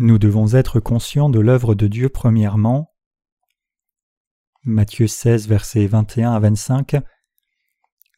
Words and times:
Nous 0.00 0.20
devons 0.20 0.54
être 0.54 0.78
conscients 0.78 1.28
de 1.28 1.40
l'œuvre 1.40 1.74
de 1.74 1.88
Dieu 1.88 2.08
premièrement. 2.08 2.94
Matthieu 4.62 5.08
16, 5.08 5.48
versets 5.48 5.88
21 5.88 6.34
à 6.34 6.38
25. 6.38 6.98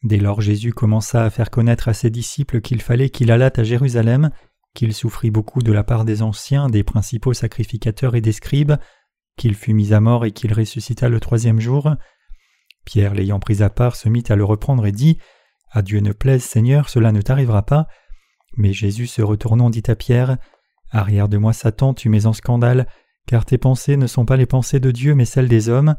Dès 0.03 0.17
lors 0.17 0.41
Jésus 0.41 0.73
commença 0.73 1.25
à 1.25 1.31
faire 1.31 1.49
connaître 1.49 1.87
à 1.87 1.95
ses 1.95 2.11
disciples 2.11 2.61
qu'il 2.61 2.83
fallait 2.83 3.09
qu'il 3.09 3.31
allât 3.31 3.49
à 3.55 3.63
Jérusalem, 3.63 4.29
qu'il 4.75 4.93
souffrit 4.93 5.31
beaucoup 5.31 5.63
de 5.63 5.71
la 5.71 5.83
part 5.83 6.05
des 6.05 6.21
anciens, 6.21 6.67
des 6.67 6.83
principaux 6.83 7.33
sacrificateurs 7.33 8.13
et 8.13 8.21
des 8.21 8.31
scribes, 8.31 8.73
qu'il 9.35 9.55
fut 9.55 9.73
mis 9.73 9.91
à 9.91 9.99
mort 9.99 10.23
et 10.23 10.31
qu'il 10.33 10.53
ressuscita 10.53 11.09
le 11.09 11.19
troisième 11.19 11.59
jour. 11.59 11.95
Pierre, 12.85 13.15
l'ayant 13.15 13.39
pris 13.39 13.63
à 13.63 13.71
part, 13.71 13.95
se 13.95 14.07
mit 14.07 14.23
à 14.29 14.35
le 14.35 14.45
reprendre 14.45 14.85
et 14.85 14.91
dit 14.91 15.17
À 15.71 15.81
Dieu 15.81 15.99
ne 15.99 16.11
plaise, 16.11 16.43
Seigneur, 16.43 16.89
cela 16.89 17.11
ne 17.11 17.21
t'arrivera 17.21 17.65
pas. 17.65 17.87
Mais 18.55 18.71
Jésus 18.71 19.07
se 19.07 19.23
retournant 19.23 19.71
dit 19.71 19.83
à 19.87 19.95
Pierre 19.95 20.37
Arrière 20.91 21.29
de 21.29 21.37
moi, 21.37 21.53
Satan, 21.53 21.93
tu 21.93 22.09
mets 22.09 22.25
en 22.25 22.33
scandale, 22.33 22.87
car 23.25 23.45
tes 23.45 23.57
pensées 23.57 23.97
ne 23.97 24.07
sont 24.07 24.25
pas 24.25 24.37
les 24.37 24.45
pensées 24.45 24.79
de 24.79 24.91
Dieu, 24.91 25.15
mais 25.15 25.25
celles 25.25 25.47
des 25.47 25.69
hommes. 25.69 25.95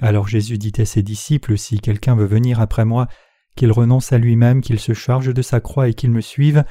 Alors 0.00 0.26
Jésus 0.26 0.58
dit 0.58 0.72
à 0.78 0.84
ses 0.84 1.02
disciples 1.02 1.56
Si 1.56 1.78
quelqu'un 1.78 2.16
veut 2.16 2.26
venir 2.26 2.60
après 2.60 2.84
moi, 2.84 3.06
qu'il 3.54 3.70
renonce 3.70 4.12
à 4.12 4.18
lui-même, 4.18 4.60
qu'il 4.60 4.80
se 4.80 4.92
charge 4.92 5.32
de 5.32 5.42
sa 5.42 5.60
croix 5.60 5.88
et 5.88 5.94
qu'il 5.94 6.10
me 6.10 6.20
suive, 6.20 6.64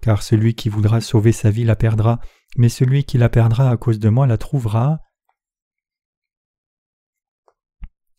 car 0.00 0.22
celui 0.22 0.54
qui 0.54 0.70
voudra 0.70 1.00
sauver 1.02 1.32
sa 1.32 1.50
vie 1.50 1.64
la 1.64 1.76
perdra, 1.76 2.18
mais 2.56 2.70
celui 2.70 3.04
qui 3.04 3.18
la 3.18 3.28
perdra 3.28 3.70
à 3.70 3.76
cause 3.76 3.98
de 3.98 4.08
moi 4.08 4.26
la 4.26 4.38
trouvera. 4.38 5.00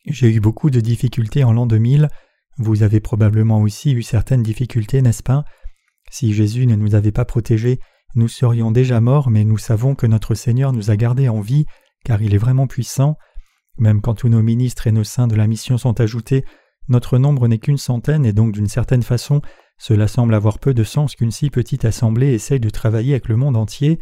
J'ai 0.06 0.31
eu 0.31 0.40
beaucoup 0.40 0.70
de 0.70 0.81
difficultés 0.81 1.44
en 1.44 1.53
l'an 1.53 1.66
2000. 1.66 2.09
Vous 2.58 2.84
avez 2.84 3.00
probablement 3.00 3.62
aussi 3.62 3.94
eu 3.94 4.03
certaines 4.03 4.44
difficultés, 4.44 5.02
n'est-ce 5.02 5.23
pas? 5.23 5.46
Si 6.12 6.34
Jésus 6.34 6.68
ne 6.68 6.75
nous 6.75 6.94
avait 6.94 7.12
pas 7.12 7.25
protégés, 7.25 7.80
nous 8.16 8.28
serions 8.28 8.72
déjà 8.72 9.02
morts, 9.02 9.30
mais 9.30 9.44
nous 9.44 9.58
savons 9.58 9.95
que 9.95 10.08
notre 10.08 10.36
Seigneur 10.36 10.72
nous 10.72 10.92
a 10.92 10.95
gardés 10.95 11.30
en 11.30 11.42
vie, 11.42 11.66
car 12.06 12.22
il 12.22 12.33
est 12.33 12.39
vraiment 12.39 12.67
puissant. 12.67 13.17
Même 13.78 14.02
quand 14.02 14.14
tous 14.14 14.30
nos 14.30 14.44
ministres 14.44 14.88
et 14.88 14.92
nos 14.92 15.03
saints 15.03 15.28
de 15.28 15.36
la 15.36 15.47
mission 15.47 15.78
sont 15.78 16.00
ajoutés, 16.00 16.45
notre 16.89 17.17
nombre 17.17 17.47
n'est 17.47 17.58
qu'une 17.58 17.78
centaine, 17.78 18.25
et 18.25 18.34
donc 18.34 18.52
d'une 18.52 18.67
certaine 18.67 19.03
façon, 19.03 19.41
cela 19.78 20.08
semble 20.08 20.36
avoir 20.36 20.59
peu 20.59 20.73
de 20.73 20.84
sens 20.84 21.16
qu'une 21.16 21.31
si 21.31 21.50
petite 21.50 21.86
assemblée 21.86 22.34
essaye 22.34 22.59
de 22.59 22.69
travailler 22.69 23.14
avec 23.14 23.28
le 23.28 23.36
monde 23.36 23.58
entier. 23.58 24.00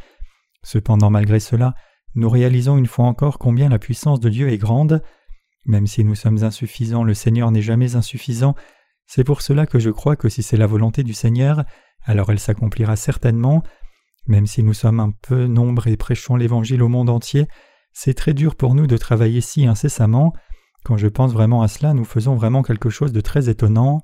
Cependant, 0.64 1.10
malgré 1.10 1.40
cela, 1.40 1.74
nous 2.16 2.30
réalisons 2.30 2.78
une 2.78 2.88
fois 2.88 3.06
encore 3.06 3.40
combien 3.40 3.70
la 3.70 3.80
puissance 3.80 4.20
de 4.20 4.30
Dieu 4.30 4.50
est 4.50 4.58
grande. 4.58 5.02
Même 5.66 5.88
si 5.88 6.04
nous 6.04 6.16
sommes 6.16 6.44
insuffisants, 6.44 7.04
le 7.04 7.14
Seigneur 7.14 7.52
n'est 7.52 7.62
jamais 7.62 7.96
insuffisant. 7.96 8.56
C'est 9.08 9.24
pour 9.24 9.42
cela 9.42 9.66
que 9.66 9.80
je 9.80 9.90
crois 9.90 10.16
que 10.16 10.30
si 10.30 10.44
c'est 10.44 10.58
la 10.58 10.68
volonté 10.68 11.04
du 11.04 11.14
Seigneur, 11.14 11.64
alors 12.04 12.32
elle 12.32 12.40
s'accomplira 12.40 12.96
certainement. 12.96 13.64
Même 14.28 14.48
si 14.48 14.64
nous 14.64 14.74
sommes 14.74 15.00
un 15.00 15.12
peu 15.22 15.48
nombre 15.48 15.88
et 15.88 15.98
prêchons 15.98 16.36
l'Évangile 16.36 16.84
au 16.84 16.88
monde 16.88 17.10
entier, 17.10 17.48
c'est 17.94 18.14
très 18.14 18.34
dur 18.34 18.56
pour 18.56 18.76
nous 18.76 18.88
de 18.88 18.98
travailler 18.98 19.42
si 19.42 19.66
incessamment. 19.66 20.34
Quand 20.84 20.98
je 20.98 21.08
pense 21.08 21.34
vraiment 21.34 21.62
à 21.62 21.68
cela, 21.68 21.94
nous 21.94 22.06
faisons 22.06 22.36
vraiment 22.36 22.64
quelque 22.64 22.90
chose 22.90 23.12
de 23.12 23.22
très 23.22 23.50
étonnant. 23.50 24.02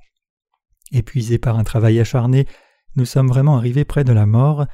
Épuisés 0.91 1.37
par 1.37 1.57
un 1.57 1.63
travail 1.63 1.99
acharné, 1.99 2.47
nous 2.95 3.05
sommes 3.05 3.27
vraiment 3.27 3.57
arrivés 3.57 3.85
près 3.85 4.03
de 4.03 4.13
la 4.13 4.25
mort. 4.25 4.65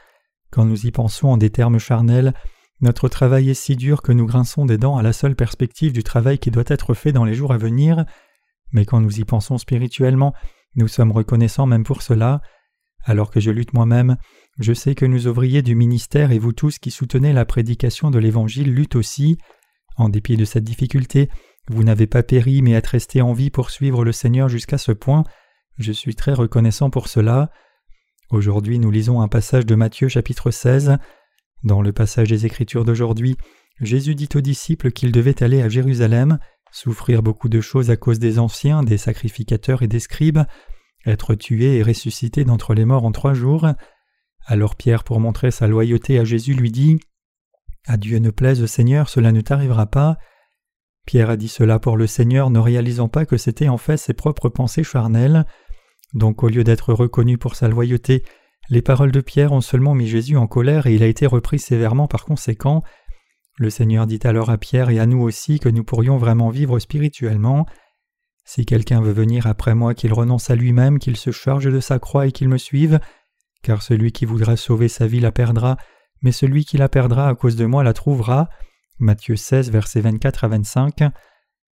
Quand 0.52 0.66
nous 0.66 0.85
y 0.85 0.91
pensons 0.91 1.30
en 1.30 1.38
des 1.38 1.50
termes 1.50 1.80
charnels, 1.80 2.33
notre 2.81 3.07
travail 3.07 3.50
est 3.50 3.53
si 3.53 3.75
dur 3.75 4.02
que 4.02 4.11
nous 4.11 4.25
grinçons 4.25 4.66
des 4.66 4.78
dents 4.78 4.97
à 4.97 5.03
la 5.03 5.13
seule 5.13 5.35
perspective 5.35 5.94
du 5.94 6.03
travail 6.03 6.38
qui 6.38 6.52
doit 6.52 6.63
être 6.67 6.94
fait 6.94 7.11
dans 7.11 7.23
les 7.23 7.33
jours 7.33 7.53
à 7.53 7.57
venir, 7.57 8.05
mais 8.72 8.85
quand 8.85 9.00
nous 9.00 9.19
y 9.19 9.23
pensons 9.23 9.57
spirituellement, 9.57 10.34
nous 10.75 10.88
sommes 10.88 11.12
reconnaissants 11.12 11.66
même 11.66 11.84
pour 11.84 12.01
cela. 12.01 12.41
Alors 13.06 13.31
que 13.31 13.40
je 13.40 13.51
lutte 13.51 13.73
moi-même, 13.73 14.17
je 14.59 14.74
sais 14.74 14.94
que 14.94 15.06
nous 15.06 15.28
ouvriers 15.28 15.64
du 15.64 15.74
ministère 15.74 16.31
et 16.31 16.38
vous 16.38 16.53
tous 16.53 16.78
qui 16.78 16.91
soutenez 16.91 17.34
la 17.34 17.46
prédication 17.46 18.12
de 18.12 18.19
l'Évangile 18.19 18.72
luttent 18.72 18.96
aussi. 18.96 19.38
En 19.97 20.09
dépit 20.09 20.38
de 20.38 20.46
cette 20.46 20.64
difficulté, 20.64 21.30
vous 21.69 21.84
n'avez 21.84 22.06
pas 22.06 22.22
péri 22.22 22.62
mais 22.62 22.72
êtes 22.72 22.88
resté 22.88 23.22
en 23.22 23.34
vie 23.34 23.50
pour 23.50 23.72
suivre 23.72 24.06
le 24.06 24.12
Seigneur 24.12 24.50
jusqu'à 24.50 24.78
ce 24.78 24.91
point. 24.91 25.24
Je 25.80 25.91
suis 25.91 26.14
très 26.14 26.34
reconnaissant 26.34 26.91
pour 26.91 27.08
cela. 27.08 27.50
Aujourd'hui 28.30 28.78
nous 28.78 28.91
lisons 28.91 29.22
un 29.22 29.28
passage 29.28 29.66
de 29.66 29.74
Matthieu 29.74 30.08
chapitre 30.08 30.52
16. 30.52 30.97
Dans 31.64 31.81
le 31.81 31.91
passage 31.91 32.30
des 32.30 32.46
Écritures 32.46 32.85
d'aujourd'hui, 32.85 33.38
Jésus 33.80 34.14
dit 34.14 34.30
aux 34.35 34.41
disciples 34.41 34.91
qu'ils 34.91 35.12
devaient 35.12 35.41
aller 35.41 35.62
à 35.62 35.70
Jérusalem, 35.70 36.38
souffrir 36.72 37.24
beaucoup 37.24 37.50
de 37.50 37.62
choses 37.62 37.90
à 37.90 37.97
cause 37.97 38.20
des 38.20 38.38
anciens, 38.38 38.84
des 38.84 38.97
sacrificateurs 38.97 39.81
et 39.81 39.88
des 39.88 40.00
scribes, 40.00 40.41
être 41.06 41.34
tué 41.35 41.78
et 41.78 41.84
ressuscité 41.84 42.44
d'entre 42.44 42.74
les 42.74 42.85
morts 42.85 43.06
en 43.06 43.12
trois 43.12 43.34
jours. 43.34 43.68
Alors 44.45 44.75
Pierre, 44.75 45.03
pour 45.03 45.19
montrer 45.19 45.51
sa 45.51 45.67
loyauté 45.67 46.19
à 46.19 46.23
Jésus, 46.23 46.53
lui 46.53 46.71
dit 46.71 46.99
À 47.87 47.97
Dieu 47.97 48.19
ne 48.19 48.29
plaise, 48.29 48.65
Seigneur, 48.65 49.09
cela 49.09 49.31
ne 49.31 49.41
t'arrivera 49.41 49.85
pas. 49.87 50.17
Pierre 51.05 51.29
a 51.29 51.37
dit 51.37 51.47
cela 51.47 51.79
pour 51.79 51.97
le 51.97 52.07
Seigneur, 52.07 52.49
ne 52.49 52.59
réalisant 52.59 53.09
pas 53.09 53.25
que 53.25 53.37
c'était 53.37 53.69
en 53.69 53.77
fait 53.77 53.97
ses 53.97 54.13
propres 54.13 54.49
pensées 54.49 54.83
charnelles. 54.83 55.45
Donc 56.13 56.43
au 56.43 56.49
lieu 56.49 56.63
d'être 56.63 56.93
reconnu 56.93 57.37
pour 57.37 57.55
sa 57.55 57.67
loyauté, 57.67 58.23
les 58.69 58.81
paroles 58.81 59.11
de 59.11 59.21
Pierre 59.21 59.51
ont 59.51 59.61
seulement 59.61 59.95
mis 59.95 60.07
Jésus 60.07 60.37
en 60.37 60.47
colère 60.47 60.87
et 60.87 60.95
il 60.95 61.03
a 61.03 61.07
été 61.07 61.25
repris 61.25 61.59
sévèrement 61.59 62.07
par 62.07 62.25
conséquent. 62.25 62.83
Le 63.57 63.69
Seigneur 63.69 64.07
dit 64.07 64.19
alors 64.23 64.49
à 64.49 64.57
Pierre 64.57 64.89
et 64.89 64.99
à 64.99 65.05
nous 65.05 65.21
aussi 65.21 65.59
que 65.59 65.69
nous 65.69 65.83
pourrions 65.83 66.17
vraiment 66.17 66.49
vivre 66.49 66.79
spirituellement. 66.79 67.65
Si 68.45 68.65
quelqu'un 68.65 69.01
veut 69.01 69.11
venir 69.11 69.47
après 69.47 69.75
moi, 69.75 69.93
qu'il 69.93 70.13
renonce 70.13 70.49
à 70.49 70.55
lui-même, 70.55 70.99
qu'il 70.99 71.17
se 71.17 71.31
charge 71.31 71.71
de 71.71 71.79
sa 71.79 71.99
croix 71.99 72.27
et 72.27 72.31
qu'il 72.31 72.49
me 72.49 72.57
suive, 72.57 72.99
car 73.63 73.81
celui 73.81 74.12
qui 74.12 74.25
voudra 74.25 74.56
sauver 74.56 74.88
sa 74.88 75.07
vie 75.07 75.19
la 75.19 75.31
perdra, 75.31 75.78
mais 76.22 76.31
celui 76.31 76.66
qui 76.66 76.78
la 76.78 76.90
perdra 76.90 77.28
à 77.28 77.35
cause 77.35 77.56
de 77.56 77.66
moi 77.66 77.84
la 77.84 77.94
trouvera. 77.94 78.50
Matthieu 79.00 79.35
16, 79.35 79.72
versets 79.72 80.01
24 80.01 80.44
à 80.44 80.47
25. 80.50 81.03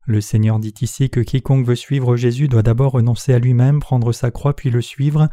Le 0.06 0.20
Seigneur 0.20 0.58
dit 0.58 0.74
ici 0.80 1.08
que 1.08 1.20
quiconque 1.20 1.66
veut 1.66 1.76
suivre 1.76 2.16
Jésus 2.16 2.48
doit 2.48 2.62
d'abord 2.62 2.92
renoncer 2.92 3.32
à 3.32 3.38
lui-même, 3.38 3.80
prendre 3.80 4.12
sa 4.12 4.30
croix 4.30 4.54
puis 4.54 4.70
le 4.70 4.82
suivre. 4.82 5.28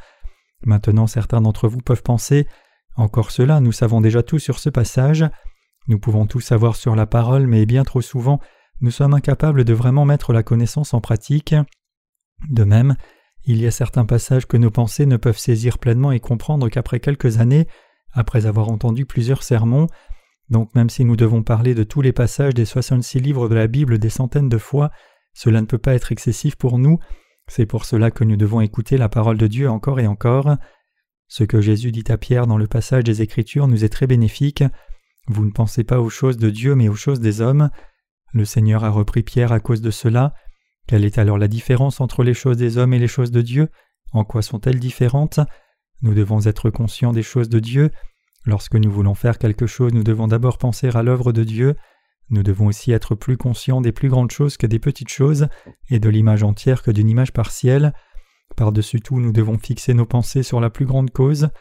Maintenant 0.63 1.07
certains 1.07 1.41
d'entre 1.41 1.67
vous 1.67 1.81
peuvent 1.81 2.03
penser 2.03 2.47
Encore 2.95 3.31
cela, 3.31 3.59
nous 3.59 3.71
savons 3.71 3.99
déjà 3.99 4.23
tout 4.23 4.39
sur 4.39 4.59
ce 4.59 4.69
passage. 4.69 5.25
Nous 5.87 5.99
pouvons 5.99 6.25
tout 6.25 6.39
savoir 6.39 6.75
sur 6.75 6.95
la 6.95 7.05
parole, 7.05 7.47
mais 7.47 7.65
bien 7.65 7.83
trop 7.83 8.01
souvent, 8.01 8.39
nous 8.81 8.91
sommes 8.91 9.13
incapables 9.13 9.63
de 9.63 9.73
vraiment 9.73 10.05
mettre 10.05 10.31
la 10.31 10.43
connaissance 10.43 10.93
en 10.93 11.01
pratique. 11.01 11.55
De 12.49 12.63
même, 12.63 12.95
il 13.45 13.61
y 13.61 13.67
a 13.67 13.71
certains 13.71 14.05
passages 14.05 14.45
que 14.45 14.57
nos 14.57 14.71
pensées 14.71 15.05
ne 15.05 15.17
peuvent 15.17 15.37
saisir 15.37 15.79
pleinement 15.79 16.11
et 16.11 16.19
comprendre 16.19 16.69
qu'après 16.69 16.99
quelques 16.99 17.39
années, 17.39 17.67
après 18.13 18.45
avoir 18.45 18.69
entendu 18.69 19.05
plusieurs 19.05 19.43
sermons, 19.43 19.87
donc 20.49 20.73
même 20.75 20.89
si 20.89 21.05
nous 21.05 21.15
devons 21.15 21.43
parler 21.43 21.73
de 21.73 21.83
tous 21.83 22.01
les 22.01 22.11
passages 22.11 22.53
des 22.53 22.65
66 22.65 23.19
livres 23.19 23.49
de 23.49 23.55
la 23.55 23.67
Bible 23.67 23.99
des 23.99 24.09
centaines 24.09 24.49
de 24.49 24.57
fois, 24.57 24.91
cela 25.33 25.61
ne 25.61 25.65
peut 25.65 25.77
pas 25.77 25.93
être 25.93 26.11
excessif 26.11 26.55
pour 26.55 26.77
nous, 26.77 26.99
c'est 27.47 27.65
pour 27.65 27.85
cela 27.85 28.11
que 28.11 28.23
nous 28.23 28.37
devons 28.37 28.61
écouter 28.61 28.97
la 28.97 29.09
parole 29.09 29.37
de 29.37 29.47
Dieu 29.47 29.69
encore 29.69 29.99
et 29.99 30.07
encore. 30.07 30.55
Ce 31.27 31.43
que 31.43 31.61
Jésus 31.61 31.91
dit 31.91 32.09
à 32.09 32.17
Pierre 32.17 32.47
dans 32.47 32.57
le 32.57 32.67
passage 32.67 33.03
des 33.03 33.21
Écritures 33.21 33.67
nous 33.67 33.83
est 33.83 33.89
très 33.89 34.07
bénéfique. 34.07 34.63
Vous 35.27 35.45
ne 35.45 35.51
pensez 35.51 35.83
pas 35.83 35.99
aux 35.99 36.09
choses 36.09 36.37
de 36.37 36.49
Dieu 36.49 36.75
mais 36.75 36.89
aux 36.89 36.95
choses 36.95 37.19
des 37.19 37.41
hommes. 37.41 37.69
Le 38.33 38.45
Seigneur 38.45 38.83
a 38.83 38.89
repris 38.89 39.23
Pierre 39.23 39.51
à 39.51 39.59
cause 39.59 39.81
de 39.81 39.91
cela. 39.91 40.33
Quelle 40.91 41.05
est 41.05 41.19
alors 41.19 41.37
la 41.37 41.47
différence 41.47 42.01
entre 42.01 42.21
les 42.21 42.33
choses 42.33 42.57
des 42.57 42.77
hommes 42.77 42.93
et 42.93 42.99
les 42.99 43.07
choses 43.07 43.31
de 43.31 43.41
Dieu? 43.41 43.69
En 44.11 44.25
quoi 44.25 44.41
sont-elles 44.41 44.77
différentes? 44.77 45.39
Nous 46.01 46.13
devons 46.13 46.45
être 46.47 46.69
conscients 46.69 47.13
des 47.13 47.23
choses 47.23 47.47
de 47.47 47.59
Dieu. 47.59 47.91
Lorsque 48.43 48.75
nous 48.75 48.91
voulons 48.91 49.13
faire 49.13 49.37
quelque 49.37 49.67
chose, 49.67 49.93
nous 49.93 50.03
devons 50.03 50.27
d'abord 50.27 50.57
penser 50.57 50.89
à 50.93 51.01
l'œuvre 51.01 51.31
de 51.31 51.45
Dieu. 51.45 51.75
Nous 52.29 52.43
devons 52.43 52.65
aussi 52.65 52.91
être 52.91 53.15
plus 53.15 53.37
conscients 53.37 53.79
des 53.79 53.93
plus 53.93 54.09
grandes 54.09 54.31
choses 54.31 54.57
que 54.57 54.67
des 54.67 54.79
petites 54.79 55.07
choses, 55.07 55.47
et 55.89 55.99
de 55.99 56.09
l'image 56.09 56.43
entière 56.43 56.83
que 56.83 56.91
d'une 56.91 57.07
image 57.07 57.31
partielle. 57.31 57.93
Par-dessus 58.57 58.99
tout, 58.99 59.21
nous 59.21 59.31
devons 59.31 59.57
fixer 59.57 59.93
nos 59.93 60.05
pensées 60.05 60.43
sur 60.43 60.59
la 60.59 60.69
plus 60.69 60.85
grande 60.85 61.11
cause. 61.11 61.51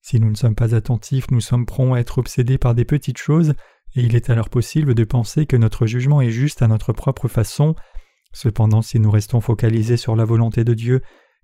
Si 0.00 0.18
nous 0.18 0.30
ne 0.30 0.34
sommes 0.34 0.54
pas 0.54 0.74
attentifs, 0.74 1.30
nous 1.30 1.42
sommes 1.42 1.66
prompts 1.66 1.94
à 1.94 2.00
être 2.00 2.16
obsédés 2.16 2.56
par 2.56 2.74
des 2.74 2.86
petites 2.86 3.18
choses, 3.18 3.50
et 3.96 4.00
il 4.00 4.16
est 4.16 4.30
alors 4.30 4.48
possible 4.48 4.94
de 4.94 5.04
penser 5.04 5.44
que 5.44 5.58
notre 5.58 5.84
jugement 5.84 6.22
est 6.22 6.30
juste 6.30 6.62
à 6.62 6.68
notre 6.68 6.94
propre 6.94 7.28
façon. 7.28 7.74
Cependant, 8.32 8.82
si 8.82 9.00
nous 9.00 9.10
restons 9.10 9.40
focalisés 9.40 9.96
sur 9.96 10.16
la 10.16 10.24
volonté 10.24 10.64
de 10.64 10.74
Dieu, 10.74 11.00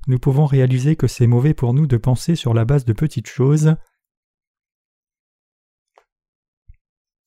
nous 0.06 0.18
pouvons 0.18 0.46
réaliser 0.46 0.96
que 0.96 1.06
c'est 1.06 1.26
mauvais 1.26 1.54
pour 1.54 1.74
nous 1.74 1.86
de 1.86 1.96
penser 1.96 2.36
sur 2.36 2.54
la 2.54 2.64
base 2.64 2.84
de 2.84 2.92
petites 2.92 3.28
choses. 3.28 3.74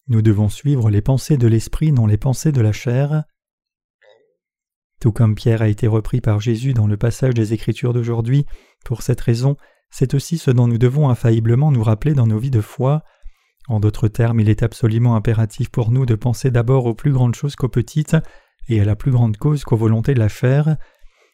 Nous 0.08 0.22
devons 0.22 0.48
suivre 0.48 0.90
les 0.90 1.02
pensées 1.02 1.38
de 1.38 1.48
l'esprit, 1.48 1.92
non 1.92 2.06
les 2.06 2.18
pensées 2.18 2.52
de 2.52 2.62
la 2.62 2.72
chair. 2.72 3.24
Tout 5.02 5.12
comme 5.12 5.36
Pierre 5.36 5.62
a 5.62 5.68
été 5.68 5.88
repris 5.88 6.22
par 6.22 6.40
Jésus 6.40 6.74
dans 6.74 6.88
le 6.88 6.98
passage 6.98 7.34
des 7.34 7.54
Écritures 7.54 7.94
d'aujourd'hui, 7.94 8.46
pour 8.86 9.02
cette 9.02 9.22
raison, 9.22 9.58
c'est 9.90 10.14
aussi 10.14 10.38
ce 10.38 10.52
dont 10.52 10.68
nous 10.68 10.78
devons 10.78 11.10
infailliblement 11.10 11.72
nous 11.72 11.84
rappeler 11.84 12.14
dans 12.14 12.28
nos 12.28 12.40
vies 12.40 12.52
de 12.52 12.62
foi. 12.62 13.04
En 13.68 13.80
d'autres 13.80 14.08
termes, 14.08 14.40
il 14.40 14.50
est 14.50 14.64
absolument 14.64 15.16
impératif 15.16 15.70
pour 15.70 15.92
nous 15.92 16.06
de 16.06 16.16
penser 16.16 16.52
d'abord 16.52 16.86
aux 16.86 16.96
plus 16.96 17.12
grandes 17.12 17.36
choses 17.36 17.56
qu'aux 17.56 17.68
petites, 17.68 18.16
et 18.70 18.82
à 18.82 18.86
la 18.86 18.96
plus 18.96 19.12
grande 19.12 19.38
cause 19.38 19.64
qu'aux 19.64 19.78
volontés 19.78 20.14
de 20.14 20.20
la 20.20 20.28
chair. 20.28 20.78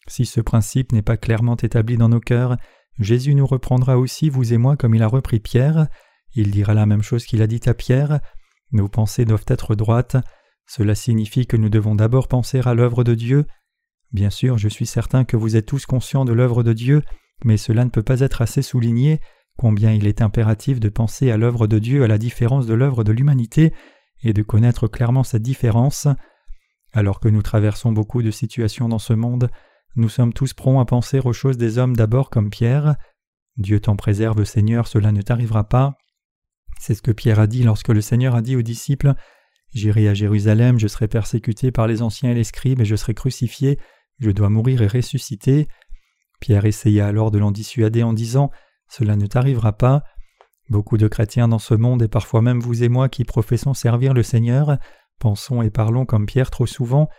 Si 0.08 0.26
ce 0.26 0.42
principe 0.42 0.92
n'est 0.92 1.02
pas 1.02 1.18
clairement 1.18 1.56
établi 1.56 1.98
dans 1.98 2.10
nos 2.10 2.20
cœurs, 2.20 2.58
Jésus 3.00 3.36
nous 3.36 3.48
reprendra 3.48 3.98
aussi, 3.98 4.30
vous 4.30 4.54
et 4.54 4.58
moi, 4.58 4.78
comme 4.78 4.96
il 4.96 5.04
a 5.04 5.08
repris 5.08 5.40
Pierre, 5.40 5.88
il 6.36 6.52
dira 6.52 6.74
la 6.74 6.86
même 6.86 7.02
chose 7.02 7.26
qu'il 7.26 7.42
a 7.42 7.48
dit 7.48 7.62
à 7.66 7.74
Pierre. 7.74 8.20
Nos 8.72 8.88
pensées 8.88 9.26
doivent 9.26 9.46
être 9.48 9.76
droites. 9.76 10.18
Cela 10.68 10.96
signifie 10.96 11.46
que 11.46 11.58
nous 11.58 11.70
devons 11.70 11.96
d'abord 11.96 12.28
penser 12.28 12.62
à 12.64 12.74
l'œuvre 12.74 13.04
de 13.04 13.14
Dieu. 13.14 13.46
Bien 14.12 14.30
sûr, 14.30 14.58
je 14.58 14.70
suis 14.70 14.86
certain 14.86 15.24
que 15.24 15.38
vous 15.38 15.56
êtes 15.56 15.66
tous 15.66 15.86
conscients 15.86 16.26
de 16.26 16.34
l'œuvre 16.34 16.64
de 16.64 16.74
Dieu, 16.74 17.02
mais 17.46 17.58
cela 17.58 17.84
ne 17.86 17.90
peut 17.90 18.04
pas 18.04 18.22
être 18.22 18.42
assez 18.42 18.62
souligné, 18.62 19.20
combien 19.58 19.92
il 19.92 20.08
est 20.08 20.22
impératif 20.22 20.80
de 20.80 20.90
penser 20.90 21.32
à 21.32 21.38
l'œuvre 21.38 21.68
de 21.68 21.80
Dieu 21.80 22.04
à 22.04 22.08
la 22.08 22.18
différence 22.18 22.66
de 22.66 22.74
l'œuvre 22.74 23.04
de 23.04 23.12
l'humanité, 23.12 23.74
et 24.24 24.34
de 24.34 24.42
connaître 24.42 24.88
clairement 24.88 25.24
cette 25.24 25.42
différence. 25.42 26.08
Alors 26.94 27.20
que 27.20 27.28
nous 27.28 27.42
traversons 27.42 27.92
beaucoup 27.92 28.22
de 28.22 28.32
situations 28.32 28.88
dans 28.88 29.00
ce 29.00 29.14
monde, 29.14 29.50
nous 29.96 30.10
sommes 30.10 30.34
tous 30.34 30.54
prompts 30.54 30.80
à 30.80 30.86
penser 30.86 31.20
aux 31.24 31.34
choses 31.34 31.58
des 31.58 31.78
hommes 31.80 31.96
d'abord 31.96 32.30
comme 32.30 32.50
Pierre. 32.50 32.96
Dieu 33.58 33.80
t'en 33.80 33.96
préserve, 33.96 34.44
Seigneur, 34.44 34.88
cela 34.88 35.12
ne 35.12 35.22
t'arrivera 35.22 35.68
pas. 35.68 35.98
C'est 36.80 36.96
ce 36.96 37.02
que 37.02 37.12
Pierre 37.12 37.40
a 37.40 37.48
dit 37.48 37.64
lorsque 37.64 37.90
le 37.90 38.02
Seigneur 38.02 38.36
a 38.36 38.42
dit 38.42 38.56
aux 38.56 38.62
disciples 38.62 39.14
J'irai 39.74 40.08
à 40.08 40.14
Jérusalem, 40.14 40.78
je 40.78 40.88
serai 40.88 41.08
persécuté 41.08 41.72
par 41.72 41.88
les 41.88 42.04
anciens 42.04 42.32
et 42.32 42.36
les 42.36 42.44
scribes, 42.44 42.82
et 42.82 42.86
je 42.86 42.96
serai 42.96 43.16
crucifié, 43.16 43.80
je 44.20 44.30
dois 44.30 44.50
mourir 44.50 44.84
et 44.84 44.88
ressusciter. 44.88 45.68
Pierre 46.40 46.66
essaya 46.66 47.08
alors 47.08 47.32
de 47.32 47.40
l'en 47.40 47.52
dissuader 47.52 48.04
en 48.04 48.14
disant 48.14 48.52
Cela 48.88 49.16
ne 49.16 49.26
t'arrivera 49.26 49.74
pas. 49.74 50.04
Beaucoup 50.70 50.98
de 50.98 51.08
chrétiens 51.08 51.48
dans 51.48 51.60
ce 51.60 51.74
monde, 51.74 52.04
et 52.04 52.08
parfois 52.08 52.42
même 52.42 52.60
vous 52.60 52.84
et 52.84 52.90
moi 52.90 53.10
qui 53.10 53.26
professons 53.26 53.74
servir 53.74 54.14
le 54.14 54.24
Seigneur, 54.24 54.78
pensons 55.20 55.62
et 55.62 55.70
parlons 55.70 56.06
comme 56.06 56.26
Pierre 56.26 56.52
trop 56.52 56.66
souvent, 56.66 57.10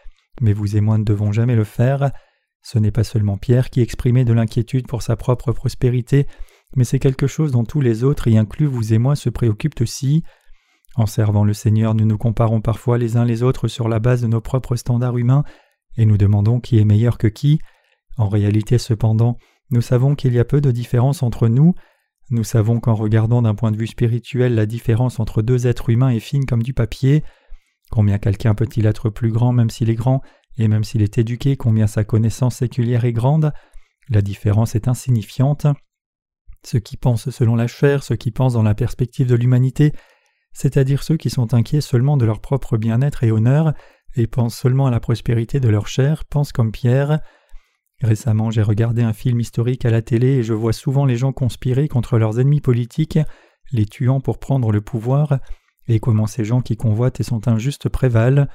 mais 0.41 0.52
vous 0.52 0.76
et 0.76 0.81
moi 0.81 0.99
ne 0.99 1.05
devons 1.05 1.32
jamais 1.32 1.56
le 1.56 1.64
faire. 1.64 2.11
Ce 2.62 2.79
n'est 2.79 2.91
pas 2.91 3.05
seulement 3.05 3.37
Pierre 3.37 3.70
qui 3.70 3.81
exprimait 3.81 4.25
de 4.25 4.32
l'inquiétude 4.32 4.87
pour 4.87 5.02
sa 5.02 5.17
propre 5.17 5.52
prospérité, 5.52 6.26
mais 6.76 6.85
c'est 6.85 6.99
quelque 6.99 7.26
chose 7.26 7.52
dont 7.52 7.64
tous 7.64 7.81
les 7.81 8.05
autres, 8.05 8.29
y 8.29 8.38
inclus 8.38 8.67
vous 8.67 8.94
et 8.94 8.99
moi, 8.99 9.17
se 9.17 9.31
préoccupent 9.31 9.81
aussi. 9.81 10.25
En 10.96 11.06
servant 11.06 11.44
le 11.44 11.52
Seigneur, 11.52 11.94
nous 11.94 12.05
nous 12.05 12.19
comparons 12.19 12.61
parfois 12.61 12.99
les 12.99 13.17
uns 13.17 13.25
les 13.25 13.43
autres 13.43 13.69
sur 13.69 13.88
la 13.88 13.99
base 13.99 14.23
de 14.23 14.29
nos 14.29 14.41
propres 14.41 14.76
standards 14.76 15.19
humains, 15.19 15.44
et 15.96 16.06
nous 16.06 16.17
demandons 16.17 16.61
qui 16.61 16.79
est 16.79 16.85
meilleur 16.85 17.19
que 17.19 17.26
qui. 17.26 17.61
En 18.17 18.29
réalité, 18.29 18.79
cependant, 18.79 19.37
nous 19.70 19.81
savons 19.81 20.14
qu'il 20.14 20.35
y 20.35 20.38
a 20.38 20.44
peu 20.44 20.61
de 20.61 20.70
différence 20.70 21.23
entre 21.23 21.49
nous. 21.49 21.75
Nous 22.31 22.44
savons 22.44 22.81
qu'en 22.81 22.94
regardant 22.94 23.43
d'un 23.43 23.55
point 23.55 23.73
de 23.73 23.76
vue 23.76 23.87
spirituel 23.87 24.55
la 24.55 24.67
différence 24.67 25.20
entre 25.20 25.43
deux 25.43 25.67
êtres 25.67 25.91
humains 25.91 26.11
est 26.11 26.20
fine 26.20 26.46
comme 26.46 26.62
du 26.62 26.75
papier. 26.75 27.23
Combien 27.94 28.19
quelqu'un 28.19 28.56
peut-il 28.56 28.87
être 28.87 29.08
plus 29.08 29.31
grand 29.31 29.52
même 29.52 29.70
s'il 29.70 29.88
est 29.88 29.94
grand, 29.94 30.20
et 30.58 30.67
même 30.67 30.82
s'il 30.82 31.00
est 31.00 31.17
éduqué, 31.17 31.56
combien 31.56 31.87
sa 31.87 32.02
connaissance 32.02 32.56
séculière 32.56 33.05
est 33.05 33.12
grande? 33.12 33.52
La 34.08 34.20
différence 34.20 34.75
est 34.75 34.88
insignifiante. 34.88 35.69
Ceux 36.64 36.81
qui 36.81 36.96
pensent 36.96 37.31
selon 37.31 37.55
la 37.55 37.69
chair, 37.69 38.02
ceux 38.02 38.17
qui 38.17 38.32
pensent 38.32 38.55
dans 38.55 38.64
la 38.64 38.75
perspective 38.75 39.29
de 39.29 39.37
l'humanité, 39.37 39.93
c'est-à-dire 40.52 41.05
ceux 41.05 41.17
qui 41.17 41.31
sont 41.31 41.55
inquiets 41.55 41.81
seulement 41.81 42.17
de 42.17 42.25
leur 42.25 42.41
propre 42.41 42.79
bien-être 42.79 43.23
et 43.23 43.31
honneur, 43.31 43.75
et 44.17 44.26
pensent 44.26 44.58
seulement 44.58 44.88
à 44.88 44.91
la 44.91 44.99
prospérité 44.99 45.61
de 45.61 45.69
leur 45.69 45.87
chair, 45.87 46.25
pensent 46.25 46.52
comme 46.52 46.73
Pierre. 46.73 47.20
Récemment, 48.02 48.50
j'ai 48.50 48.62
regardé 48.62 49.05
un 49.05 49.12
film 49.12 49.38
historique 49.38 49.85
à 49.85 49.91
la 49.91 50.02
télé 50.02 50.38
et 50.38 50.43
je 50.43 50.52
vois 50.52 50.73
souvent 50.73 51.05
les 51.05 51.17
gens 51.17 51.32
conspirer 51.32 51.87
contre 51.87 52.19
leurs 52.19 52.41
ennemis 52.41 52.61
politiques, 52.61 53.20
les 53.70 53.87
tuant 53.87 54.20
pour 54.20 54.41
prendre 54.41 54.73
le 54.73 54.81
pouvoir, 54.81 55.38
et 55.88 56.00
comment 56.00 56.26
ces 56.26 56.44
gens 56.44 56.60
qui 56.60 56.76
convoitent 56.76 57.20
et 57.20 57.25
sont 57.25 57.48
injustes 57.48 57.88
prévalent. 57.88 58.46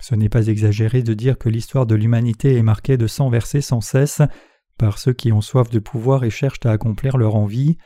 Ce 0.00 0.14
n'est 0.14 0.28
pas 0.28 0.46
exagéré 0.46 1.02
de 1.02 1.14
dire 1.14 1.38
que 1.38 1.48
l'histoire 1.48 1.86
de 1.86 1.94
l'humanité 1.94 2.56
est 2.56 2.62
marquée 2.62 2.96
de 2.96 3.06
sang 3.06 3.28
versés 3.28 3.60
sans 3.60 3.80
cesse 3.80 4.22
par 4.78 4.98
ceux 4.98 5.12
qui 5.12 5.30
ont 5.30 5.42
soif 5.42 5.68
de 5.68 5.78
pouvoir 5.78 6.24
et 6.24 6.30
cherchent 6.30 6.64
à 6.64 6.70
accomplir 6.70 7.18
leur 7.18 7.34
envie. 7.36 7.76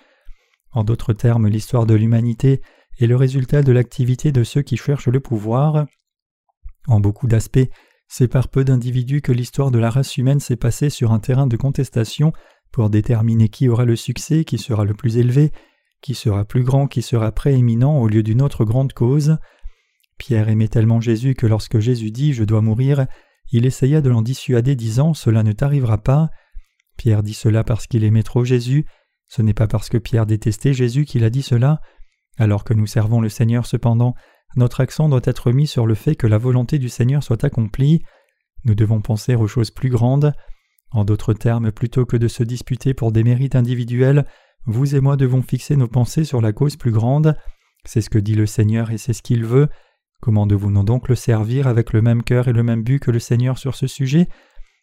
En 0.71 0.85
d'autres 0.85 1.13
termes, 1.13 1.49
l'histoire 1.49 1.87
de 1.87 1.95
l'humanité 1.95 2.61
est 3.01 3.07
le 3.07 3.17
résultat 3.17 3.63
de 3.63 3.73
l'activité 3.73 4.31
de 4.31 4.45
ceux 4.45 4.63
qui 4.63 4.77
cherchent 4.77 5.09
le 5.09 5.21
pouvoir. 5.21 5.87
En 6.87 7.01
beaucoup 7.01 7.27
d'aspects, 7.27 7.69
c'est 8.07 8.29
par 8.29 8.49
peu 8.49 8.65
d'individus 8.65 9.23
que 9.23 9.33
l'histoire 9.33 9.71
de 9.71 9.79
la 9.79 9.91
race 9.91 10.17
humaine 10.17 10.41
s'est 10.41 10.57
passée 10.57 10.91
sur 10.91 11.13
un 11.13 11.19
terrain 11.19 11.47
de 11.47 11.57
contestation 11.57 12.33
pour 12.71 12.91
déterminer 12.91 13.49
qui 13.49 13.69
aura 13.69 13.85
le 13.85 13.97
succès, 13.97 14.45
qui 14.45 14.59
sera 14.59 14.85
le 14.85 14.95
plus 14.95 15.17
élevé, 15.17 15.53
qui 16.05 16.15
sera 16.15 16.45
plus 16.45 16.65
grand, 16.65 16.87
qui 16.87 17.01
sera 17.01 17.33
prééminent 17.33 17.99
au 17.99 18.09
lieu 18.09 18.23
d'une 18.23 18.43
autre 18.43 18.67
grande 18.67 18.93
cause. 18.93 19.39
Pierre 20.19 20.51
aimait 20.51 20.69
tellement 20.69 21.01
Jésus 21.01 21.35
que 21.35 21.47
lorsque 21.47 21.79
Jésus 21.79 22.11
dit 22.11 22.35
Je 22.35 22.45
dois 22.45 22.61
mourir, 22.61 23.07
il 23.53 23.65
essaya 23.65 24.03
de 24.03 24.11
l'en 24.11 24.21
dissuader, 24.21 24.77
disant 24.77 25.15
Cela 25.15 25.43
ne 25.43 25.53
t'arrivera 25.53 25.97
pas. 25.97 26.29
Pierre 26.99 27.23
dit 27.23 27.33
cela 27.33 27.65
parce 27.65 27.87
qu'il 27.87 28.05
aimait 28.05 28.23
trop 28.23 28.45
Jésus, 28.45 28.85
ce 29.29 29.41
n'est 29.41 29.55
pas 29.55 29.67
parce 29.67 29.89
que 29.89 29.97
Pierre 29.97 30.27
détestait 30.27 30.75
Jésus 30.75 31.07
qu'il 31.07 31.25
a 31.25 31.31
dit 31.31 31.43
cela. 31.43 31.81
Alors 32.37 32.65
que 32.65 32.75
nous 32.75 32.87
servons 32.87 33.23
le 33.23 33.31
Seigneur 33.31 33.65
cependant, 33.65 34.15
notre 34.57 34.83
accent 34.83 35.09
doit 35.09 35.23
être 35.25 35.53
mis 35.53 35.67
sur 35.67 35.87
le 35.87 35.95
fait 35.95 36.17
que 36.17 36.27
la 36.27 36.37
volonté 36.37 36.79
du 36.79 36.91
Seigneur 36.91 37.23
soit 37.23 37.45
accomplie. 37.45 38.03
Nous 38.67 38.75
devons 38.75 39.01
penser 39.01 39.37
aux 39.37 39.49
choses 39.49 39.71
plus 39.71 39.89
grandes. 39.89 40.35
En 40.91 41.07
d'autres 41.07 41.33
termes, 41.33 41.73
plutôt 41.73 42.05
que 42.05 42.19
de 42.19 42.29
se 42.29 42.43
disputer 42.43 42.93
pour 42.93 43.11
des 43.11 43.25
mérites 43.25 43.57
individuels, 43.57 44.27
vous 44.67 44.95
et 44.95 45.01
moi 45.01 45.17
devons 45.17 45.43
fixer 45.43 45.77
nos 45.77 45.89
pensées 45.89 46.25
sur 46.25 46.41
la 46.41 46.53
cause 46.53 46.77
plus 46.77 46.91
grande. 46.93 47.37
C'est 47.85 48.01
ce 48.01 48.11
que 48.11 48.19
dit 48.19 48.35
le 48.35 48.47
Seigneur 48.47 48.91
et 48.91 48.99
c'est 48.99 49.13
ce 49.13 49.23
qu'il 49.23 49.45
veut. 49.45 49.69
Comment 50.21 50.47
devons-nous 50.47 50.85
donc 50.85 51.09
le 51.09 51.15
servir 51.15 51.67
avec 51.67 51.93
le 51.93 52.01
même 52.01 52.23
cœur 52.23 52.49
et 52.49 52.53
le 52.53 52.63
même 52.63 52.83
but 52.83 52.99
que 52.99 53.11
le 53.11 53.19
Seigneur 53.19 53.59
sur 53.59 53.75
ce 53.75 53.87
sujet? 53.87 54.29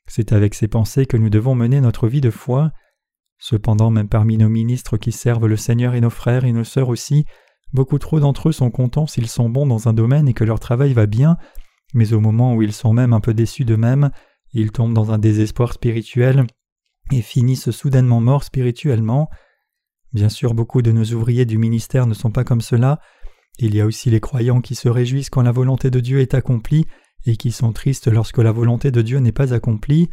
C'est 0.08 0.34
avec 0.34 0.54
ces 0.54 0.68
pensées 0.68 1.06
que 1.06 1.18
nous 1.18 1.30
devons 1.30 1.56
mener 1.56 1.82
notre 1.82 2.08
vie 2.08 2.22
de 2.22 2.30
foi. 2.30 2.72
Cependant, 3.40 3.90
même 3.90 4.10
parmi 4.10 4.38
nos 4.38 4.50
ministres 4.50 4.98
qui 4.98 5.12
servent 5.12 5.48
le 5.48 5.58
Seigneur 5.58 5.96
et 5.96 6.02
nos 6.02 6.10
frères 6.12 6.46
et 6.46 6.52
nos 6.52 6.64
sœurs 6.64 6.90
aussi, 6.90 7.26
Beaucoup 7.74 8.00
trop 8.00 8.20
d'entre 8.20 8.50
eux 8.50 8.52
sont 8.52 8.70
contents 8.70 9.08
s'ils 9.08 9.30
sont 9.30 9.50
bons 9.50 9.66
dans 9.66 9.88
un 9.88 9.94
domaine 9.94 10.28
et 10.28 10.34
que 10.34 10.44
leur 10.44 10.60
travail 10.60 10.94
va 10.94 11.06
bien, 11.06 11.38
mais 11.94 12.14
au 12.14 12.20
moment 12.20 12.54
où 12.54 12.62
ils 12.62 12.74
sont 12.74 12.94
même 12.94 13.14
un 13.14 13.22
peu 13.22 13.34
déçus 13.34 13.64
d'eux-mêmes, 13.64 14.12
ils 14.54 14.72
tombent 14.72 14.94
dans 14.94 15.12
un 15.12 15.18
désespoir 15.18 15.72
spirituel 15.72 16.46
et 17.12 17.22
finissent 17.22 17.72
soudainement 17.72 18.20
morts 18.20 18.44
spirituellement. 18.44 19.30
Bien 20.14 20.30
sûr, 20.30 20.54
beaucoup 20.54 20.82
de 20.82 20.92
nos 20.92 21.06
ouvriers 21.06 21.46
du 21.46 21.58
ministère 21.58 22.06
ne 22.06 22.14
sont 22.14 22.32
pas 22.32 22.44
comme 22.44 22.62
cela. 22.62 23.00
Il 23.60 23.76
y 23.76 23.82
a 23.82 23.86
aussi 23.86 24.10
les 24.10 24.20
croyants 24.20 24.62
qui 24.62 24.76
se 24.76 24.90
réjouissent 24.90 25.30
quand 25.30 25.42
la 25.42 25.52
volonté 25.52 25.90
de 25.90 26.00
Dieu 26.00 26.20
est 26.20 26.34
accomplie 26.34 26.86
et 27.26 27.38
qui 27.38 27.52
sont 27.52 27.72
tristes 27.72 28.08
lorsque 28.08 28.40
la 28.40 28.52
volonté 28.52 28.92
de 28.92 29.02
Dieu 29.02 29.20
n'est 29.20 29.32
pas 29.32 29.54
accomplie. 29.54 30.10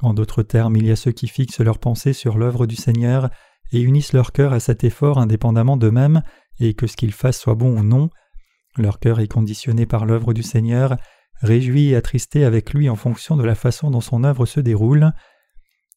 En 0.00 0.14
d'autres 0.14 0.42
termes, 0.42 0.76
il 0.76 0.86
y 0.86 0.90
a 0.90 0.96
ceux 0.96 1.12
qui 1.12 1.28
fixent 1.28 1.60
leurs 1.60 1.78
pensées 1.78 2.12
sur 2.12 2.38
l'œuvre 2.38 2.66
du 2.66 2.76
Seigneur 2.76 3.30
et 3.72 3.80
unissent 3.80 4.14
leur 4.14 4.32
cœur 4.32 4.52
à 4.52 4.60
cet 4.60 4.82
effort 4.82 5.18
indépendamment 5.18 5.76
d'eux-mêmes 5.76 6.22
et 6.58 6.74
que 6.74 6.86
ce 6.86 6.96
qu'ils 6.96 7.12
fassent 7.12 7.38
soit 7.38 7.54
bon 7.54 7.78
ou 7.78 7.84
non. 7.84 8.10
Leur 8.76 8.98
cœur 8.98 9.20
est 9.20 9.28
conditionné 9.28 9.86
par 9.86 10.06
l'œuvre 10.06 10.32
du 10.32 10.42
Seigneur, 10.42 10.96
réjoui 11.40 11.90
et 11.90 11.96
attristé 11.96 12.44
avec 12.44 12.72
lui 12.72 12.88
en 12.88 12.96
fonction 12.96 13.36
de 13.36 13.44
la 13.44 13.54
façon 13.54 13.90
dont 13.90 14.00
son 14.00 14.24
œuvre 14.24 14.46
se 14.46 14.60
déroule. 14.60 15.12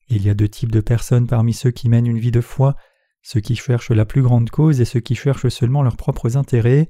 Il 0.09 0.23
y 0.23 0.29
a 0.29 0.33
deux 0.33 0.49
types 0.49 0.71
de 0.71 0.81
personnes 0.81 1.27
parmi 1.27 1.53
ceux 1.53 1.71
qui 1.71 1.89
mènent 1.89 2.07
une 2.07 2.19
vie 2.19 2.31
de 2.31 2.41
foi, 2.41 2.75
ceux 3.23 3.39
qui 3.39 3.55
cherchent 3.55 3.91
la 3.91 4.05
plus 4.05 4.21
grande 4.21 4.49
cause 4.49 4.81
et 4.81 4.85
ceux 4.85 4.99
qui 4.99 5.15
cherchent 5.15 5.47
seulement 5.47 5.81
leurs 5.81 5.97
propres 5.97 6.37
intérêts. 6.37 6.89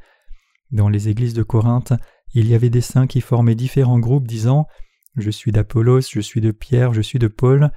Dans 0.72 0.90
les 0.90 1.08
églises 1.08 1.36
de 1.36 1.44
Corinthe, 1.44 1.94
il 2.34 2.48
y 2.48 2.56
avait 2.56 2.72
des 2.72 2.82
saints 2.82 3.08
qui 3.08 3.22
formaient 3.22 3.56
différents 3.56 4.00
groupes 4.00 4.28
disant 4.28 4.68
Je 5.16 5.30
suis 5.30 5.52
d'Apollos, 5.52 6.02
je 6.12 6.20
suis 6.20 6.42
de 6.42 6.52
Pierre, 6.52 6.94
je 6.94 7.02
suis 7.02 7.20
de 7.20 7.28
Paul. 7.28 7.72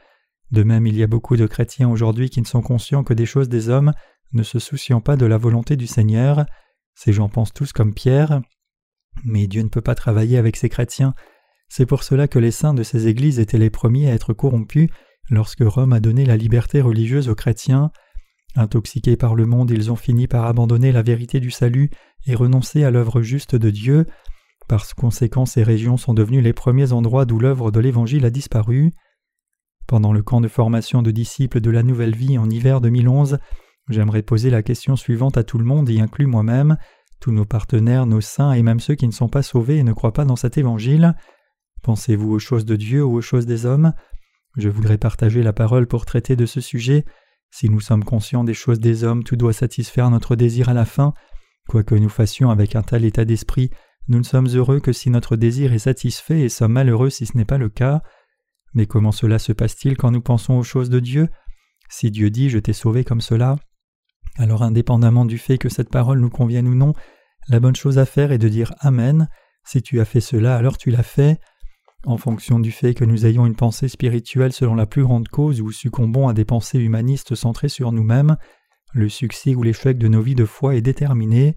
De 0.51 0.63
même, 0.63 0.87
il 0.87 0.97
y 0.97 1.03
a 1.03 1.07
beaucoup 1.07 1.37
de 1.37 1.47
chrétiens 1.47 1.91
aujourd'hui 1.91 2.31
qui 2.31 2.41
ne 2.41 2.47
sont 2.47 2.63
conscients 2.63 3.05
que 3.05 3.15
des 3.15 3.27
choses 3.27 3.51
des 3.51 3.69
hommes, 3.69 3.93
ne 4.33 4.43
se 4.43 4.59
souciant 4.59 5.01
pas 5.01 5.17
de 5.17 5.27
la 5.27 5.37
volonté 5.37 5.77
du 5.77 5.87
Seigneur. 5.87 6.47
Ces 6.95 7.13
gens 7.13 7.29
pensent 7.29 7.53
tous 7.53 7.73
comme 7.73 7.93
Pierre. 7.93 8.41
Mais 9.25 9.47
Dieu 9.47 9.63
ne 9.63 9.69
peut 9.69 9.83
pas 9.83 9.95
travailler 9.95 10.39
avec 10.39 10.57
ces 10.57 10.71
chrétiens. 10.71 11.15
C'est 11.69 11.87
pour 11.87 12.05
cela 12.05 12.29
que 12.29 12.39
les 12.39 12.51
saints 12.51 12.75
de 12.75 12.83
ces 12.83 13.07
églises 13.09 13.39
étaient 13.39 13.59
les 13.59 13.71
premiers 13.71 14.11
à 14.11 14.15
être 14.15 14.33
corrompus 14.33 14.89
lorsque 15.29 15.63
Rome 15.63 15.93
a 15.93 16.01
donné 16.01 16.25
la 16.25 16.37
liberté 16.37 16.81
religieuse 16.81 17.29
aux 17.29 17.35
chrétiens. 17.35 17.91
Intoxiqués 18.57 19.17
par 19.17 19.35
le 19.35 19.47
monde, 19.47 19.71
ils 19.71 19.93
ont 19.93 19.97
fini 19.97 20.27
par 20.27 20.47
abandonner 20.47 20.91
la 20.91 21.03
vérité 21.03 21.41
du 21.41 21.51
salut 21.51 21.91
et 22.27 22.35
renoncer 22.35 22.85
à 22.85 22.91
l'œuvre 22.91 23.23
juste 23.23 23.55
de 23.55 23.71
Dieu. 23.71 24.07
Par 24.67 24.87
conséquent, 24.95 25.47
ces 25.47 25.63
régions 25.63 25.97
sont 25.97 26.15
devenues 26.15 26.41
les 26.41 26.53
premiers 26.53 26.93
endroits 26.93 27.25
d'où 27.25 27.39
l'œuvre 27.39 27.71
de 27.71 27.81
l'Évangile 27.81 28.25
a 28.25 28.31
disparu. 28.31 28.93
Pendant 29.87 30.13
le 30.13 30.23
camp 30.23 30.41
de 30.41 30.49
formation 30.49 31.03
de 31.03 31.13
disciples 31.13 31.61
de 31.61 31.71
la 31.71 31.85
Nouvelle 31.85 32.17
Vie 32.17 32.39
en 32.39 32.51
hiver 32.51 32.81
2011, 32.81 33.39
J'aimerais 33.89 34.23
poser 34.23 34.51
la 34.51 34.63
question 34.65 34.97
suivante 34.97 35.37
à 35.37 35.45
tout 35.45 35.59
le 35.59 35.65
monde, 35.65 35.89
y 35.89 36.01
inclut 36.01 36.27
moi-même, 36.27 36.77
tous 37.21 37.31
nos 37.31 37.45
partenaires, 37.45 38.07
nos 38.07 38.21
saints 38.21 38.53
et 38.53 38.63
même 38.63 38.81
ceux 38.81 38.97
qui 38.97 39.07
ne 39.07 39.13
sont 39.13 39.29
pas 39.29 39.43
sauvés 39.43 39.77
et 39.77 39.85
ne 39.85 39.93
croient 39.93 40.13
pas 40.13 40.25
dans 40.25 40.37
cet 40.37 40.59
évangile. 40.59 41.15
Pensez-vous 41.83 42.33
aux 42.33 42.39
choses 42.41 42.65
de 42.65 42.75
Dieu 42.75 43.05
ou 43.05 43.15
aux 43.15 43.23
choses 43.23 43.47
des 43.47 43.65
hommes? 43.65 43.93
Je 44.57 44.69
voudrais 44.69 44.99
partager 44.99 45.43
la 45.43 45.53
parole 45.53 45.87
pour 45.87 46.05
traiter 46.05 46.35
de 46.35 46.47
ce 46.47 46.61
sujet. 46.61 47.05
Si 47.51 47.69
nous 47.71 47.81
sommes 47.81 48.05
conscients 48.05 48.45
des 48.45 48.55
choses 48.55 48.81
des 48.81 49.05
hommes, 49.05 49.25
tout 49.25 49.37
doit 49.37 49.53
satisfaire 49.53 50.11
notre 50.11 50.37
désir 50.37 50.69
à 50.69 50.75
la 50.75 50.85
fin. 50.85 51.15
Quoi 51.69 51.83
que 51.83 51.95
nous 51.95 52.09
fassions 52.09 52.51
avec 52.51 52.77
un 52.77 52.83
tel 52.83 53.05
état 53.05 53.25
d'esprit, 53.25 53.71
nous 54.09 54.19
ne 54.19 54.25
sommes 54.25 54.49
heureux 54.49 54.79
que 54.79 54.93
si 54.93 55.11
notre 55.11 55.37
désir 55.37 55.73
est 55.73 55.81
satisfait 55.81 56.41
et 56.41 56.49
sommes 56.49 56.73
malheureux 56.73 57.11
si 57.11 57.27
ce 57.27 57.37
n'est 57.37 57.45
pas 57.45 57.59
le 57.59 57.69
cas. 57.69 58.03
Mais 58.75 58.87
comment 58.87 59.13
cela 59.13 59.39
se 59.39 59.53
passe-t-il 59.53 59.97
quand 59.97 60.11
nous 60.11 60.21
pensons 60.21 60.55
aux 60.55 60.63
choses 60.63 60.91
de 60.91 61.01
Dieu? 61.01 61.29
Si 61.89 62.11
Dieu 62.11 62.31
dit 62.31 62.51
Je 62.51 62.59
t'ai 62.59 62.73
sauvé 62.73 63.05
comme 63.05 63.21
cela, 63.21 63.57
Alors 64.37 64.63
indépendamment 64.63 65.25
du 65.25 65.39
fait 65.39 65.59
que 65.59 65.69
cette 65.69 65.91
parole 65.91 66.21
nous 66.21 66.31
convienne 66.31 66.69
ou 66.69 66.75
non, 66.75 66.93
la 67.49 67.59
bonne 67.59 67.77
chose 67.77 67.99
à 67.99 68.07
faire 68.07 68.33
est 68.33 68.39
de 68.39 68.49
dire 68.49 68.75
Amen. 68.81 69.29
Si 69.65 69.83
tu 69.83 69.99
as 70.01 70.05
fait 70.05 70.21
cela, 70.21 70.57
alors 70.57 70.79
tu 70.79 70.91
l'as 70.91 71.03
fait. 71.03 71.41
En 72.07 72.19
fonction 72.19 72.61
du 72.61 72.71
fait 72.71 72.95
que 72.95 73.05
nous 73.05 73.27
ayons 73.27 73.47
une 73.47 73.57
pensée 73.57 73.89
spirituelle 73.89 74.53
selon 74.53 74.77
la 74.77 74.87
plus 74.87 75.03
grande 75.03 75.27
cause 75.27 75.61
ou 75.61 75.73
succombons 75.73 76.29
à 76.29 76.35
des 76.35 76.45
pensées 76.45 76.79
humanistes 76.79 77.35
centrées 77.35 77.69
sur 77.69 77.91
nous-mêmes, 77.91 78.37
le 78.93 79.09
succès 79.09 79.57
ou 79.57 79.65
l'échec 79.65 79.99
de 79.99 80.07
nos 80.07 80.23
vies 80.23 80.37
de 80.37 80.45
foi 80.45 80.77
est 80.77 80.83
déterminé. 80.83 81.57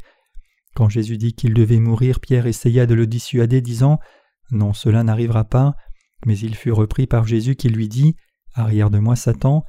Quand 0.75 0.89
Jésus 0.89 1.17
dit 1.17 1.33
qu'il 1.33 1.53
devait 1.53 1.79
mourir, 1.79 2.19
Pierre 2.19 2.47
essaya 2.47 2.87
de 2.87 2.95
le 2.95 3.05
dissuader, 3.05 3.61
disant 3.61 3.99
Non, 4.49 4.73
cela 4.73 5.03
n'arrivera 5.03 5.43
pas. 5.43 5.75
Mais 6.25 6.37
il 6.39 6.55
fut 6.55 6.71
repris 6.71 7.05
par 7.05 7.27
Jésus 7.27 7.55
qui 7.55 7.69
lui 7.69 7.87
dit 7.87 8.15
Arrière 8.55 8.89
de 8.89 8.97
moi, 8.97 9.15
Satan. 9.15 9.63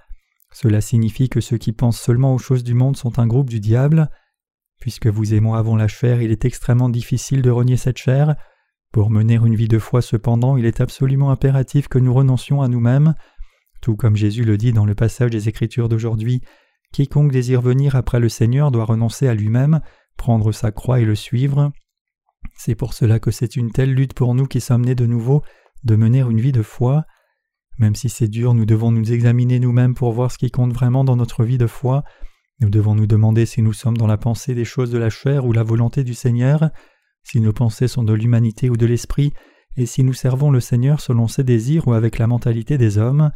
Cela 0.51 0.81
signifie 0.81 1.29
que 1.29 1.43
ceux 1.43 1.59
qui 1.59 1.73
pensent 1.73 2.01
seulement 2.01 2.35
aux 2.35 2.39
choses 2.39 2.65
du 2.65 2.73
monde 2.73 2.97
sont 2.97 3.19
un 3.19 3.27
groupe 3.27 3.51
du 3.51 3.61
diable. 3.61 4.09
Puisque 4.81 5.09
vous 5.09 5.35
et 5.35 5.41
moi 5.41 5.59
avons 5.59 5.77
la 5.77 5.89
chair, 5.89 6.23
il 6.23 6.31
est 6.31 6.47
extrêmement 6.47 6.89
difficile 6.89 7.43
de 7.43 7.51
renier 7.51 7.77
cette 7.77 7.99
chair. 7.99 8.35
Pour 8.93 9.11
mener 9.11 9.35
une 9.35 9.55
vie 9.55 9.69
de 9.69 9.79
foi 9.79 10.03
cependant, 10.03 10.57
il 10.57 10.67
est 10.67 10.81
absolument 10.81 11.31
impératif 11.31 11.87
que 11.87 11.99
nous 11.99 12.13
renoncions 12.13 12.61
à 12.61 12.69
nous-mêmes. 12.69 13.15
Tout 13.81 13.95
comme 13.95 14.17
Jésus 14.17 14.45
le 14.45 14.57
dit 14.57 14.73
dans 14.73 14.85
le 14.85 14.97
passage 14.97 15.31
des 15.31 15.49
Écritures 15.49 15.89
d'aujourd'hui, 15.89 16.43
quiconque 16.93 17.31
désire 17.31 17.61
venir 17.61 17.95
après 17.95 18.19
le 18.19 18.29
Seigneur 18.29 18.73
doit 18.73 18.85
renoncer 18.85 19.29
à 19.29 19.35
lui-même, 19.35 19.81
prendre 20.17 20.51
sa 20.51 20.73
croix 20.73 21.01
et 21.01 21.05
le 21.05 21.15
suivre. 21.15 21.71
C'est 22.55 22.75
pour 22.75 22.93
cela 22.93 23.21
que 23.21 23.31
c'est 23.31 23.57
une 23.57 23.71
telle 23.71 23.95
lutte 23.95 24.15
pour 24.15 24.35
nous 24.35 24.47
qui 24.47 24.61
sommes 24.61 24.85
nés 24.85 24.97
de 24.97 25.07
nouveau 25.07 25.43
de 25.85 25.95
mener 25.95 26.21
une 26.21 26.41
vie 26.41 26.53
de 26.53 26.63
foi. 26.63 27.05
Même 27.79 27.95
si 27.95 28.09
c'est 28.09 28.29
dur, 28.29 28.55
nous 28.55 28.67
devons 28.67 28.91
nous 28.91 29.13
examiner 29.13 29.61
nous-mêmes 29.61 29.95
pour 29.95 30.13
voir 30.13 30.33
ce 30.33 30.39
qui 30.39 30.51
compte 30.51 30.73
vraiment 30.73 31.05
dans 31.05 31.17
notre 31.17 31.45
vie 31.45 31.59
de 31.59 31.69
foi. 31.69 32.03
Nous 32.61 32.71
devons 32.71 32.95
nous 32.95 33.07
demander 33.07 33.47
si 33.47 33.63
nous 33.63 33.73
sommes 33.73 33.97
dans 33.97 34.07
la 34.07 34.19
pensée 34.19 34.55
des 34.55 34.67
choses 34.67 34.91
de 34.91 34.99
la 34.99 35.11
chair 35.11 35.47
ou 35.47 35.53
la 35.53 35.63
volonté 35.63 36.05
du 36.05 36.13
Seigneur, 36.13 36.71
si 37.23 37.41
nos 37.41 37.53
pensées 37.53 37.89
sont 37.89 38.03
de 38.03 38.13
l'humanité 38.13 38.71
ou 38.71 38.77
de 38.77 38.87
l'esprit, 38.87 39.33
et 39.77 39.87
si 39.87 40.03
nous 40.03 40.15
servons 40.15 40.51
le 40.51 40.61
Seigneur 40.61 41.01
selon 41.01 41.29
ses 41.29 41.45
désirs 41.45 41.87
ou 41.89 41.93
avec 41.93 42.19
la 42.19 42.27
mentalité 42.27 42.79
des 42.79 42.99
hommes. 42.99 43.31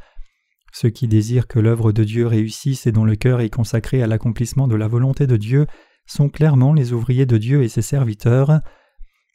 Ceux 0.72 0.90
qui 0.90 1.06
désirent 1.06 1.46
que 1.46 1.60
l'œuvre 1.60 1.92
de 1.92 2.02
Dieu 2.02 2.26
réussisse 2.26 2.86
et 2.86 2.92
dont 2.92 3.04
le 3.04 3.14
cœur 3.14 3.40
est 3.40 3.50
consacré 3.50 4.02
à 4.02 4.06
l'accomplissement 4.06 4.66
de 4.66 4.74
la 4.74 4.88
volonté 4.88 5.26
de 5.26 5.36
Dieu 5.36 5.66
sont 6.06 6.28
clairement 6.28 6.72
les 6.72 6.92
ouvriers 6.92 7.26
de 7.26 7.38
Dieu 7.38 7.62
et 7.62 7.68
ses 7.68 7.82
serviteurs. 7.82 8.60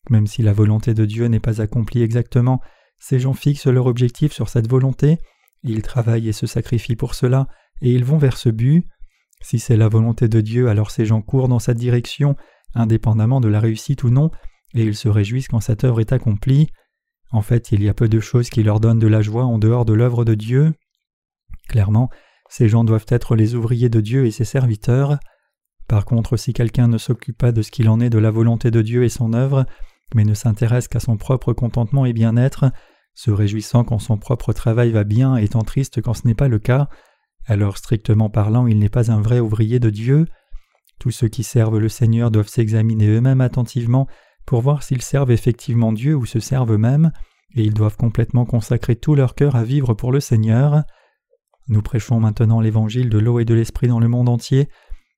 Même 0.10 0.28
si 0.28 0.42
la 0.42 0.54
volonté 0.54 0.94
de 0.94 1.06
Dieu 1.06 1.28
n'est 1.28 1.40
pas 1.40 1.62
accomplie 1.62 2.04
exactement, 2.04 2.60
ces 3.00 3.20
gens 3.20 3.34
fixent 3.34 3.68
leur 3.68 3.86
objectif 3.86 4.34
sur 4.34 4.50
cette 4.50 4.70
volonté, 4.70 5.18
ils 5.64 5.82
travaillent 5.82 6.30
et 6.30 6.34
se 6.34 6.48
sacrifient 6.48 6.96
pour 6.96 7.16
cela, 7.16 7.48
et 7.82 7.92
ils 7.92 8.06
vont 8.06 8.18
vers 8.18 8.38
ce 8.38 8.50
but. 8.50 8.86
Si 9.42 9.60
c'est 9.60 9.78
la 9.78 9.88
volonté 9.88 10.28
de 10.28 10.42
Dieu, 10.42 10.68
alors 10.68 10.92
ces 10.92 11.06
gens 11.06 11.22
courent 11.22 11.48
dans 11.48 11.60
cette 11.60 11.78
direction, 11.78 12.36
indépendamment 12.76 13.42
de 13.42 13.48
la 13.48 13.60
réussite 13.60 14.04
ou 14.04 14.10
non, 14.10 14.32
et 14.74 14.84
ils 14.84 14.96
se 14.96 15.10
réjouissent 15.10 15.48
quand 15.48 15.60
cette 15.60 15.84
œuvre 15.84 16.00
est 16.00 16.14
accomplie. 16.14 16.70
En 17.32 17.42
fait, 17.42 17.72
il 17.72 17.84
y 17.84 17.90
a 17.90 17.94
peu 17.94 18.08
de 18.08 18.20
choses 18.20 18.50
qui 18.50 18.64
leur 18.64 18.80
donnent 18.80 19.00
de 19.00 19.08
la 19.08 19.22
joie 19.22 19.46
en 19.46 19.58
dehors 19.58 19.86
de 19.86 19.94
l'œuvre 19.94 20.26
de 20.26 20.36
Dieu. 20.36 20.74
Clairement, 21.68 22.10
ces 22.50 22.68
gens 22.68 22.84
doivent 22.84 23.06
être 23.10 23.36
les 23.36 23.56
ouvriers 23.56 23.90
de 23.90 24.02
Dieu 24.02 24.26
et 24.26 24.32
ses 24.32 24.46
serviteurs. 24.46 25.20
Par 25.88 26.06
contre, 26.06 26.38
si 26.38 26.54
quelqu'un 26.54 26.88
ne 26.88 26.98
s'occupe 26.98 27.38
pas 27.38 27.52
de 27.52 27.62
ce 27.62 27.72
qu'il 27.72 27.90
en 27.90 28.00
est 28.00 28.10
de 28.10 28.18
la 28.18 28.32
volonté 28.32 28.72
de 28.72 28.82
Dieu 28.82 29.04
et 29.04 29.10
son 29.10 29.34
œuvre, 29.34 29.66
mais 30.16 30.24
ne 30.24 30.34
s'intéresse 30.34 30.88
qu'à 30.88 31.00
son 31.00 31.18
propre 31.18 31.54
contentement 31.54 32.06
et 32.06 32.14
bien-être, 32.14 32.72
se 33.14 33.32
réjouissant 33.32 33.84
quand 33.84 34.00
son 34.00 34.18
propre 34.18 34.54
travail 34.54 34.92
va 34.92 35.04
bien, 35.04 35.36
étant 35.36 35.64
triste 35.64 36.02
quand 36.02 36.14
ce 36.14 36.28
n'est 36.28 36.36
pas 36.36 36.48
le 36.48 36.60
cas, 36.60 36.90
alors 37.46 37.78
strictement 37.78 38.30
parlant 38.30 38.68
il 38.68 38.80
n'est 38.80 38.90
pas 38.90 39.12
un 39.12 39.22
vrai 39.22 39.40
ouvrier 39.40 39.80
de 39.80 39.90
Dieu. 39.90 40.26
Tous 40.98 41.12
ceux 41.12 41.28
qui 41.28 41.44
servent 41.44 41.78
le 41.78 41.90
Seigneur 41.90 42.32
doivent 42.32 42.48
s'examiner 42.48 43.08
eux-mêmes 43.08 43.42
attentivement 43.42 44.08
pour 44.46 44.62
voir 44.62 44.84
s'ils 44.84 45.02
servent 45.02 45.32
effectivement 45.32 45.94
Dieu 45.94 46.16
ou 46.16 46.26
se 46.26 46.40
servent 46.40 46.74
eux-mêmes, 46.74 47.12
et 47.56 47.64
ils 47.64 47.74
doivent 47.74 47.98
complètement 47.98 48.46
consacrer 48.46 48.96
tout 48.96 49.16
leur 49.16 49.36
cœur 49.36 49.56
à 49.56 49.64
vivre 49.64 49.94
pour 49.94 50.12
le 50.12 50.20
Seigneur. 50.20 50.84
Nous 51.68 51.82
prêchons 51.82 52.20
maintenant 52.20 52.60
l'évangile 52.60 53.10
de 53.10 53.20
l'eau 53.20 53.40
et 53.40 53.46
de 53.46 53.54
l'esprit 53.54 53.88
dans 53.88 54.00
le 54.00 54.08
monde 54.08 54.28
entier. 54.28 54.68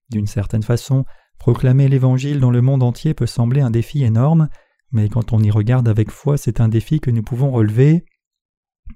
D'une 0.10 0.28
certaine 0.28 0.64
façon, 0.64 1.06
proclamer 1.40 1.88
l'évangile 1.88 2.40
dans 2.40 2.52
le 2.52 2.62
monde 2.62 2.84
entier 2.84 3.14
peut 3.14 3.26
sembler 3.26 3.62
un 3.62 3.72
défi 3.72 4.04
énorme, 4.04 4.50
mais 4.92 5.08
quand 5.08 5.32
on 5.32 5.40
y 5.40 5.50
regarde 5.50 5.88
avec 5.88 6.12
foi, 6.12 6.38
c'est 6.38 6.60
un 6.60 6.68
défi 6.68 7.00
que 7.00 7.12
nous 7.12 7.24
pouvons 7.24 7.52
relever. 7.52 8.04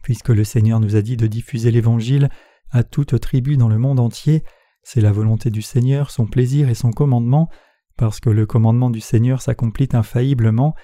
Puisque 0.02 0.30
le 0.30 0.44
Seigneur 0.44 0.82
nous 0.82 0.98
a 0.98 1.02
dit 1.02 1.16
de 1.16 1.28
diffuser 1.28 1.72
l'Évangile 1.72 2.30
à 2.72 2.84
toute 2.84 3.20
tribu 3.22 3.56
dans 3.56 3.70
le 3.70 3.78
monde 3.78 4.02
entier, 4.02 4.44
c'est 4.86 5.02
la 5.02 5.12
volonté 5.12 5.50
du 5.50 5.64
Seigneur, 5.64 6.12
son 6.12 6.28
plaisir 6.28 6.70
et 6.70 6.76
son 6.76 6.92
commandement, 6.92 7.50
parce 7.98 8.20
que 8.20 8.30
le 8.30 8.46
commandement 8.46 8.92
du 8.92 9.02
Seigneur 9.02 9.42
s'accomplit 9.42 9.90
infailliblement, 9.94 10.76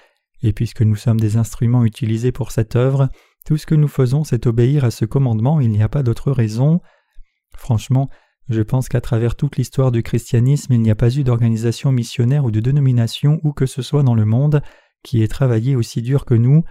et 0.42 0.52
puisque 0.52 0.82
nous 0.82 0.96
sommes 0.96 1.20
des 1.20 1.36
instruments 1.36 1.84
utilisés 1.84 2.32
pour 2.32 2.50
cette 2.50 2.74
œuvre, 2.74 3.08
tout 3.46 3.56
ce 3.56 3.64
que 3.64 3.76
nous 3.76 3.88
faisons 3.88 4.24
c'est 4.24 4.48
obéir 4.48 4.84
à 4.84 4.90
ce 4.90 5.04
commandement, 5.04 5.60
il 5.60 5.70
n'y 5.70 5.84
a 5.84 5.88
pas 5.88 6.02
d'autre 6.02 6.32
raison. 6.32 6.80
Franchement, 7.56 8.08
je 8.48 8.60
pense 8.60 8.88
qu'à 8.88 9.00
travers 9.00 9.36
toute 9.36 9.56
l'histoire 9.56 9.92
du 9.92 10.02
christianisme, 10.02 10.72
il 10.72 10.80
n'y 10.80 10.90
a 10.90 10.96
pas 10.96 11.14
eu 11.16 11.22
d'organisation 11.22 11.92
missionnaire 11.92 12.44
ou 12.44 12.50
de 12.50 12.58
dénomination 12.58 13.38
où 13.44 13.52
que 13.52 13.66
ce 13.66 13.82
soit 13.82 14.02
dans 14.02 14.16
le 14.16 14.24
monde 14.24 14.62
qui 15.04 15.22
ait 15.22 15.28
travaillé 15.28 15.76
aussi 15.76 16.02
dur 16.02 16.24
que 16.24 16.34
nous 16.34 16.64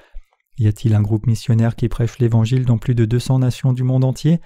Y 0.57 0.67
a-t-il 0.67 0.95
un 0.95 1.01
groupe 1.01 1.27
missionnaire 1.27 1.77
qui 1.77 1.87
prêche 1.87 2.19
l'Évangile 2.19 2.65
dans 2.65 2.77
plus 2.77 2.93
de 2.93 3.05
200 3.05 3.39
nations 3.39 3.71
du 3.71 3.83
monde 3.83 4.03
entier? 4.03 4.41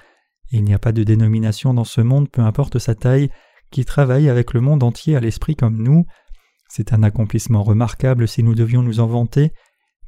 Il 0.51 0.63
n'y 0.63 0.73
a 0.73 0.79
pas 0.79 0.91
de 0.91 1.03
dénomination 1.03 1.73
dans 1.73 1.83
ce 1.83 2.01
monde, 2.01 2.29
peu 2.29 2.41
importe 2.41 2.79
sa 2.79 2.95
taille, 2.95 3.29
qui 3.71 3.85
travaille 3.85 4.29
avec 4.29 4.53
le 4.53 4.61
monde 4.61 4.83
entier 4.83 5.15
à 5.15 5.19
l'esprit 5.19 5.55
comme 5.55 5.81
nous. 5.81 6.05
C'est 6.69 6.93
un 6.93 7.03
accomplissement 7.03 7.63
remarquable 7.63 8.27
si 8.27 8.43
nous 8.43 8.55
devions 8.55 8.81
nous 8.81 8.99
en 8.99 9.07
vanter, 9.07 9.51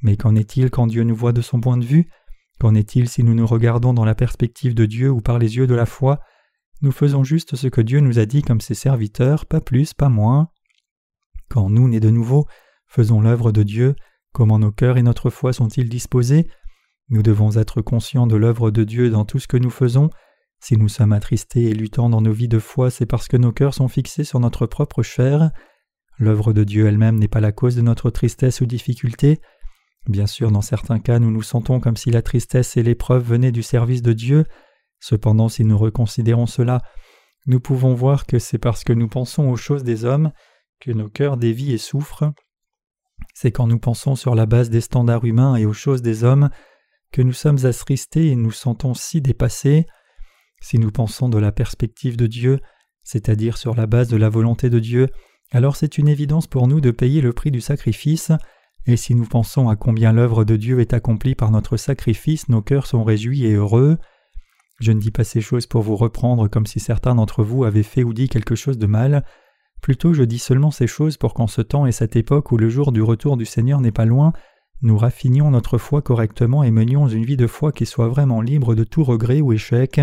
mais 0.02 0.18
qu'en 0.18 0.36
est-il 0.36 0.70
quand 0.70 0.88
Dieu 0.88 1.04
nous 1.04 1.16
voit 1.16 1.34
de 1.34 1.42
son 1.42 1.60
point 1.60 1.78
de 1.78 1.86
vue? 1.86 2.10
Qu'en 2.60 2.76
est-il 2.76 3.10
si 3.10 3.24
nous 3.24 3.34
nous 3.34 3.48
regardons 3.48 3.94
dans 3.94 4.06
la 4.06 4.16
perspective 4.16 4.74
de 4.74 4.86
Dieu 4.86 5.10
ou 5.10 5.22
par 5.22 5.40
les 5.40 5.58
yeux 5.58 5.68
de 5.68 5.76
la 5.76 5.86
foi? 5.86 6.20
Nous 6.82 6.92
faisons 6.92 7.24
juste 7.24 7.56
ce 7.56 7.68
que 7.68 7.82
Dieu 7.82 8.00
nous 8.00 8.20
a 8.20 8.26
dit 8.26 8.42
comme 8.42 8.62
ses 8.62 8.76
serviteurs, 8.76 9.46
pas 9.46 9.62
plus, 9.62 9.94
pas 9.94 10.10
moins. 10.10 10.50
Quand 11.50 11.70
nous, 11.70 11.88
nés 11.88 12.00
de 12.00 12.10
nouveau, 12.10 12.48
Faisons 12.88 13.20
l'œuvre 13.22 13.52
de 13.52 13.64
Dieu, 13.64 13.96
comment 14.34 14.60
nos 14.60 14.72
cœurs 14.72 14.98
et 14.98 15.04
notre 15.04 15.30
foi 15.30 15.54
sont-ils 15.54 15.90
disposés? 15.90 16.48
Nous 17.10 17.22
devons 17.22 17.58
être 17.58 17.82
conscients 17.82 18.28
de 18.28 18.36
l'œuvre 18.36 18.72
de 18.72 18.84
Dieu 18.84 19.10
dans 19.10 19.26
tout 19.26 19.40
ce 19.40 19.48
que 19.48 19.58
nous 19.58 19.70
faisons. 19.70 20.10
Si 20.60 20.78
nous 20.78 20.90
sommes 20.90 21.14
attristés 21.14 21.66
et 21.66 21.74
luttants 21.74 22.10
dans 22.10 22.22
nos 22.22 22.34
vies 22.34 22.48
de 22.48 22.60
foi, 22.60 22.90
c'est 22.90 23.06
parce 23.06 23.28
que 23.28 23.38
nos 23.38 23.52
cœurs 23.52 23.74
sont 23.74 23.88
fixés 23.88 24.24
sur 24.24 24.40
notre 24.40 24.66
propre 24.66 25.04
chair. 25.04 25.52
L'œuvre 26.18 26.52
de 26.52 26.64
Dieu 26.64 26.88
elle-même 26.88 27.20
n'est 27.20 27.28
pas 27.28 27.42
la 27.42 27.52
cause 27.52 27.76
de 27.76 27.82
notre 27.82 28.10
tristesse 28.10 28.62
ou 28.62 28.66
difficulté. 28.66 29.40
Bien 30.08 30.26
sûr, 30.26 30.52
dans 30.52 30.62
certains 30.62 31.00
cas, 31.00 31.20
nous 31.20 31.32
nous 31.32 31.44
sentons 31.44 31.80
comme 31.80 31.98
si 31.98 32.10
la 32.10 32.22
tristesse 32.22 32.78
et 32.78 32.84
l'épreuve 32.84 33.24
venaient 33.24 33.52
du 33.52 33.62
service 33.62 34.02
de 34.02 34.14
Dieu. 34.14 34.46
Cependant, 35.00 35.50
si 35.50 35.64
nous 35.64 35.78
reconsidérons 35.78 36.48
cela, 36.48 36.82
nous 37.46 37.60
pouvons 37.60 37.94
voir 37.94 38.26
que 38.26 38.40
c'est 38.40 38.58
parce 38.58 38.84
que 38.84 38.94
nous 38.94 39.08
pensons 39.08 39.50
aux 39.50 39.58
choses 39.58 39.84
des 39.84 40.06
hommes 40.06 40.32
que 40.80 40.92
nos 40.92 41.10
cœurs 41.10 41.38
dévient 41.38 41.74
et 41.74 41.78
souffrent. 41.78 42.32
C'est 43.34 43.52
quand 43.52 43.68
nous 43.68 43.80
pensons 43.80 44.16
sur 44.16 44.34
la 44.34 44.46
base 44.46 44.70
des 44.70 44.82
standards 44.82 45.26
humains 45.26 45.56
et 45.56 45.66
aux 45.66 45.74
choses 45.74 46.02
des 46.02 46.24
hommes 46.24 46.50
que 47.12 47.22
nous 47.22 47.34
sommes 47.34 47.66
attristés 47.66 48.28
et 48.28 48.36
nous 48.36 48.52
sentons 48.52 48.94
si 48.94 49.22
dépassés. 49.22 49.86
Si 50.60 50.80
nous 50.80 50.92
pensons 50.92 51.30
de 51.30 51.38
la 51.38 51.52
perspective 51.52 52.18
de 52.18 52.28
Dieu, 52.28 52.60
c'est-à-dire 53.04 53.58
sur 53.58 53.76
la 53.76 53.86
base 53.86 54.08
de 54.08 54.18
la 54.18 54.30
volonté 54.30 54.70
de 54.70 54.80
Dieu, 54.80 55.08
alors 55.52 55.76
c'est 55.76 55.98
une 55.98 56.08
évidence 56.08 56.48
pour 56.48 56.68
nous 56.68 56.82
de 56.82 56.92
payer 56.92 57.22
le 57.22 57.34
prix 57.34 57.52
du 57.52 57.62
sacrifice, 57.62 58.32
et 58.86 58.98
si 58.98 59.16
nous 59.16 59.26
pensons 59.26 59.70
à 59.70 59.76
combien 59.76 60.12
l'œuvre 60.12 60.44
de 60.44 60.56
Dieu 60.56 60.80
est 60.80 60.94
accomplie 60.94 61.36
par 61.36 61.52
notre 61.52 61.78
sacrifice, 61.78 62.50
nos 62.50 62.62
cœurs 62.62 62.88
sont 62.88 63.04
réjouis 63.04 63.46
et 63.46 63.54
heureux. 63.54 63.98
Je 64.80 64.92
ne 64.92 65.00
dis 65.00 65.12
pas 65.12 65.24
ces 65.24 65.42
choses 65.42 65.66
pour 65.66 65.82
vous 65.82 65.96
reprendre 65.96 66.48
comme 66.48 66.66
si 66.66 66.80
certains 66.80 67.16
d'entre 67.16 67.44
vous 67.44 67.64
avaient 67.64 67.84
fait 67.84 68.04
ou 68.04 68.14
dit 68.14 68.30
quelque 68.30 68.56
chose 68.56 68.78
de 68.78 68.88
mal, 68.88 69.24
Plutôt 69.82 70.14
je 70.14 70.24
dis 70.24 70.40
seulement 70.40 70.72
ces 70.72 70.88
choses 70.88 71.18
pour 71.18 71.34
qu'en 71.34 71.48
ce 71.48 71.62
temps 71.62 71.86
et 71.86 71.92
cette 71.92 72.16
époque 72.16 72.52
où 72.52 72.58
le 72.58 72.70
jour 72.70 72.92
du 72.92 73.02
retour 73.02 73.38
du 73.38 73.46
Seigneur 73.46 73.80
n'est 73.80 73.92
pas 73.92 74.06
loin, 74.06 74.34
nous 74.82 74.98
raffinions 74.98 75.50
notre 75.50 75.78
foi 75.78 76.02
correctement 76.02 76.64
et 76.64 76.72
menions 76.72 77.08
une 77.08 77.26
vie 77.26 77.38
de 77.38 77.48
foi 77.48 77.72
qui 77.72 77.86
soit 77.86 78.08
vraiment 78.08 78.42
libre 78.42 78.76
de 78.76 78.84
tout 78.84 79.04
regret 79.04 79.42
ou 79.42 79.54
échec. 79.54 80.02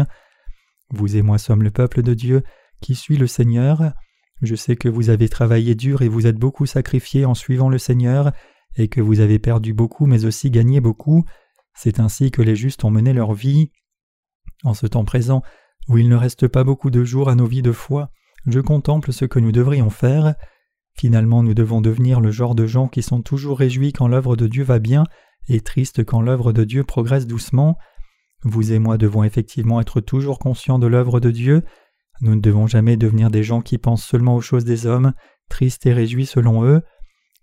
Vous 0.95 1.17
et 1.17 1.23
moi 1.23 1.39
sommes 1.39 1.65
le 1.65 1.73
peuple 1.73 2.03
de 2.03 2.15
Dieu 2.15 2.43
qui 2.81 2.95
suit 2.95 3.17
le 3.17 3.27
Seigneur. 3.27 3.93
Je 4.43 4.55
sais 4.55 4.77
que 4.77 4.89
vous 4.89 5.11
avez 5.11 5.29
travaillé 5.29 5.75
dur 5.75 6.03
et 6.03 6.09
vous 6.09 6.27
êtes 6.27 6.39
beaucoup 6.39 6.67
sacrifié 6.67 7.25
en 7.25 7.35
suivant 7.35 7.69
le 7.69 7.79
Seigneur, 7.79 8.33
et 8.77 8.89
que 8.89 9.01
vous 9.01 9.21
avez 9.21 9.39
perdu 9.39 9.73
beaucoup 9.73 10.07
mais 10.07 10.25
aussi 10.25 10.51
gagné 10.51 10.81
beaucoup. 10.81 11.25
C'est 11.75 11.99
ainsi 11.99 12.31
que 12.31 12.43
les 12.43 12.55
justes 12.55 12.85
ont 12.85 12.91
mené 12.91 13.13
leur 13.13 13.33
vie. 13.33 13.73
En 14.63 14.75
ce 14.75 14.87
temps 14.87 15.05
présent, 15.05 15.43
où 15.89 15.99
il 15.99 16.09
ne 16.09 16.17
reste 16.17 16.47
pas 16.47 16.63
beaucoup 16.63 16.91
de 16.91 17.05
jours 17.05 17.29
à 17.29 17.35
nos 17.35 17.47
vies 17.47 17.63
de 17.63 17.73
foi, 17.73 18.11
je 18.47 18.61
contemple 18.61 19.13
ce 19.13 19.25
que 19.25 19.41
nous 19.41 19.53
devrions 19.53 19.91
faire. 19.91 20.35
Finalement, 20.97 21.43
nous 21.43 21.55
devons 21.55 21.81
devenir 21.81 22.21
le 22.21 22.31
genre 22.31 22.55
de 22.55 22.67
gens 22.67 22.87
qui 22.87 23.03
sont 23.03 23.21
toujours 23.21 23.59
réjouis 23.59 23.93
quand 23.93 24.07
l'œuvre 24.07 24.37
de 24.37 24.47
Dieu 24.47 24.63
va 24.63 24.79
bien 24.79 25.05
et 25.49 25.61
tristes 25.61 26.05
quand 26.05 26.21
l'œuvre 26.21 26.53
de 26.53 26.63
Dieu 26.63 26.85
progresse 26.85 27.27
doucement. 27.27 27.77
Vous 28.45 28.73
et 28.73 28.79
moi 28.79 28.99
devons 28.99 29.25
effectivement 29.25 29.81
être 29.81 30.01
toujours 30.01 30.39
conscients 30.39 30.79
de 30.79 30.87
l'œuvre 30.87 31.19
de 31.19 31.31
Dieu. 31.31 31.63
Nous 32.21 32.35
ne 32.35 32.41
devons 32.41 32.67
jamais 32.67 32.97
devenir 32.97 33.31
des 33.31 33.43
gens 33.43 33.63
qui 33.63 33.79
pensent 33.79 34.05
seulement 34.05 34.37
aux 34.37 34.41
choses 34.41 34.65
des 34.65 34.87
hommes, 34.87 35.13
tristes 35.49 35.87
et 35.87 35.93
réjouis 35.93 36.27
selon 36.27 36.65
eux. 36.65 36.83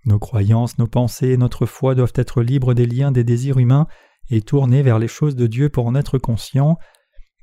Nos 0.05 0.19
croyances, 0.19 0.77
nos 0.77 0.87
pensées 0.87 1.29
et 1.29 1.37
notre 1.37 1.65
foi 1.65 1.95
doivent 1.95 2.13
être 2.15 2.41
libres 2.41 2.73
des 2.73 2.85
liens 2.85 3.11
des 3.11 3.23
désirs 3.23 3.57
humains 3.57 3.87
et 4.29 4.41
tourner 4.41 4.81
vers 4.83 4.99
les 4.99 5.07
choses 5.07 5.35
de 5.35 5.47
Dieu 5.47 5.69
pour 5.69 5.87
en 5.87 5.95
être 5.95 6.17
conscients. 6.17 6.77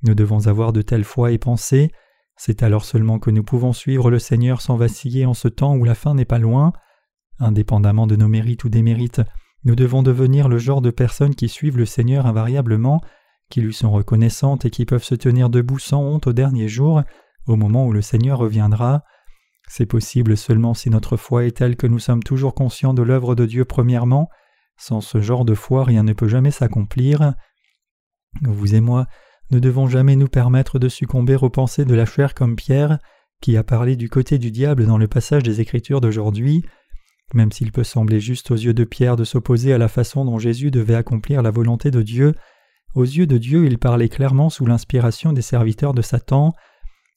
Nous 0.03 0.15
devons 0.15 0.47
avoir 0.47 0.73
de 0.73 0.83
telles 0.83 1.05
foi 1.05 1.33
et 1.33 1.39
pensées. 1.39 1.91
C'est 2.37 2.63
alors 2.63 2.85
seulement 2.85 3.19
que 3.19 3.31
nous 3.31 3.43
pouvons 3.43 3.73
suivre 3.73 4.11
le 4.11 4.21
Seigneur 4.21 4.61
sans 4.61 4.77
vaciller 4.77 5.27
en 5.27 5.35
ce 5.35 5.49
temps 5.49 5.77
où 5.77 5.85
la 5.85 5.97
fin 5.97 6.15
n'est 6.15 6.25
pas 6.25 6.39
loin. 6.39 6.73
Indépendamment 7.41 8.07
de 8.07 8.17
nos 8.17 8.29
mérites 8.29 8.65
ou 8.65 8.69
démérites, 8.69 9.23
nous 9.65 9.75
devons 9.75 10.03
devenir 10.03 10.49
le 10.49 10.59
genre 10.59 10.81
de 10.81 10.91
personnes 10.91 11.35
qui 11.35 11.49
suivent 11.49 11.77
le 11.77 11.85
Seigneur 11.85 12.27
invariablement, 12.27 13.01
qui 13.51 13.61
lui 13.61 13.75
sont 13.75 13.91
reconnaissantes 13.91 14.65
et 14.65 14.71
qui 14.71 14.85
peuvent 14.85 15.05
se 15.05 15.15
tenir 15.15 15.51
debout 15.51 15.79
sans 15.79 16.03
honte 16.03 16.27
au 16.27 16.33
dernier 16.33 16.69
jour, 16.69 17.03
au 17.47 17.57
moment 17.57 17.87
où 17.87 17.93
le 17.93 18.03
Seigneur 18.03 18.39
reviendra. 18.39 19.05
C'est 19.69 19.87
possible 19.87 20.37
seulement 20.37 20.75
si 20.75 20.91
notre 20.91 21.17
foi 21.17 21.45
est 21.45 21.57
telle 21.57 21.77
que 21.77 21.87
nous 21.87 21.99
sommes 21.99 22.23
toujours 22.23 22.55
conscients 22.55 22.95
de 22.95 23.03
l'œuvre 23.03 23.35
de 23.35 23.47
Dieu 23.47 23.65
premièrement. 23.65 24.29
Sans 24.77 25.01
ce 25.01 25.21
genre 25.21 25.45
de 25.45 25.55
foi, 25.55 25.85
rien 25.85 26.03
ne 26.03 26.13
peut 26.13 26.29
jamais 26.29 26.51
s'accomplir. 26.51 27.35
Vous 28.43 28.75
et 28.75 28.81
moi, 28.81 29.07
ne 29.51 29.59
devons 29.59 29.89
jamais 29.89 30.17
nous 30.17 30.29
permettre 30.29 30.79
de 30.79 30.89
succomber 30.89 31.37
aux 31.37 31.51
pensées 31.51 31.85
de 31.85 31.95
la 31.95 32.07
chair 32.07 32.35
comme 32.35 32.57
Pierre, 32.57 32.99
qui 33.41 33.57
a 33.57 33.65
parlé 33.65 33.97
du 33.97 34.09
côté 34.09 34.39
du 34.39 34.51
diable 34.51 34.87
dans 34.87 34.99
le 34.99 35.09
passage 35.09 35.43
des 35.43 35.61
Écritures 35.61 36.01
d'aujourd'hui. 36.01 36.65
Même 37.35 37.53
s'il 37.53 37.73
peut 37.73 37.85
sembler 37.85 38.21
juste 38.21 38.51
aux 38.51 38.57
yeux 38.57 38.75
de 38.75 38.85
Pierre 38.85 39.17
de 39.17 39.25
s'opposer 39.25 39.73
à 39.73 39.79
la 39.79 39.89
façon 39.89 40.25
dont 40.25 40.39
Jésus 40.39 40.71
devait 40.71 40.95
accomplir 40.95 41.43
la 41.43 41.51
volonté 41.51 41.91
de 41.91 42.03
Dieu, 42.03 42.35
aux 42.95 43.05
yeux 43.05 43.27
de 43.27 43.39
Dieu 43.39 43.67
il 43.67 43.79
parlait 43.79 44.09
clairement 44.09 44.51
sous 44.51 44.67
l'inspiration 44.67 45.33
des 45.33 45.43
serviteurs 45.43 45.95
de 45.95 46.03
Satan. 46.03 46.55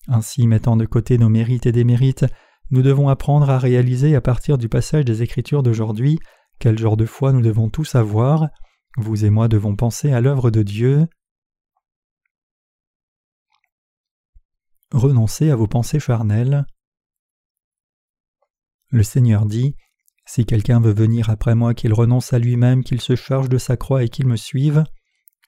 Ainsi, 0.07 0.47
mettant 0.47 0.77
de 0.77 0.85
côté 0.85 1.17
nos 1.17 1.29
mérites 1.29 1.65
et 1.65 1.71
démérites, 1.71 2.25
nous 2.71 2.81
devons 2.81 3.09
apprendre 3.09 3.49
à 3.49 3.59
réaliser 3.59 4.15
à 4.15 4.21
partir 4.21 4.57
du 4.57 4.69
passage 4.69 5.05
des 5.05 5.21
Écritures 5.21 5.63
d'aujourd'hui 5.63 6.19
quel 6.59 6.77
genre 6.77 6.95
de 6.95 7.05
foi 7.05 7.33
nous 7.33 7.41
devons 7.41 7.69
tous 7.69 7.95
avoir. 7.95 8.49
Vous 8.97 9.25
et 9.25 9.29
moi 9.29 9.47
devons 9.47 9.75
penser 9.75 10.11
à 10.13 10.21
l'œuvre 10.21 10.51
de 10.51 10.63
Dieu. 10.63 11.07
Renoncez 14.91 15.49
à 15.49 15.55
vos 15.55 15.67
pensées 15.67 15.99
charnelles. 15.99 16.65
Le 18.89 19.03
Seigneur 19.03 19.45
dit 19.45 19.75
Si 20.25 20.45
quelqu'un 20.45 20.79
veut 20.79 20.93
venir 20.93 21.29
après 21.29 21.55
moi, 21.55 21.73
qu'il 21.73 21.93
renonce 21.93 22.33
à 22.33 22.39
lui-même, 22.39 22.83
qu'il 22.83 23.01
se 23.01 23.15
charge 23.15 23.49
de 23.49 23.57
sa 23.57 23.77
croix 23.77 24.03
et 24.03 24.09
qu'il 24.09 24.27
me 24.27 24.35
suive. 24.35 24.83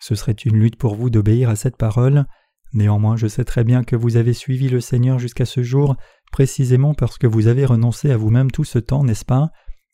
Ce 0.04 0.16
serait 0.16 0.34
une 0.34 0.58
lutte 0.58 0.76
pour 0.76 0.96
vous 0.96 1.10
d'obéir 1.10 1.50
à 1.50 1.56
cette 1.56 1.78
parole. 1.78 2.26
Néanmoins, 2.74 3.16
je 3.16 3.28
sais 3.28 3.46
très 3.46 3.64
bien 3.64 3.86
que 3.86 3.96
vous 3.96 4.18
avez 4.18 4.34
suivi 4.34 4.68
le 4.68 4.82
Seigneur 4.82 5.18
jusqu'à 5.18 5.46
ce 5.46 5.64
jour, 5.64 5.96
précisément 6.30 6.94
parce 6.94 7.18
que 7.18 7.26
vous 7.26 7.48
avez 7.48 7.64
renoncé 7.64 8.12
à 8.12 8.18
vous-même 8.18 8.52
tout 8.52 8.66
ce 8.66 8.80
temps, 8.80 9.06
n'est-ce 9.06 9.24
pas? 9.24 9.50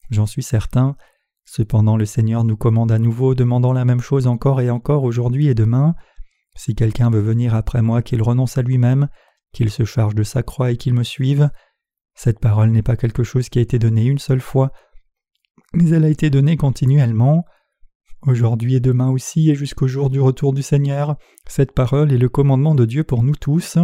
J'en 0.09 0.25
suis 0.25 0.41
certain. 0.41 0.95
Cependant, 1.45 1.95
le 1.95 2.05
Seigneur 2.05 2.43
nous 2.43 2.57
commande 2.57 2.91
à 2.91 2.97
nouveau, 2.97 3.35
demandant 3.35 3.71
la 3.71 3.85
même 3.85 3.99
chose 3.99 4.25
encore 4.25 4.61
et 4.61 4.71
encore 4.71 5.03
aujourd'hui 5.03 5.47
et 5.47 5.53
demain. 5.53 5.93
Si 6.55 6.73
quelqu'un 6.73 7.11
veut 7.11 7.21
venir 7.21 7.53
après 7.53 7.83
moi, 7.83 8.01
qu'il 8.01 8.23
renonce 8.23 8.57
à 8.57 8.63
lui-même, 8.63 9.09
qu'il 9.53 9.69
se 9.69 9.85
charge 9.85 10.15
de 10.15 10.23
sa 10.23 10.41
croix 10.41 10.71
et 10.71 10.77
qu'il 10.77 10.95
me 10.95 11.03
suive. 11.03 11.51
Cette 12.15 12.39
parole 12.39 12.71
n'est 12.71 12.81
pas 12.81 12.97
quelque 12.97 13.21
chose 13.21 13.47
qui 13.47 13.59
a 13.59 13.61
été 13.61 13.77
donné 13.77 14.05
une 14.05 14.17
seule 14.17 14.41
fois, 14.41 14.71
mais 15.71 15.87
elle 15.91 16.03
a 16.03 16.09
été 16.09 16.31
donnée 16.31 16.57
continuellement. 16.57 17.45
Aujourd'hui 18.21 18.75
et 18.75 18.79
demain 18.81 19.09
aussi, 19.09 19.49
et 19.49 19.55
jusqu'au 19.55 19.87
jour 19.87 20.09
du 20.09 20.19
retour 20.19 20.53
du 20.53 20.61
Seigneur, 20.61 21.15
cette 21.47 21.71
parole 21.71 22.11
est 22.11 22.17
le 22.17 22.27
commandement 22.27 22.75
de 22.75 22.83
Dieu 22.83 23.05
pour 23.05 23.23
nous 23.23 23.35
tous. 23.35 23.77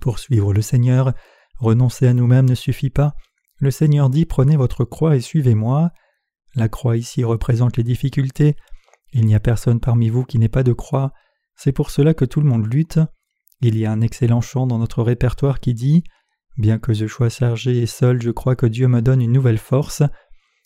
Pour 0.00 0.20
suivre 0.20 0.54
le 0.54 0.62
Seigneur, 0.62 1.14
renoncer 1.58 2.06
à 2.06 2.14
nous-mêmes 2.14 2.48
ne 2.48 2.54
suffit 2.54 2.90
pas. 2.90 3.14
Le 3.58 3.72
Seigneur 3.72 4.08
dit 4.08 4.24
Prenez 4.24 4.56
votre 4.56 4.84
croix 4.84 5.16
et 5.16 5.20
suivez-moi. 5.20 5.90
La 6.54 6.68
croix 6.68 6.96
ici 6.96 7.24
représente 7.24 7.76
les 7.76 7.82
difficultés. 7.82 8.54
Il 9.12 9.26
n'y 9.26 9.34
a 9.34 9.40
personne 9.40 9.80
parmi 9.80 10.10
vous 10.10 10.24
qui 10.24 10.38
n'ait 10.38 10.48
pas 10.48 10.62
de 10.62 10.72
croix. 10.72 11.12
C'est 11.56 11.72
pour 11.72 11.90
cela 11.90 12.14
que 12.14 12.24
tout 12.24 12.40
le 12.40 12.48
monde 12.48 12.72
lutte. 12.72 13.00
Il 13.60 13.76
y 13.76 13.84
a 13.84 13.90
un 13.90 14.00
excellent 14.00 14.40
chant 14.40 14.68
dans 14.68 14.78
notre 14.78 15.02
répertoire 15.02 15.58
qui 15.58 15.74
dit 15.74 16.04
Bien 16.56 16.78
que 16.78 16.92
je 16.92 17.06
sois 17.06 17.30
chargé 17.30 17.78
et 17.78 17.86
seul, 17.86 18.22
je 18.22 18.30
crois 18.30 18.54
que 18.54 18.66
Dieu 18.66 18.86
me 18.86 19.02
donne 19.02 19.20
une 19.20 19.32
nouvelle 19.32 19.58
force. 19.58 20.04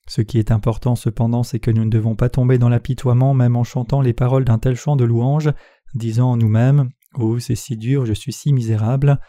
Ce 0.08 0.22
qui 0.22 0.38
est 0.38 0.50
important 0.50 0.96
cependant, 0.96 1.42
c'est 1.42 1.60
que 1.60 1.70
nous 1.70 1.84
ne 1.84 1.90
devons 1.90 2.16
pas 2.16 2.30
tomber 2.30 2.56
dans 2.56 2.70
l'apitoiement 2.70 3.34
même 3.34 3.56
en 3.56 3.64
chantant 3.64 4.00
les 4.00 4.14
paroles 4.14 4.44
d'un 4.44 4.58
tel 4.58 4.74
chant 4.74 4.96
de 4.96 5.04
louange, 5.04 5.52
disant 5.94 6.32
en 6.32 6.36
nous-mêmes 6.36 6.88
Oh, 7.14 7.38
c'est 7.38 7.54
si 7.54 7.76
dur, 7.76 8.06
je 8.06 8.14
suis 8.14 8.32
si 8.32 8.52
misérable. 8.52 9.20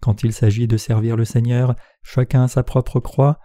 Quand 0.00 0.22
il 0.22 0.32
s'agit 0.32 0.68
de 0.68 0.76
servir 0.76 1.16
le 1.16 1.24
Seigneur, 1.24 1.74
chacun 2.02 2.44
a 2.44 2.48
sa 2.48 2.62
propre 2.62 3.00
croix. 3.00 3.40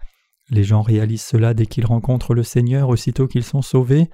Les 0.50 0.62
gens 0.62 0.82
réalisent 0.82 1.24
cela 1.24 1.54
dès 1.54 1.66
qu'ils 1.66 1.86
rencontrent 1.86 2.34
le 2.34 2.42
Seigneur 2.44 2.88
aussitôt 2.88 3.26
qu'ils 3.26 3.44
sont 3.44 3.62
sauvés, 3.62 4.08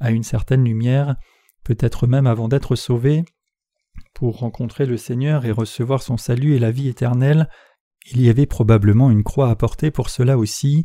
à 0.00 0.10
une 0.10 0.22
certaine 0.22 0.64
lumière, 0.64 1.16
peut-être 1.64 2.06
même 2.06 2.26
avant 2.26 2.48
d'être 2.48 2.76
sauvés. 2.76 3.24
Pour 4.14 4.38
rencontrer 4.38 4.86
le 4.86 4.96
Seigneur 4.96 5.44
et 5.44 5.52
recevoir 5.52 6.02
son 6.02 6.16
salut 6.16 6.54
et 6.54 6.58
la 6.58 6.70
vie 6.70 6.88
éternelle, 6.88 7.48
il 8.10 8.22
y 8.22 8.30
avait 8.30 8.46
probablement 8.46 9.10
une 9.10 9.24
croix 9.24 9.50
à 9.50 9.56
porter 9.56 9.90
pour 9.90 10.08
cela 10.08 10.38
aussi. 10.38 10.84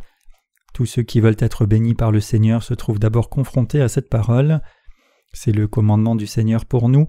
Tous 0.76 0.86
ceux 0.86 1.04
qui 1.04 1.22
veulent 1.22 1.38
être 1.40 1.66
bénis 1.66 1.94
par 1.94 2.12
le 2.12 2.20
Seigneur 2.20 2.62
se 2.62 2.74
trouvent 2.74 3.00
d'abord 3.00 3.30
confrontés 3.30 3.80
à 3.80 3.88
cette 3.88 4.10
parole. 4.10 4.60
C'est 5.32 5.54
le 5.54 5.70
commandement 5.70 6.18
du 6.18 6.28
Seigneur 6.28 6.66
pour 6.66 6.90
nous. 6.90 7.08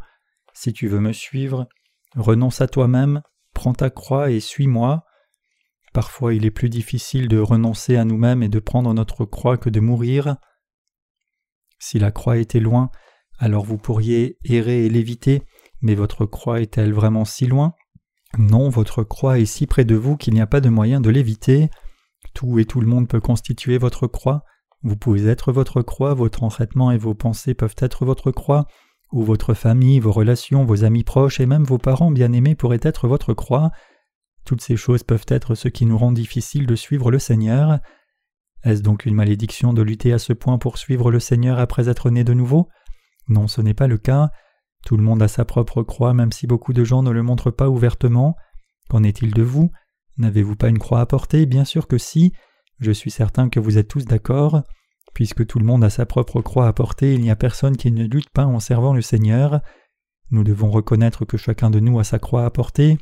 Si 0.54 0.72
tu 0.72 0.86
veux 0.86 1.00
me 1.00 1.12
suivre, 1.12 1.66
renonce 2.14 2.60
à 2.60 2.68
toi-même, 2.68 3.22
prends 3.54 3.72
ta 3.72 3.90
croix 3.90 4.30
et 4.30 4.38
suis-moi. 4.38 5.04
Parfois 5.92 6.32
il 6.32 6.46
est 6.46 6.52
plus 6.52 6.68
difficile 6.68 7.26
de 7.26 7.40
renoncer 7.40 7.96
à 7.96 8.04
nous-mêmes 8.04 8.44
et 8.44 8.48
de 8.48 8.60
prendre 8.60 8.94
notre 8.94 9.24
croix 9.24 9.58
que 9.58 9.68
de 9.68 9.80
mourir. 9.80 10.36
Si 11.80 11.98
la 11.98 12.12
croix 12.12 12.36
était 12.36 12.60
loin, 12.60 12.92
alors 13.36 13.64
vous 13.64 13.78
pourriez 13.78 14.38
errer 14.44 14.86
et 14.86 14.88
l'éviter, 14.88 15.42
mais 15.80 15.96
votre 15.96 16.24
croix 16.24 16.60
est-elle 16.60 16.92
vraiment 16.92 17.24
si 17.24 17.48
loin? 17.48 17.74
Non, 18.38 18.68
votre 18.68 19.02
croix 19.02 19.40
est 19.40 19.44
si 19.44 19.66
près 19.66 19.84
de 19.84 19.96
vous 19.96 20.16
qu'il 20.16 20.34
n'y 20.34 20.40
a 20.40 20.46
pas 20.46 20.60
de 20.60 20.68
moyen 20.68 21.00
de 21.00 21.10
l'éviter. 21.10 21.68
Tout 22.36 22.58
et 22.58 22.66
tout 22.66 22.82
le 22.82 22.86
monde 22.86 23.08
peut 23.08 23.20
constituer 23.20 23.78
votre 23.78 24.06
croix. 24.06 24.44
Vous 24.82 24.94
pouvez 24.94 25.26
être 25.26 25.52
votre 25.52 25.80
croix, 25.80 26.12
votre 26.12 26.42
entraînement 26.42 26.90
et 26.90 26.98
vos 26.98 27.14
pensées 27.14 27.54
peuvent 27.54 27.74
être 27.78 28.04
votre 28.04 28.30
croix, 28.30 28.66
ou 29.10 29.22
votre 29.22 29.54
famille, 29.54 30.00
vos 30.00 30.12
relations, 30.12 30.66
vos 30.66 30.84
amis 30.84 31.02
proches 31.02 31.40
et 31.40 31.46
même 31.46 31.64
vos 31.64 31.78
parents 31.78 32.10
bien-aimés 32.10 32.54
pourraient 32.54 32.78
être 32.82 33.08
votre 33.08 33.32
croix. 33.32 33.70
Toutes 34.44 34.60
ces 34.60 34.76
choses 34.76 35.02
peuvent 35.02 35.24
être 35.28 35.54
ce 35.54 35.68
qui 35.68 35.86
nous 35.86 35.96
rend 35.96 36.12
difficile 36.12 36.66
de 36.66 36.76
suivre 36.76 37.10
le 37.10 37.18
Seigneur. 37.18 37.78
Est-ce 38.64 38.82
donc 38.82 39.06
une 39.06 39.14
malédiction 39.14 39.72
de 39.72 39.80
lutter 39.80 40.12
à 40.12 40.18
ce 40.18 40.34
point 40.34 40.58
pour 40.58 40.76
suivre 40.76 41.10
le 41.10 41.20
Seigneur 41.20 41.58
après 41.58 41.88
être 41.88 42.10
né 42.10 42.22
de 42.22 42.34
nouveau? 42.34 42.68
Non, 43.28 43.48
ce 43.48 43.62
n'est 43.62 43.72
pas 43.72 43.86
le 43.86 43.96
cas. 43.96 44.28
Tout 44.84 44.98
le 44.98 45.02
monde 45.02 45.22
a 45.22 45.28
sa 45.28 45.46
propre 45.46 45.82
croix, 45.82 46.12
même 46.12 46.32
si 46.32 46.46
beaucoup 46.46 46.74
de 46.74 46.84
gens 46.84 47.02
ne 47.02 47.10
le 47.10 47.22
montrent 47.22 47.50
pas 47.50 47.70
ouvertement. 47.70 48.36
Qu'en 48.90 49.04
est-il 49.04 49.32
de 49.32 49.42
vous? 49.42 49.70
N'avez-vous 50.18 50.56
pas 50.56 50.68
une 50.68 50.78
croix 50.78 51.00
à 51.00 51.06
porter? 51.06 51.46
Bien 51.46 51.64
sûr 51.64 51.86
que 51.86 51.98
si. 51.98 52.32
Je 52.78 52.90
suis 52.90 53.10
certain 53.10 53.48
que 53.48 53.60
vous 53.60 53.78
êtes 53.78 53.88
tous 53.88 54.04
d'accord. 54.04 54.62
Puisque 55.14 55.46
tout 55.46 55.58
le 55.58 55.64
monde 55.64 55.84
a 55.84 55.90
sa 55.90 56.04
propre 56.04 56.42
croix 56.42 56.68
à 56.68 56.72
porter, 56.72 57.14
il 57.14 57.22
n'y 57.22 57.30
a 57.30 57.36
personne 57.36 57.76
qui 57.76 57.90
ne 57.90 58.04
lutte 58.04 58.30
pas 58.30 58.44
en 58.44 58.60
servant 58.60 58.92
le 58.92 59.02
Seigneur. 59.02 59.60
Nous 60.30 60.44
devons 60.44 60.70
reconnaître 60.70 61.24
que 61.24 61.36
chacun 61.36 61.70
de 61.70 61.80
nous 61.80 61.98
a 61.98 62.04
sa 62.04 62.18
croix 62.18 62.44
à 62.44 62.50
porter. 62.50 62.98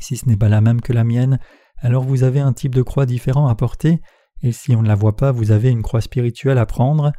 Si 0.00 0.16
ce 0.16 0.28
n'est 0.28 0.36
pas 0.36 0.48
la 0.48 0.60
même 0.60 0.80
que 0.80 0.92
la 0.92 1.04
mienne, 1.04 1.38
alors 1.78 2.04
vous 2.04 2.22
avez 2.22 2.40
un 2.40 2.52
type 2.52 2.74
de 2.74 2.82
croix 2.82 3.06
différent 3.06 3.48
à 3.48 3.54
porter, 3.54 4.00
et 4.42 4.52
si 4.52 4.74
on 4.76 4.82
ne 4.82 4.88
la 4.88 4.94
voit 4.94 5.16
pas, 5.16 5.32
vous 5.32 5.50
avez 5.50 5.70
une 5.70 5.82
croix 5.82 6.00
spirituelle 6.00 6.58
à 6.58 6.66
prendre. 6.66 7.12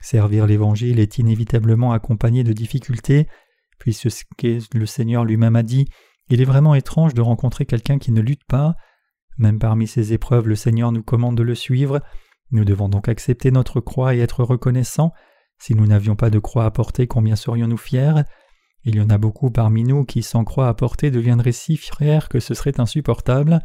Servir 0.00 0.46
l'Évangile 0.46 1.00
est 1.00 1.18
inévitablement 1.18 1.92
accompagné 1.92 2.44
de 2.44 2.52
difficultés, 2.52 3.28
puisque 3.78 4.10
ce 4.10 4.24
que 4.38 4.58
le 4.76 4.86
Seigneur 4.86 5.24
lui-même 5.24 5.56
a 5.56 5.62
dit 5.62 5.86
il 6.28 6.40
est 6.40 6.46
vraiment 6.46 6.74
étrange 6.74 7.14
de 7.14 7.20
rencontrer 7.20 7.66
quelqu'un 7.66 7.98
qui 7.98 8.12
ne 8.12 8.20
lutte 8.20 8.44
pas. 8.48 8.74
Même 9.38 9.58
parmi 9.58 9.86
ces 9.86 10.12
épreuves, 10.12 10.48
le 10.48 10.56
Seigneur 10.56 10.92
nous 10.92 11.02
commande 11.02 11.36
de 11.36 11.42
le 11.42 11.54
suivre. 11.54 12.00
Nous 12.50 12.64
devons 12.64 12.88
donc 12.88 13.08
accepter 13.08 13.50
notre 13.50 13.80
croix 13.80 14.14
et 14.14 14.20
être 14.20 14.42
reconnaissants. 14.42 15.12
Si 15.58 15.74
nous 15.74 15.86
n'avions 15.86 16.16
pas 16.16 16.30
de 16.30 16.38
croix 16.38 16.64
à 16.64 16.70
porter, 16.70 17.06
combien 17.06 17.36
serions-nous 17.36 17.76
fiers? 17.76 18.22
Il 18.84 18.96
y 18.96 19.00
en 19.00 19.10
a 19.10 19.18
beaucoup 19.18 19.50
parmi 19.50 19.84
nous 19.84 20.04
qui, 20.04 20.22
sans 20.22 20.44
croix 20.44 20.68
à 20.68 20.74
porter, 20.74 21.10
deviendraient 21.10 21.52
si 21.52 21.76
fiers 21.76 22.28
que 22.30 22.40
ce 22.40 22.54
serait 22.54 22.80
insupportable. 22.80 23.60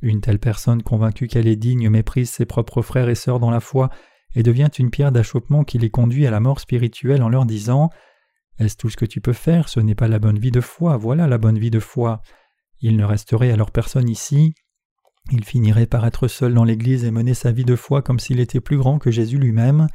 Une 0.00 0.20
telle 0.20 0.38
personne 0.38 0.82
convaincue 0.82 1.28
qu'elle 1.28 1.48
est 1.48 1.56
digne 1.56 1.88
méprise 1.90 2.30
ses 2.30 2.46
propres 2.46 2.82
frères 2.82 3.08
et 3.08 3.14
sœurs 3.14 3.40
dans 3.40 3.50
la 3.50 3.60
foi 3.60 3.90
et 4.34 4.42
devient 4.42 4.70
une 4.78 4.90
pierre 4.90 5.12
d'achoppement 5.12 5.64
qui 5.64 5.78
les 5.78 5.90
conduit 5.90 6.26
à 6.26 6.30
la 6.30 6.40
mort 6.40 6.60
spirituelle 6.60 7.22
en 7.22 7.28
leur 7.28 7.46
disant 7.46 7.90
est-ce 8.58 8.76
tout 8.76 8.88
ce 8.88 8.96
que 8.96 9.04
tu 9.04 9.20
peux 9.20 9.32
faire? 9.32 9.68
Ce 9.68 9.80
n'est 9.80 9.94
pas 9.94 10.08
la 10.08 10.18
bonne 10.18 10.38
vie 10.38 10.50
de 10.50 10.60
foi, 10.60 10.96
voilà 10.96 11.26
la 11.26 11.38
bonne 11.38 11.58
vie 11.58 11.70
de 11.70 11.80
foi. 11.80 12.22
Il 12.80 12.96
ne 12.96 13.04
resterait 13.04 13.50
alors 13.50 13.70
personne 13.70 14.08
ici. 14.08 14.54
Il 15.30 15.44
finirait 15.44 15.86
par 15.86 16.06
être 16.06 16.28
seul 16.28 16.54
dans 16.54 16.64
l'Église 16.64 17.04
et 17.04 17.10
mener 17.10 17.34
sa 17.34 17.50
vie 17.50 17.64
de 17.64 17.76
foi 17.76 18.02
comme 18.02 18.18
s'il 18.18 18.40
était 18.40 18.60
plus 18.60 18.76
grand 18.76 18.98
que 18.98 19.10
Jésus 19.10 19.38
lui-même. 19.38 19.88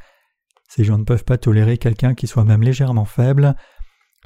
Ces 0.68 0.84
gens 0.84 0.98
ne 0.98 1.04
peuvent 1.04 1.24
pas 1.24 1.38
tolérer 1.38 1.78
quelqu'un 1.78 2.14
qui 2.14 2.26
soit 2.26 2.44
même 2.44 2.62
légèrement 2.62 3.04
faible. 3.04 3.54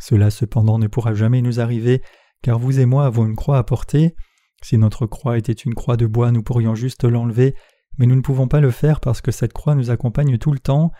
Cela 0.01 0.31
cependant 0.31 0.79
ne 0.79 0.88
pourra 0.88 1.14
jamais 1.14 1.42
nous 1.42 1.61
arriver, 1.61 2.03
car 2.42 2.59
vous 2.59 2.81
et 2.81 2.87
moi 2.87 3.07
avons 3.07 3.27
une 3.27 3.37
croix 3.37 3.59
à 3.59 3.64
porter. 3.64 4.14
Si 4.62 4.79
notre 4.79 5.07
croix 5.07 5.38
était 5.38 5.53
une 5.53 5.75
croix 5.75 5.97
de 5.97 6.07
bois, 6.07 6.33
nous 6.33 6.42
pourrions 6.42 6.75
juste 6.75 7.05
l'enlever, 7.05 7.55
mais 7.99 8.07
nous 8.07 8.16
ne 8.16 8.23
pouvons 8.23 8.49
pas 8.49 8.61
le 8.61 8.70
faire 8.70 9.01
parce 9.01 9.20
que 9.20 9.31
cette 9.31 9.53
croix 9.53 9.75
nous 9.75 9.90
accompagne 9.90 10.38
tout 10.38 10.53
le 10.53 10.59
temps. 10.59 10.90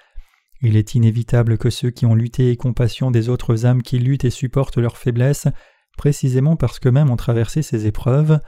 Il 0.61 0.77
est 0.77 0.95
inévitable 0.95 1.59
que 1.59 1.71
ceux 1.71 1.91
qui 1.91 2.07
ont 2.07 2.15
lutté 2.15 2.51
aient 2.51 2.57
compassion 2.57 3.11
des 3.11 3.29
autres 3.29 3.67
âmes 3.67 3.83
qui 3.83 3.99
luttent 3.99 4.25
et 4.25 4.31
supportent 4.31 4.79
leurs 4.79 4.97
faiblesses, 4.97 5.49
précisément 5.97 6.57
parce 6.57 6.79
qu'eux-mêmes 6.79 7.11
ont 7.11 7.17
traversé 7.17 7.63
ces 7.63 7.87
épreuves. 7.87 8.41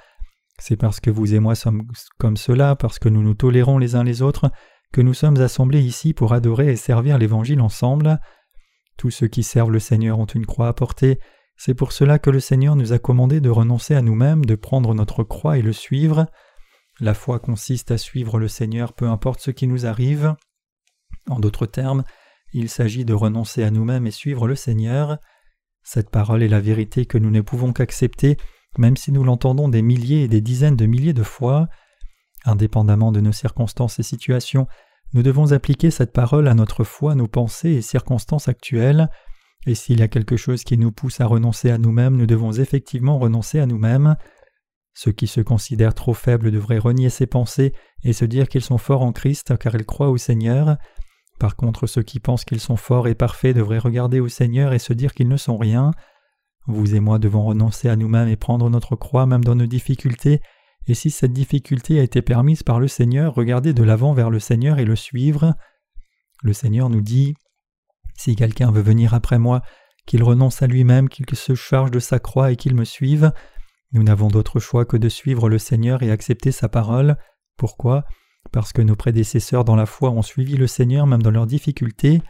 C'est 0.59 0.77
parce 0.77 1.01
que 1.01 1.11
vous 1.11 1.35
et 1.35 1.40
moi 1.40 1.55
sommes 1.55 1.87
comme 2.19 2.37
cela, 2.37 2.77
parce 2.77 2.99
que 2.99 3.09
nous 3.09 3.23
nous 3.23 3.35
tolérons 3.35 3.79
les 3.79 3.95
uns 3.95 4.05
les 4.05 4.23
autres, 4.23 4.51
que 4.92 5.03
nous 5.03 5.14
sommes 5.14 5.40
assemblés 5.40 5.83
ici 5.83 6.14
pour 6.14 6.33
adorer 6.33 6.69
et 6.69 6.77
servir 6.77 7.19
l'Évangile 7.19 7.61
ensemble. 7.61 8.19
Tous 8.97 9.11
ceux 9.11 9.29
qui 9.29 9.42
servent 9.42 9.73
le 9.73 9.79
Seigneur 9.79 10.19
ont 10.19 10.27
une 10.27 10.47
croix 10.47 10.69
à 10.69 10.73
porter, 10.73 11.19
c'est 11.57 11.75
pour 11.75 11.92
cela 11.92 12.19
que 12.19 12.31
le 12.31 12.40
Seigneur 12.40 12.77
nous 12.77 12.92
a 12.92 12.99
commandé 12.99 13.40
de 13.40 13.51
renoncer 13.51 13.95
à 13.95 14.03
nous-mêmes, 14.03 14.45
de 14.45 14.55
prendre 14.55 14.95
notre 14.95 15.25
croix 15.25 15.59
et 15.59 15.62
le 15.62 15.73
suivre. 15.73 16.27
La 17.01 17.14
foi 17.14 17.38
consiste 17.38 17.90
à 17.90 17.99
suivre 17.99 18.38
le 18.38 18.49
Seigneur 18.49 18.92
peu 18.92 19.07
importe 19.07 19.40
ce 19.40 19.51
qui 19.51 19.66
nous 19.66 19.87
arrive. 19.87 20.35
En 21.29 21.41
d'autres 21.41 21.67
termes, 21.67 22.05
il 22.53 22.69
s'agit 22.69 23.05
de 23.05 23.15
renoncer 23.15 23.62
à 23.62 23.71
nous-mêmes 23.71 24.07
et 24.07 24.12
suivre 24.12 24.47
le 24.47 24.55
Seigneur. 24.55 25.19
Cette 25.83 26.11
parole 26.11 26.43
est 26.43 26.49
la 26.49 26.61
vérité 26.61 27.07
que 27.07 27.19
nous 27.19 27.31
ne 27.31 27.41
pouvons 27.41 27.73
qu'accepter, 27.73 28.37
même 28.79 28.97
si 28.97 29.12
nous 29.12 29.25
l'entendons 29.25 29.69
des 29.69 29.83
milliers 29.83 30.23
et 30.23 30.29
des 30.29 30.41
dizaines 30.41 30.77
de 30.77 30.87
milliers 30.87 31.12
de 31.12 31.23
fois. 31.23 31.69
Indépendamment 32.45 33.12
de 33.12 33.21
nos 33.21 33.33
circonstances 33.33 33.99
et 33.99 34.05
situations, 34.05 34.67
nous 35.12 35.23
devons 35.23 35.53
appliquer 35.53 35.91
cette 35.91 36.12
parole 36.12 36.49
à 36.49 36.55
notre 36.55 36.85
foi, 36.85 37.15
nos 37.15 37.29
pensées 37.29 37.71
et 37.71 37.83
circonstances 37.83 38.49
actuelles. 38.49 39.09
Et 39.67 39.75
s'il 39.75 39.99
y 39.99 40.03
a 40.03 40.09
quelque 40.09 40.37
chose 40.37 40.62
qui 40.62 40.79
nous 40.79 40.93
pousse 40.93 41.21
à 41.21 41.27
renoncer 41.27 41.71
à 41.71 41.79
nous-mêmes, 41.79 42.17
nous 42.17 42.27
devons 42.27 42.53
effectivement 42.53 43.19
renoncer 43.19 43.59
à 43.59 43.67
nous-mêmes. 43.67 44.17
Ceux 44.95 45.12
qui 45.12 45.27
se 45.27 45.41
considèrent 45.41 45.95
trop 45.95 46.15
faibles 46.15 46.51
devraient 46.51 46.79
renier 46.79 47.11
ces 47.11 47.27
pensées 47.27 47.75
et 48.03 48.12
se 48.12 48.25
dire 48.25 48.49
qu'ils 48.49 48.62
sont 48.62 48.79
forts 48.79 49.03
en 49.03 49.12
Christ 49.12 49.57
car 49.59 49.75
ils 49.75 49.85
croient 49.85 50.11
au 50.11 50.17
Seigneur. 50.17 50.77
Par 51.38 51.57
contre, 51.57 51.87
ceux 51.87 52.03
qui 52.03 52.20
pensent 52.20 52.44
qu'ils 52.44 52.61
sont 52.61 52.77
forts 52.77 53.09
et 53.09 53.14
parfaits 53.14 53.57
devraient 53.57 53.79
regarder 53.79 54.20
au 54.20 54.29
Seigneur 54.29 54.72
et 54.72 54.79
se 54.79 54.92
dire 54.92 55.12
qu'ils 55.12 55.29
ne 55.29 55.37
sont 55.37 55.59
rien. 55.59 55.90
Vous 56.66 56.94
et 56.94 57.01
moi 57.01 57.18
devons 57.18 57.44
renoncer 57.44 57.88
à 57.88 57.96
nous-mêmes 57.96 58.29
et 58.29 58.37
prendre 58.37 58.70
notre 58.70 58.96
croix 58.96 59.27
même 59.27 59.44
dans 59.44 59.55
nos 59.55 59.66
difficultés, 59.66 60.40
et 60.88 60.94
si 60.94 61.11
cette 61.11 61.33
difficulté 61.33 61.99
a 61.99 62.03
été 62.03 62.22
permise 62.22 62.62
par 62.62 62.79
le 62.79 62.88
Seigneur, 62.88 63.35
regardez 63.35 63.72
de 63.72 63.83
l'avant 63.83 64.12
vers 64.12 64.31
le 64.31 64.38
Seigneur 64.38 64.79
et 64.79 64.85
le 64.85 64.96
suivre. 64.96 65.55
Le 66.42 66.53
Seigneur 66.53 66.90
nous 66.90 67.01
dit 67.01 67.35
Si 68.16 68.37
quelqu'un 68.37 68.70
veut 68.70 68.83
venir 68.83 69.12
après 69.12 69.38
moi, 69.38 69.62
qu'il 70.07 70.22
renonce 70.22 70.62
à 70.62 70.68
lui-même, 70.68 71.09
qu'il 71.09 71.27
se 71.35 71.55
charge 71.57 71.90
de 71.90 71.99
sa 71.99 72.20
croix 72.20 72.53
et 72.53 72.57
qu'il 72.57 72.75
me 72.77 72.85
suive. 72.85 73.33
Nous 73.92 74.05
n'avons 74.05 74.29
d'autre 74.29 74.61
choix 74.61 74.85
que 74.85 74.96
de 74.96 75.09
suivre 75.09 75.49
le 75.49 75.59
Seigneur 75.59 76.03
et 76.05 76.11
accepter 76.11 76.53
sa 76.53 76.68
parole. 76.68 77.16
Pourquoi? 77.57 78.05
Parce 78.57 78.73
que 78.73 78.81
nos 78.81 78.97
prédécesseurs 78.97 79.66
dans 79.66 79.77
la 79.77 79.85
foi 79.85 80.09
ont 80.09 80.23
suivi 80.23 80.57
le 80.57 80.66
Seigneur 80.66 81.07
même 81.07 81.23
dans 81.23 81.31
leurs 81.31 81.45
difficultés. 81.45 82.23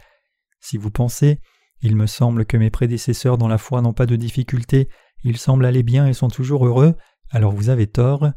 Si 0.59 0.75
vous 0.75 0.91
pensez 0.91 1.39
Il 1.81 1.95
me 1.95 2.05
semble 2.05 2.45
que 2.45 2.57
mes 2.57 2.69
prédécesseurs 2.69 3.37
dans 3.37 3.47
la 3.47 3.57
foi 3.57 3.81
n'ont 3.81 3.93
pas 3.93 4.05
de 4.05 4.17
difficultés, 4.17 4.89
ils 5.23 5.37
semblent 5.37 5.65
aller 5.65 5.83
bien 5.83 6.05
et 6.05 6.11
sont 6.11 6.27
toujours 6.27 6.67
heureux, 6.67 6.95
alors 7.31 7.53
vous 7.53 7.69
avez 7.69 7.87
tort. 7.87 8.27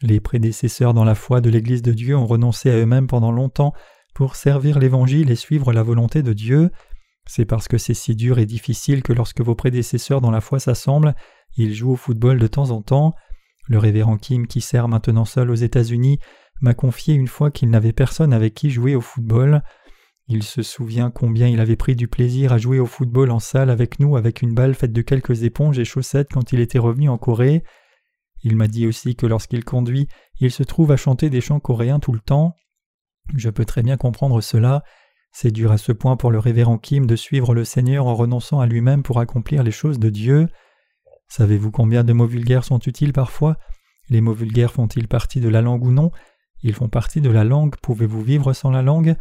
Les 0.00 0.20
prédécesseurs 0.20 0.94
dans 0.94 1.04
la 1.04 1.14
foi 1.14 1.42
de 1.42 1.50
l'Église 1.50 1.82
de 1.82 1.92
Dieu 1.92 2.16
ont 2.16 2.24
renoncé 2.24 2.70
à 2.70 2.78
eux-mêmes 2.78 3.08
pendant 3.08 3.30
longtemps 3.30 3.74
pour 4.14 4.36
servir 4.36 4.78
l'Évangile 4.78 5.30
et 5.30 5.36
suivre 5.36 5.74
la 5.74 5.82
volonté 5.82 6.22
de 6.22 6.32
Dieu. 6.32 6.70
C'est 7.26 7.44
parce 7.44 7.68
que 7.68 7.76
c'est 7.76 7.92
si 7.92 8.16
dur 8.16 8.38
et 8.38 8.46
difficile 8.46 9.02
que 9.02 9.12
lorsque 9.12 9.42
vos 9.42 9.54
prédécesseurs 9.54 10.22
dans 10.22 10.30
la 10.30 10.40
foi 10.40 10.60
s'assemblent, 10.60 11.14
ils 11.58 11.74
jouent 11.74 11.92
au 11.92 11.96
football 11.96 12.38
de 12.38 12.46
temps 12.46 12.70
en 12.70 12.80
temps. 12.80 13.12
Le 13.68 13.76
révérend 13.76 14.16
Kim, 14.16 14.46
qui 14.46 14.62
sert 14.62 14.88
maintenant 14.88 15.26
seul 15.26 15.50
aux 15.50 15.54
États-Unis, 15.54 16.20
m'a 16.60 16.74
confié 16.74 17.14
une 17.14 17.28
fois 17.28 17.50
qu'il 17.50 17.70
n'avait 17.70 17.92
personne 17.92 18.32
avec 18.32 18.54
qui 18.54 18.70
jouer 18.70 18.94
au 18.94 19.00
football. 19.00 19.62
Il 20.26 20.42
se 20.42 20.62
souvient 20.62 21.10
combien 21.10 21.48
il 21.48 21.60
avait 21.60 21.76
pris 21.76 21.96
du 21.96 22.08
plaisir 22.08 22.52
à 22.52 22.58
jouer 22.58 22.78
au 22.78 22.86
football 22.86 23.30
en 23.30 23.40
salle 23.40 23.68
avec 23.68 24.00
nous 24.00 24.16
avec 24.16 24.40
une 24.40 24.54
balle 24.54 24.74
faite 24.74 24.92
de 24.92 25.02
quelques 25.02 25.42
éponges 25.42 25.78
et 25.78 25.84
chaussettes 25.84 26.30
quand 26.32 26.52
il 26.52 26.60
était 26.60 26.78
revenu 26.78 27.08
en 27.08 27.18
Corée. 27.18 27.62
Il 28.42 28.56
m'a 28.56 28.68
dit 28.68 28.86
aussi 28.86 29.16
que 29.16 29.26
lorsqu'il 29.26 29.64
conduit, 29.64 30.08
il 30.40 30.50
se 30.50 30.62
trouve 30.62 30.92
à 30.92 30.96
chanter 30.96 31.30
des 31.30 31.40
chants 31.40 31.60
coréens 31.60 32.00
tout 32.00 32.12
le 32.12 32.20
temps. 32.20 32.54
Je 33.34 33.50
peux 33.50 33.64
très 33.64 33.82
bien 33.82 33.96
comprendre 33.96 34.40
cela. 34.40 34.82
C'est 35.32 35.50
dur 35.50 35.72
à 35.72 35.78
ce 35.78 35.92
point 35.92 36.16
pour 36.16 36.30
le 36.30 36.38
révérend 36.38 36.78
Kim 36.78 37.06
de 37.06 37.16
suivre 37.16 37.54
le 37.54 37.64
Seigneur 37.64 38.06
en 38.06 38.14
renonçant 38.14 38.60
à 38.60 38.66
lui-même 38.66 39.02
pour 39.02 39.18
accomplir 39.18 39.62
les 39.62 39.72
choses 39.72 39.98
de 39.98 40.10
Dieu. 40.10 40.46
Savez-vous 41.28 41.70
combien 41.70 42.04
de 42.04 42.12
mots 42.12 42.26
vulgaires 42.26 42.64
sont 42.64 42.78
utiles 42.78 43.12
parfois? 43.12 43.56
Les 44.10 44.20
mots 44.20 44.34
vulgaires 44.34 44.72
font-ils 44.72 45.08
partie 45.08 45.40
de 45.40 45.48
la 45.48 45.62
langue 45.62 45.84
ou 45.84 45.90
non? 45.90 46.10
Ils 46.64 46.72
font 46.72 46.88
partie 46.88 47.20
de 47.20 47.30
la 47.30 47.44
langue. 47.44 47.76
Pouvez-vous 47.82 48.22
vivre 48.22 48.54
sans 48.54 48.70
la 48.70 48.82
langue? 48.82 49.14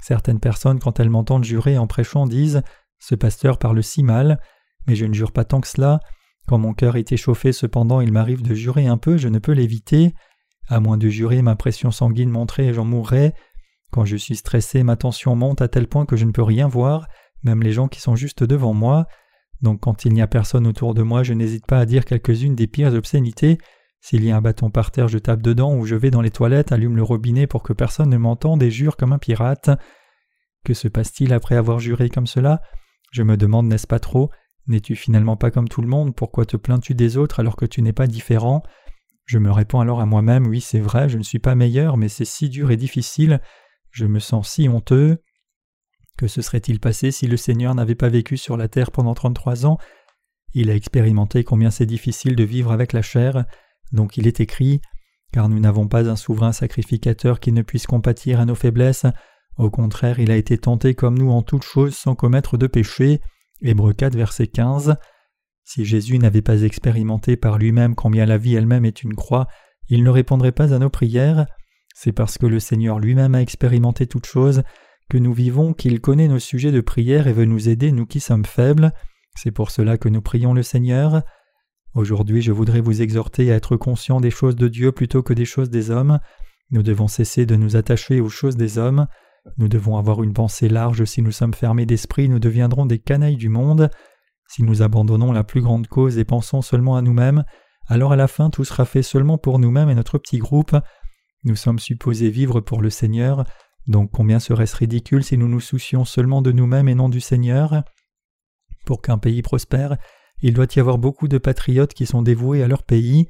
Certaines 0.00 0.40
personnes, 0.40 0.78
quand 0.78 0.98
elles 0.98 1.10
m'entendent 1.10 1.44
jurer 1.44 1.76
en 1.76 1.86
prêchant, 1.86 2.26
disent 2.26 2.62
Ce 2.98 3.14
pasteur 3.14 3.58
parle 3.58 3.82
si 3.82 4.02
mal, 4.02 4.40
mais 4.86 4.96
je 4.96 5.04
ne 5.04 5.12
jure 5.12 5.32
pas 5.32 5.44
tant 5.44 5.60
que 5.60 5.68
cela. 5.68 6.00
Quand 6.48 6.56
mon 6.56 6.72
cœur 6.72 6.96
est 6.96 7.12
échauffé 7.12 7.52
cependant, 7.52 8.00
il 8.00 8.10
m'arrive 8.10 8.42
de 8.42 8.54
jurer 8.54 8.86
un 8.86 8.96
peu, 8.96 9.18
je 9.18 9.28
ne 9.28 9.38
peux 9.38 9.52
l'éviter. 9.52 10.14
À 10.66 10.80
moins 10.80 10.96
de 10.96 11.08
jurer, 11.08 11.42
ma 11.42 11.56
pression 11.56 11.90
sanguine 11.90 12.30
monterait 12.30 12.66
et 12.66 12.74
j'en 12.74 12.86
mourrais. 12.86 13.34
Quand 13.92 14.06
je 14.06 14.16
suis 14.16 14.36
stressé, 14.36 14.82
ma 14.82 14.96
tension 14.96 15.36
monte 15.36 15.60
à 15.60 15.68
tel 15.68 15.88
point 15.88 16.06
que 16.06 16.16
je 16.16 16.24
ne 16.24 16.32
peux 16.32 16.42
rien 16.42 16.68
voir, 16.68 17.06
même 17.42 17.62
les 17.62 17.72
gens 17.72 17.88
qui 17.88 18.00
sont 18.00 18.16
juste 18.16 18.44
devant 18.44 18.72
moi. 18.72 19.06
Donc 19.60 19.80
quand 19.80 20.06
il 20.06 20.14
n'y 20.14 20.22
a 20.22 20.26
personne 20.26 20.66
autour 20.66 20.94
de 20.94 21.02
moi, 21.02 21.22
je 21.22 21.34
n'hésite 21.34 21.66
pas 21.66 21.80
à 21.80 21.86
dire 21.86 22.06
quelques-unes 22.06 22.54
des 22.54 22.66
pires 22.66 22.94
obscénités. 22.94 23.58
S'il 24.00 24.24
y 24.24 24.30
a 24.30 24.36
un 24.36 24.40
bâton 24.40 24.70
par 24.70 24.90
terre, 24.90 25.08
je 25.08 25.18
tape 25.18 25.42
dedans 25.42 25.74
ou 25.74 25.84
je 25.84 25.94
vais 25.94 26.10
dans 26.10 26.20
les 26.20 26.30
toilettes, 26.30 26.72
allume 26.72 26.96
le 26.96 27.02
robinet 27.02 27.46
pour 27.46 27.62
que 27.62 27.72
personne 27.72 28.10
ne 28.10 28.16
m'entende 28.16 28.62
et 28.62 28.70
jure 28.70 28.96
comme 28.96 29.12
un 29.12 29.18
pirate. 29.18 29.70
Que 30.64 30.74
se 30.74 30.88
passe-t-il 30.88 31.32
après 31.32 31.56
avoir 31.56 31.80
juré 31.80 32.08
comme 32.08 32.26
cela? 32.26 32.62
Je 33.10 33.22
me 33.22 33.36
demande 33.36 33.66
n'est-ce 33.66 33.86
pas 33.86 33.98
trop? 33.98 34.30
N'es-tu 34.66 34.96
finalement 34.96 35.36
pas 35.36 35.50
comme 35.50 35.68
tout 35.68 35.80
le 35.80 35.88
monde? 35.88 36.14
Pourquoi 36.14 36.44
te 36.44 36.56
plains-tu 36.56 36.94
des 36.94 37.16
autres 37.16 37.40
alors 37.40 37.56
que 37.56 37.66
tu 37.66 37.82
n'es 37.82 37.92
pas 37.92 38.06
différent? 38.06 38.62
Je 39.24 39.38
me 39.38 39.50
réponds 39.50 39.80
alors 39.80 40.00
à 40.00 40.06
moi-même 40.06 40.46
Oui, 40.46 40.60
c'est 40.60 40.80
vrai, 40.80 41.08
je 41.08 41.18
ne 41.18 41.22
suis 41.22 41.38
pas 41.38 41.54
meilleur, 41.54 41.96
mais 41.96 42.08
c'est 42.08 42.24
si 42.24 42.48
dur 42.48 42.70
et 42.70 42.76
difficile, 42.76 43.40
je 43.90 44.06
me 44.06 44.20
sens 44.20 44.48
si 44.48 44.68
honteux. 44.68 45.18
Que 46.16 46.26
se 46.26 46.42
serait-il 46.42 46.80
passé 46.80 47.10
si 47.10 47.26
le 47.26 47.36
Seigneur 47.36 47.74
n'avait 47.74 47.94
pas 47.94 48.08
vécu 48.08 48.36
sur 48.36 48.56
la 48.56 48.68
terre 48.68 48.90
pendant 48.90 49.14
trente-trois 49.14 49.66
ans? 49.66 49.78
Il 50.54 50.70
a 50.70 50.74
expérimenté 50.74 51.44
combien 51.44 51.70
c'est 51.70 51.86
difficile 51.86 52.36
de 52.36 52.44
vivre 52.44 52.72
avec 52.72 52.92
la 52.92 53.02
chair, 53.02 53.44
donc 53.92 54.16
il 54.16 54.26
est 54.26 54.40
écrit 54.40 54.80
Car 55.32 55.48
nous 55.48 55.60
n'avons 55.60 55.88
pas 55.88 56.08
un 56.08 56.16
souverain 56.16 56.52
sacrificateur 56.52 57.40
qui 57.40 57.52
ne 57.52 57.62
puisse 57.62 57.86
compatir 57.86 58.40
à 58.40 58.44
nos 58.44 58.54
faiblesses, 58.54 59.06
au 59.58 59.70
contraire, 59.70 60.20
il 60.20 60.30
a 60.30 60.36
été 60.36 60.56
tenté 60.56 60.94
comme 60.94 61.18
nous 61.18 61.30
en 61.30 61.42
toutes 61.42 61.64
choses 61.64 61.96
sans 61.96 62.14
commettre 62.14 62.56
de 62.56 62.68
péché. 62.68 63.20
Hébreux 63.60 63.92
4, 63.92 64.14
verset 64.14 64.46
15. 64.46 64.94
Si 65.64 65.84
Jésus 65.84 66.18
n'avait 66.20 66.42
pas 66.42 66.62
expérimenté 66.62 67.36
par 67.36 67.58
lui-même 67.58 67.96
combien 67.96 68.24
la 68.24 68.38
vie 68.38 68.54
elle-même 68.54 68.84
est 68.84 69.02
une 69.02 69.16
croix, 69.16 69.48
il 69.88 70.04
ne 70.04 70.10
répondrait 70.10 70.52
pas 70.52 70.72
à 70.72 70.78
nos 70.78 70.90
prières. 70.90 71.46
C'est 71.92 72.12
parce 72.12 72.38
que 72.38 72.46
le 72.46 72.60
Seigneur 72.60 73.00
lui-même 73.00 73.34
a 73.34 73.42
expérimenté 73.42 74.06
toutes 74.06 74.26
choses 74.26 74.62
que 75.10 75.18
nous 75.18 75.32
vivons 75.32 75.74
qu'il 75.74 76.00
connaît 76.00 76.28
nos 76.28 76.38
sujets 76.38 76.70
de 76.70 76.80
prière 76.80 77.26
et 77.26 77.32
veut 77.32 77.44
nous 77.44 77.68
aider, 77.68 77.90
nous 77.90 78.06
qui 78.06 78.20
sommes 78.20 78.44
faibles. 78.44 78.92
C'est 79.34 79.50
pour 79.50 79.72
cela 79.72 79.98
que 79.98 80.08
nous 80.08 80.22
prions 80.22 80.54
le 80.54 80.62
Seigneur. 80.62 81.22
Aujourd'hui, 81.94 82.42
je 82.42 82.52
voudrais 82.52 82.80
vous 82.80 83.02
exhorter 83.02 83.50
à 83.50 83.56
être 83.56 83.76
conscient 83.76 84.20
des 84.20 84.30
choses 84.30 84.56
de 84.56 84.68
Dieu 84.68 84.92
plutôt 84.92 85.22
que 85.22 85.32
des 85.32 85.44
choses 85.44 85.70
des 85.70 85.90
hommes. 85.90 86.20
Nous 86.70 86.82
devons 86.82 87.08
cesser 87.08 87.46
de 87.46 87.56
nous 87.56 87.76
attacher 87.76 88.20
aux 88.20 88.28
choses 88.28 88.56
des 88.56 88.78
hommes. 88.78 89.06
Nous 89.56 89.68
devons 89.68 89.96
avoir 89.96 90.22
une 90.22 90.34
pensée 90.34 90.68
large, 90.68 91.04
si 91.04 91.22
nous 91.22 91.32
sommes 91.32 91.54
fermés 91.54 91.86
d'esprit, 91.86 92.28
nous 92.28 92.38
deviendrons 92.38 92.84
des 92.84 92.98
canailles 92.98 93.36
du 93.36 93.48
monde. 93.48 93.90
Si 94.48 94.62
nous 94.62 94.82
abandonnons 94.82 95.32
la 95.32 95.44
plus 95.44 95.62
grande 95.62 95.86
cause 95.86 96.18
et 96.18 96.24
pensons 96.24 96.62
seulement 96.62 96.96
à 96.96 97.02
nous-mêmes, 97.02 97.44
alors 97.86 98.12
à 98.12 98.16
la 98.16 98.28
fin 98.28 98.50
tout 98.50 98.64
sera 98.64 98.84
fait 98.84 99.02
seulement 99.02 99.38
pour 99.38 99.58
nous-mêmes 99.58 99.88
et 99.88 99.94
notre 99.94 100.18
petit 100.18 100.38
groupe. 100.38 100.76
Nous 101.44 101.56
sommes 101.56 101.78
supposés 101.78 102.30
vivre 102.30 102.60
pour 102.60 102.82
le 102.82 102.90
Seigneur, 102.90 103.44
donc 103.86 104.10
combien 104.12 104.38
serait-ce 104.38 104.76
ridicule 104.76 105.24
si 105.24 105.38
nous 105.38 105.48
nous 105.48 105.60
soucions 105.60 106.04
seulement 106.04 106.42
de 106.42 106.52
nous-mêmes 106.52 106.88
et 106.88 106.94
non 106.94 107.08
du 107.08 107.20
Seigneur? 107.20 107.82
Pour 108.84 109.00
qu'un 109.00 109.16
pays 109.16 109.40
prospère, 109.40 109.96
il 110.42 110.54
doit 110.54 110.66
y 110.74 110.80
avoir 110.80 110.98
beaucoup 110.98 111.28
de 111.28 111.38
patriotes 111.38 111.94
qui 111.94 112.06
sont 112.06 112.22
dévoués 112.22 112.62
à 112.62 112.68
leur 112.68 112.82
pays. 112.82 113.28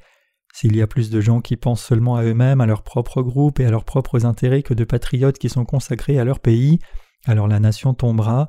S'il 0.55 0.77
y 0.77 0.83
a 0.83 0.87
plus 0.87 1.11
de 1.11 1.21
gens 1.21 1.41
qui 1.41 1.57
pensent 1.57 1.85
seulement 1.85 2.17
à 2.17 2.25
eux-mêmes, 2.25 2.61
à 2.61 2.67
leur 2.67 2.83
propre 2.83 3.23
groupe 3.23 3.61
et 3.61 3.67
à 3.67 3.71
leurs 3.71 3.85
propres 3.85 4.27
intérêts 4.27 4.63
que 4.63 4.75
de 4.75 4.85
patriotes 4.85 5.39
qui 5.39 5.49
sont 5.49 5.65
consacrés 5.65 6.19
à 6.19 6.25
leur 6.25 6.41
pays, 6.41 6.79
alors 7.27 7.49
la 7.49 7.61
nation 7.61 7.95
tombera. 7.95 8.49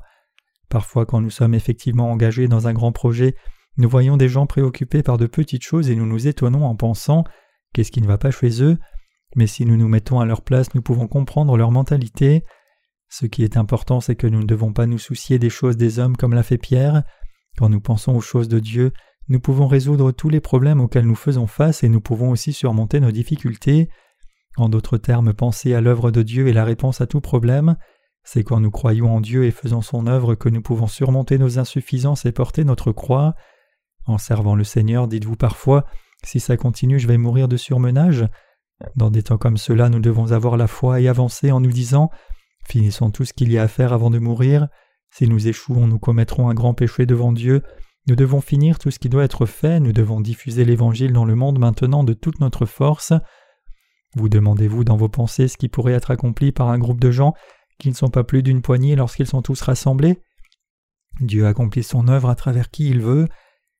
Parfois, 0.68 1.06
quand 1.06 1.20
nous 1.20 1.30
sommes 1.30 1.54
effectivement 1.54 2.10
engagés 2.10 2.48
dans 2.48 2.68
un 2.68 2.72
grand 2.72 2.92
projet, 2.92 3.34
nous 3.76 3.88
voyons 3.88 4.16
des 4.16 4.28
gens 4.28 4.46
préoccupés 4.46 5.02
par 5.02 5.18
de 5.18 5.26
petites 5.26 5.62
choses 5.62 5.90
et 5.90 5.96
nous 5.96 6.06
nous 6.06 6.26
étonnons 6.26 6.64
en 6.64 6.76
pensant 6.76 7.24
qu'est-ce 7.72 7.90
qui 7.90 8.02
ne 8.02 8.06
va 8.06 8.18
pas 8.18 8.30
chez 8.30 8.62
eux, 8.62 8.78
mais 9.36 9.46
si 9.46 9.64
nous 9.64 9.76
nous 9.76 9.88
mettons 9.88 10.20
à 10.20 10.26
leur 10.26 10.42
place, 10.42 10.74
nous 10.74 10.82
pouvons 10.82 11.06
comprendre 11.06 11.56
leur 11.56 11.70
mentalité. 11.70 12.44
Ce 13.08 13.26
qui 13.26 13.42
est 13.42 13.56
important, 13.56 14.00
c'est 14.00 14.16
que 14.16 14.26
nous 14.26 14.40
ne 14.40 14.46
devons 14.46 14.72
pas 14.72 14.86
nous 14.86 14.98
soucier 14.98 15.38
des 15.38 15.50
choses 15.50 15.76
des 15.76 15.98
hommes 15.98 16.16
comme 16.16 16.34
l'a 16.34 16.42
fait 16.42 16.58
Pierre. 16.58 17.02
Quand 17.58 17.68
nous 17.68 17.80
pensons 17.80 18.14
aux 18.14 18.20
choses 18.20 18.48
de 18.48 18.58
Dieu, 18.58 18.92
nous 19.28 19.40
pouvons 19.40 19.68
résoudre 19.68 20.12
tous 20.12 20.28
les 20.28 20.40
problèmes 20.40 20.80
auxquels 20.80 21.06
nous 21.06 21.14
faisons 21.14 21.46
face 21.46 21.84
et 21.84 21.88
nous 21.88 22.00
pouvons 22.00 22.30
aussi 22.30 22.52
surmonter 22.52 23.00
nos 23.00 23.12
difficultés. 23.12 23.88
En 24.56 24.68
d'autres 24.68 24.98
termes, 24.98 25.32
penser 25.32 25.74
à 25.74 25.80
l'œuvre 25.80 26.10
de 26.10 26.22
Dieu 26.22 26.48
est 26.48 26.52
la 26.52 26.64
réponse 26.64 27.00
à 27.00 27.06
tout 27.06 27.20
problème. 27.20 27.76
C'est 28.24 28.42
quand 28.42 28.60
nous 28.60 28.70
croyons 28.70 29.14
en 29.14 29.20
Dieu 29.20 29.44
et 29.44 29.50
faisons 29.50 29.82
son 29.82 30.06
œuvre 30.06 30.34
que 30.34 30.48
nous 30.48 30.62
pouvons 30.62 30.86
surmonter 30.86 31.38
nos 31.38 31.58
insuffisances 31.58 32.26
et 32.26 32.32
porter 32.32 32.64
notre 32.64 32.92
croix. 32.92 33.34
En 34.06 34.18
servant 34.18 34.56
le 34.56 34.64
Seigneur, 34.64 35.08
dites-vous 35.08 35.36
parfois 35.36 35.86
Si 36.24 36.40
ça 36.40 36.56
continue, 36.56 36.98
je 36.98 37.06
vais 37.06 37.18
mourir 37.18 37.48
de 37.48 37.56
surmenage. 37.56 38.26
Dans 38.96 39.10
des 39.10 39.22
temps 39.22 39.38
comme 39.38 39.56
cela, 39.56 39.88
nous 39.88 40.00
devons 40.00 40.32
avoir 40.32 40.56
la 40.56 40.66
foi 40.66 41.00
et 41.00 41.08
avancer 41.08 41.52
en 41.52 41.60
nous 41.60 41.70
disant 41.70 42.10
Finissons 42.64 43.10
tout 43.10 43.24
ce 43.24 43.32
qu'il 43.32 43.52
y 43.52 43.58
a 43.58 43.62
à 43.62 43.68
faire 43.68 43.92
avant 43.92 44.10
de 44.10 44.18
mourir. 44.18 44.68
Si 45.10 45.28
nous 45.28 45.48
échouons, 45.48 45.86
nous 45.86 45.98
commettrons 45.98 46.48
un 46.48 46.54
grand 46.54 46.74
péché 46.74 47.06
devant 47.06 47.32
Dieu. 47.32 47.62
Nous 48.06 48.16
devons 48.16 48.40
finir 48.40 48.78
tout 48.78 48.90
ce 48.90 48.98
qui 48.98 49.08
doit 49.08 49.24
être 49.24 49.46
fait, 49.46 49.80
nous 49.80 49.92
devons 49.92 50.20
diffuser 50.20 50.64
l'Évangile 50.64 51.12
dans 51.12 51.24
le 51.24 51.34
monde 51.34 51.58
maintenant 51.58 52.04
de 52.04 52.12
toute 52.12 52.40
notre 52.40 52.64
force. 52.64 53.12
Vous 54.16 54.28
demandez-vous 54.28 54.84
dans 54.84 54.96
vos 54.96 55.08
pensées 55.08 55.48
ce 55.48 55.56
qui 55.56 55.68
pourrait 55.68 55.92
être 55.92 56.10
accompli 56.10 56.52
par 56.52 56.68
un 56.68 56.78
groupe 56.78 57.00
de 57.00 57.10
gens 57.10 57.34
qui 57.78 57.88
ne 57.88 57.94
sont 57.94 58.08
pas 58.08 58.24
plus 58.24 58.42
d'une 58.42 58.62
poignée 58.62 58.96
lorsqu'ils 58.96 59.26
sont 59.26 59.42
tous 59.42 59.60
rassemblés? 59.60 60.18
Dieu 61.20 61.46
accomplit 61.46 61.82
son 61.82 62.08
œuvre 62.08 62.30
à 62.30 62.34
travers 62.34 62.70
qui 62.70 62.88
il 62.88 63.00
veut. 63.00 63.28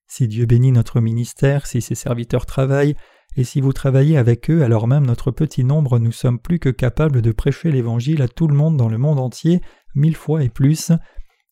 Si 0.07 0.27
Dieu 0.27 0.45
bénit 0.45 0.71
notre 0.71 0.99
ministère, 0.99 1.65
si 1.65 1.81
ses 1.81 1.95
serviteurs 1.95 2.45
travaillent, 2.45 2.95
et 3.37 3.43
si 3.45 3.61
vous 3.61 3.71
travaillez 3.71 4.17
avec 4.17 4.49
eux, 4.49 4.63
alors 4.63 4.87
même 4.87 5.05
notre 5.05 5.31
petit 5.31 5.63
nombre, 5.63 5.99
nous 5.99 6.11
sommes 6.11 6.39
plus 6.39 6.59
que 6.59 6.69
capables 6.69 7.21
de 7.21 7.31
prêcher 7.31 7.71
l'Évangile 7.71 8.21
à 8.21 8.27
tout 8.27 8.47
le 8.47 8.55
monde 8.55 8.75
dans 8.75 8.89
le 8.89 8.97
monde 8.97 9.19
entier, 9.19 9.61
mille 9.95 10.17
fois 10.17 10.43
et 10.43 10.49
plus. 10.49 10.91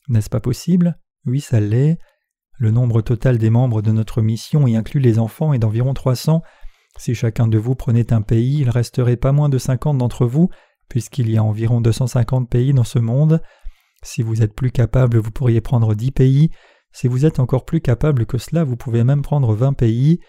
N'est-ce 0.09 0.29
pas 0.29 0.39
possible? 0.39 0.97
Oui, 1.25 1.39
ça 1.39 1.59
l'est. 1.59 1.97
Le 2.57 2.71
nombre 2.71 3.01
total 3.01 3.37
des 3.37 3.49
membres 3.49 3.81
de 3.81 3.91
notre 3.91 4.21
mission, 4.21 4.67
y 4.67 4.75
inclut 4.75 4.99
les 4.99 5.19
enfants, 5.19 5.53
est 5.53 5.59
d'environ 5.59 5.93
300. 5.93 6.41
Si 6.97 7.15
chacun 7.15 7.47
de 7.47 7.57
vous 7.57 7.75
prenait 7.75 8.11
un 8.11 8.21
pays, 8.21 8.59
il 8.59 8.69
resterait 8.69 9.15
pas 9.15 9.31
moins 9.31 9.47
de 9.47 9.57
50 9.57 9.97
d'entre 9.97 10.25
vous, 10.25 10.49
puisqu'il 10.89 11.29
y 11.29 11.37
a 11.37 11.43
environ 11.43 11.79
250 11.79 12.49
pays 12.49 12.73
dans 12.73 12.83
ce 12.83 12.99
monde. 12.99 13.41
Si 14.03 14.23
vous 14.23 14.41
êtes 14.41 14.53
plus 14.53 14.71
capable, 14.71 15.17
vous 15.17 15.31
pourriez 15.31 15.61
prendre 15.61 15.93
10 15.93 16.11
pays. 16.11 16.49
Si 16.91 17.07
vous 17.07 17.25
êtes 17.25 17.39
encore 17.39 17.65
plus 17.65 17.79
capable 17.79 18.25
que 18.25 18.37
cela, 18.37 18.63
vous 18.63 18.75
pouvez 18.75 19.03
même 19.03 19.21
prendre 19.21 19.53
20 19.53 19.73
pays. 19.73 20.19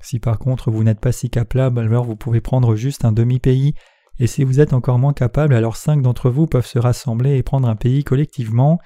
Si 0.00 0.20
par 0.20 0.38
contre 0.38 0.70
vous 0.70 0.84
n'êtes 0.84 1.00
pas 1.00 1.12
si 1.12 1.28
capable, 1.28 1.80
alors 1.80 2.04
vous 2.04 2.16
pouvez 2.16 2.40
prendre 2.40 2.76
juste 2.76 3.04
un 3.04 3.12
demi-pays. 3.12 3.74
Et 4.18 4.26
si 4.26 4.44
vous 4.44 4.60
êtes 4.60 4.72
encore 4.72 4.98
moins 4.98 5.12
capable, 5.12 5.54
alors 5.54 5.76
cinq 5.76 6.02
d'entre 6.02 6.30
vous 6.30 6.46
peuvent 6.46 6.66
se 6.66 6.78
rassembler 6.78 7.36
et 7.36 7.42
prendre 7.42 7.68
un 7.68 7.74
pays 7.74 8.04
collectivement. 8.04 8.78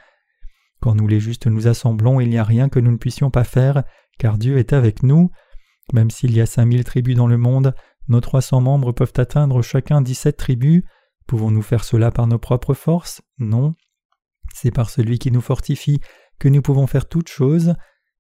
Quand 0.81 0.95
nous 0.95 1.09
les 1.09 1.21
justes 1.21 1.47
nous 1.47 1.67
assemblons, 1.67 2.21
il 2.21 2.31
n'y 2.31 2.39
a 2.39 2.45
rien 2.45 2.69
que 2.69 2.81
nous 2.81 2.93
ne 2.93 2.97
puissions 2.97 3.31
pas 3.31 3.45
faire, 3.45 3.83
car 4.19 4.39
Dieu 4.39 4.59
est 4.59 4.73
avec 4.73 5.03
nous. 5.03 5.31
Même 5.93 6.11
s'il 6.11 6.37
y 6.37 6.41
a 6.41 6.47
cinq 6.47 6.67
mille 6.67 6.85
tribus 6.85 7.17
dans 7.17 7.27
le 7.27 7.39
monde, 7.39 7.75
nos 8.09 8.21
trois 8.21 8.43
cents 8.43 8.61
membres 8.61 8.93
peuvent 8.93 9.13
atteindre 9.17 9.63
chacun 9.63 10.01
dix-sept 10.01 10.37
tribus. 10.37 10.83
Pouvons-nous 11.27 11.63
faire 11.63 11.85
cela 11.85 12.11
par 12.11 12.27
nos 12.27 12.39
propres 12.39 12.75
forces? 12.75 13.23
Non. 13.39 13.75
C'est 14.55 14.71
par 14.71 14.91
celui 14.91 15.19
qui 15.19 15.31
nous 15.31 15.41
fortifie 15.41 16.01
que 16.39 16.49
nous 16.49 16.63
pouvons 16.63 16.87
faire 16.87 17.09
toutes 17.09 17.29
choses. 17.29 17.75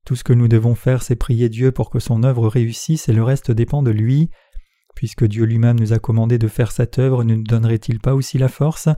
Tout 0.04 0.16
ce 0.16 0.24
que 0.24 0.32
nous 0.32 0.48
devons 0.48 0.74
faire, 0.74 1.02
c'est 1.02 1.16
prier 1.16 1.48
Dieu 1.48 1.72
pour 1.72 1.90
que 1.90 2.00
son 2.00 2.22
œuvre 2.22 2.48
réussisse 2.48 3.08
et 3.08 3.12
le 3.12 3.22
reste 3.22 3.50
dépend 3.50 3.82
de 3.82 3.90
lui. 3.90 4.30
Puisque 4.94 5.24
Dieu 5.24 5.44
lui-même 5.44 5.78
nous 5.78 5.92
a 5.92 5.98
commandé 5.98 6.38
de 6.38 6.48
faire 6.48 6.72
cette 6.72 6.98
œuvre, 6.98 7.24
ne 7.24 7.34
nous 7.34 7.44
donnerait-il 7.44 8.00
pas 8.00 8.14
aussi 8.14 8.36
la 8.36 8.48
force? 8.48 8.88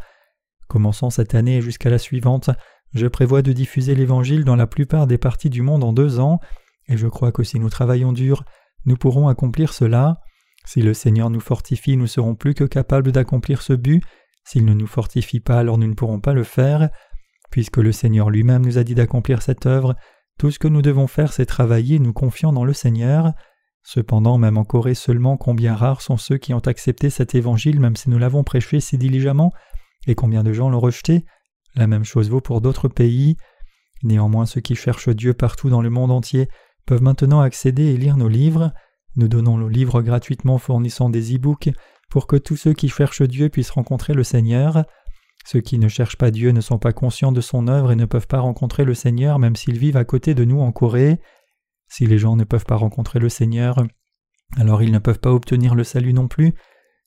Commençons 0.67 1.11
cette 1.11 1.35
année 1.35 1.59
et 1.59 1.63
jusqu'à 1.63 1.91
la 1.91 1.99
suivante, 1.99 2.51
je 2.93 3.07
prévois 3.07 3.43
de 3.43 3.53
diffuser 3.53 3.95
l'Évangile 3.95 4.45
dans 4.45 4.57
la 4.57 4.67
plupart 4.67 5.07
des 5.07 5.19
parties 5.19 5.51
du 5.51 5.63
monde 5.63 5.85
en 5.85 5.93
deux 5.93 6.19
ans, 6.19 6.41
et 6.89 6.97
je 6.97 7.07
crois 7.07 7.33
que 7.33 7.45
si 7.45 7.61
nous 7.61 7.71
travaillons 7.71 8.13
dur, 8.13 8.45
nous 8.85 8.97
pourrons 8.97 9.29
accomplir 9.29 9.73
cela. 9.73 10.21
Si 10.65 10.83
le 10.83 10.95
Seigneur 10.95 11.31
nous 11.31 11.41
fortifie, 11.41 11.97
nous 11.97 12.07
serons 12.07 12.35
plus 12.35 12.55
que 12.55 12.65
capables 12.65 13.13
d'accomplir 13.13 13.63
ce 13.63 13.73
but. 13.73 14.03
S'il 14.45 14.65
ne 14.65 14.75
nous 14.75 14.87
fortifie 14.87 15.41
pas, 15.41 15.59
alors 15.59 15.79
nous 15.79 15.87
ne 15.87 15.95
pourrons 15.95 16.21
pas 16.21 16.35
le 16.35 16.45
faire. 16.45 16.91
Puisque 17.51 17.77
le 17.77 17.93
Seigneur 17.93 18.31
lui-même 18.31 18.65
nous 18.65 18.79
a 18.79 18.85
dit 18.85 18.95
d'accomplir 18.95 19.43
cette 19.43 19.67
œuvre, 19.67 19.95
tout 20.39 20.51
ce 20.51 20.59
que 20.59 20.69
nous 20.69 20.83
devons 20.83 21.07
faire, 21.07 21.33
c'est 21.33 21.47
travailler, 21.47 21.99
nous 21.99 22.13
confiant 22.13 22.53
dans 22.53 22.65
le 22.65 22.73
Seigneur. 22.73 23.33
Cependant, 23.83 24.39
même 24.39 24.59
en 24.59 24.65
Corée 24.65 24.95
seulement, 24.95 25.37
combien 25.37 25.75
rares 25.75 26.03
sont 26.03 26.17
ceux 26.17 26.39
qui 26.39 26.55
ont 26.55 26.67
accepté 26.67 27.11
cet 27.11 27.35
évangile, 27.35 27.81
même 27.81 27.97
si 27.97 28.11
nous 28.11 28.19
l'avons 28.19 28.45
prêché 28.45 28.81
si 28.81 28.99
diligemment, 28.99 29.53
et 30.07 30.15
combien 30.15 30.43
de 30.43 30.53
gens 30.53 30.71
l'ont 30.71 30.81
rejeté 30.81 31.25
La 31.81 31.87
même 31.87 32.05
chose 32.05 32.29
vaut 32.29 32.43
pour 32.43 32.61
d'autres 32.61 32.89
pays. 32.89 33.39
Néanmoins, 34.03 34.45
ceux 34.45 34.61
qui 34.61 34.75
cherchent 34.75 35.09
Dieu 35.09 35.33
partout 35.33 35.71
dans 35.71 35.81
le 35.81 35.89
monde 35.89 36.11
entier 36.11 36.47
peuvent 36.85 37.03
maintenant 37.03 37.41
accéder 37.41 37.85
et 37.85 37.97
lire 37.97 38.19
nos 38.19 38.29
livres. 38.29 38.75
Nous 39.17 39.29
donnons 39.29 39.57
nos 39.57 39.71
livres 39.71 40.03
gratuitement 40.03 40.59
fournissant 40.59 41.09
des 41.09 41.35
e-books 41.35 41.71
pour 42.11 42.27
que 42.27 42.37
tous 42.37 42.57
ceux 42.57 42.75
qui 42.75 42.91
cherchent 42.91 43.23
Dieu 43.23 43.49
puissent 43.49 43.71
rencontrer 43.71 44.13
le 44.13 44.25
Seigneur. 44.25 44.85
Ceux 45.47 45.63
qui 45.63 45.79
ne 45.79 45.89
cherchent 45.89 46.19
pas 46.19 46.31
Dieu 46.31 46.51
ne 46.51 46.61
sont 46.61 46.79
pas 46.79 46.93
conscients 46.93 47.33
de 47.33 47.41
son 47.41 47.67
œuvre 47.67 47.93
et 47.93 47.97
ne 47.97 48.05
peuvent 48.05 48.27
pas 48.27 48.41
rencontrer 48.41 48.85
le 48.85 48.93
Seigneur 48.93 49.39
même 49.39 49.57
s'ils 49.57 49.79
vivent 49.79 49.97
à 49.97 50.05
côté 50.05 50.35
de 50.35 50.45
nous 50.45 50.61
en 50.61 50.73
Corée. 50.73 51.19
Si 51.89 52.05
les 52.05 52.19
gens 52.19 52.37
ne 52.37 52.45
peuvent 52.45 52.67
pas 52.67 52.77
rencontrer 52.77 53.21
le 53.21 53.31
Seigneur, 53.31 53.83
alors 54.59 54.83
ils 54.83 54.93
ne 54.93 54.99
peuvent 54.99 55.19
pas 55.19 55.33
obtenir 55.33 55.75
le 55.75 55.85
salut 55.85 56.13
non 56.13 56.29
plus. 56.29 56.53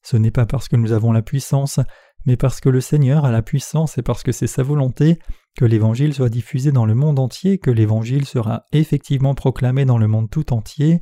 Ce 0.02 0.18
n'est 0.18 0.32
pas 0.32 0.48
parce 0.48 0.68
que 0.68 0.78
nous 0.78 0.94
avons 0.94 1.12
la 1.12 1.22
puissance, 1.22 1.80
mais 2.26 2.38
parce 2.38 2.62
que 2.62 2.70
le 2.70 2.82
Seigneur 2.82 3.26
a 3.26 3.32
la 3.32 3.42
puissance 3.42 3.98
et 3.98 4.02
parce 4.02 4.24
que 4.24 4.32
c'est 4.32 4.48
sa 4.48 4.64
volonté 4.64 5.20
que 5.58 5.66
l'Évangile 5.66 6.14
soit 6.14 6.30
diffusé 6.30 6.72
dans 6.72 6.86
le 6.86 6.96
monde 6.96 7.20
entier, 7.20 7.58
que 7.58 7.72
l'Évangile 7.72 8.26
sera 8.26 8.66
effectivement 8.72 9.36
proclamé 9.36 9.86
dans 9.86 9.98
le 9.98 10.08
monde 10.08 10.30
tout 10.30 10.54
entier. 10.54 11.00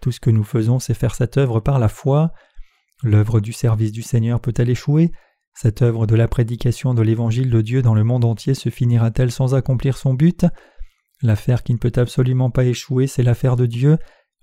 Tout 0.00 0.12
ce 0.12 0.20
que 0.20 0.30
nous 0.30 0.44
faisons, 0.44 0.78
c'est 0.78 0.94
faire 0.94 1.14
cette 1.14 1.36
œuvre 1.36 1.60
par 1.60 1.78
la 1.78 1.88
foi. 1.88 2.32
L'œuvre 3.02 3.40
du 3.40 3.52
service 3.52 3.92
du 3.92 4.02
Seigneur 4.02 4.40
peut-elle 4.40 4.70
échouer? 4.70 5.12
Cette 5.54 5.82
œuvre 5.82 6.06
de 6.06 6.14
la 6.16 6.28
prédication 6.28 6.94
de 6.94 7.02
l'Évangile 7.02 7.50
de 7.50 7.60
Dieu 7.60 7.82
dans 7.82 7.94
le 7.94 8.04
monde 8.04 8.24
entier 8.24 8.54
se 8.54 8.70
finira-t-elle 8.70 9.30
sans 9.30 9.54
accomplir 9.54 9.96
son 9.96 10.14
but? 10.14 10.46
L'affaire 11.22 11.62
qui 11.62 11.72
ne 11.72 11.78
peut 11.78 11.92
absolument 11.96 12.50
pas 12.50 12.64
échouer, 12.64 13.06
c'est 13.06 13.22
l'affaire 13.22 13.56
de 13.56 13.66
Dieu. 13.66 13.98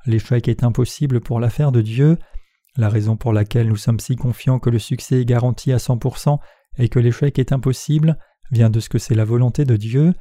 L'échec 0.06 0.48
est 0.48 0.64
impossible 0.64 1.20
pour 1.20 1.40
l'affaire 1.40 1.72
de 1.72 1.82
Dieu. 1.82 2.18
La 2.78 2.90
raison 2.90 3.18
pour 3.18 3.34
laquelle 3.34 3.68
nous 3.68 3.76
sommes 3.76 4.00
si 4.00 4.16
confiants 4.16 4.60
que 4.60 4.70
le 4.70 4.80
succès 4.80 5.22
est 5.22 5.26
garanti 5.26 5.72
à 5.72 5.78
100% 5.78 6.40
et 6.78 6.90
que 6.90 7.00
l'échec 7.00 7.38
est 7.38 7.52
impossible 7.52 8.18
vient 8.52 8.70
de 8.70 8.80
ce 8.80 8.90
que 8.90 8.98
c'est 8.98 9.16
la 9.16 9.26
volonté 9.26 9.66
de 9.66 9.78
Dieu. 9.78 10.14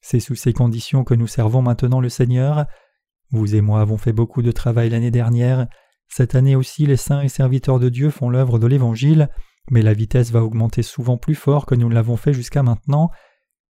C'est 0.00 0.20
sous 0.20 0.34
ces 0.34 0.52
conditions 0.52 1.04
que 1.04 1.14
nous 1.14 1.26
servons 1.26 1.62
maintenant 1.62 2.00
le 2.00 2.08
Seigneur. 2.08 2.66
Vous 3.30 3.54
et 3.54 3.60
moi 3.60 3.80
avons 3.80 3.96
fait 3.96 4.12
beaucoup 4.12 4.42
de 4.42 4.52
travail 4.52 4.90
l'année 4.90 5.10
dernière. 5.10 5.66
Cette 6.08 6.34
année 6.34 6.56
aussi, 6.56 6.86
les 6.86 6.96
saints 6.96 7.22
et 7.22 7.28
serviteurs 7.28 7.78
de 7.78 7.88
Dieu 7.88 8.10
font 8.10 8.30
l'œuvre 8.30 8.58
de 8.58 8.66
l'Évangile 8.66 9.28
mais 9.70 9.82
la 9.82 9.92
vitesse 9.92 10.30
va 10.30 10.42
augmenter 10.42 10.82
souvent 10.82 11.16
plus 11.16 11.34
fort 11.34 11.66
que 11.66 11.74
nous 11.74 11.88
ne 11.88 11.94
l'avons 11.94 12.16
fait 12.16 12.32
jusqu'à 12.32 12.62
maintenant. 12.62 13.10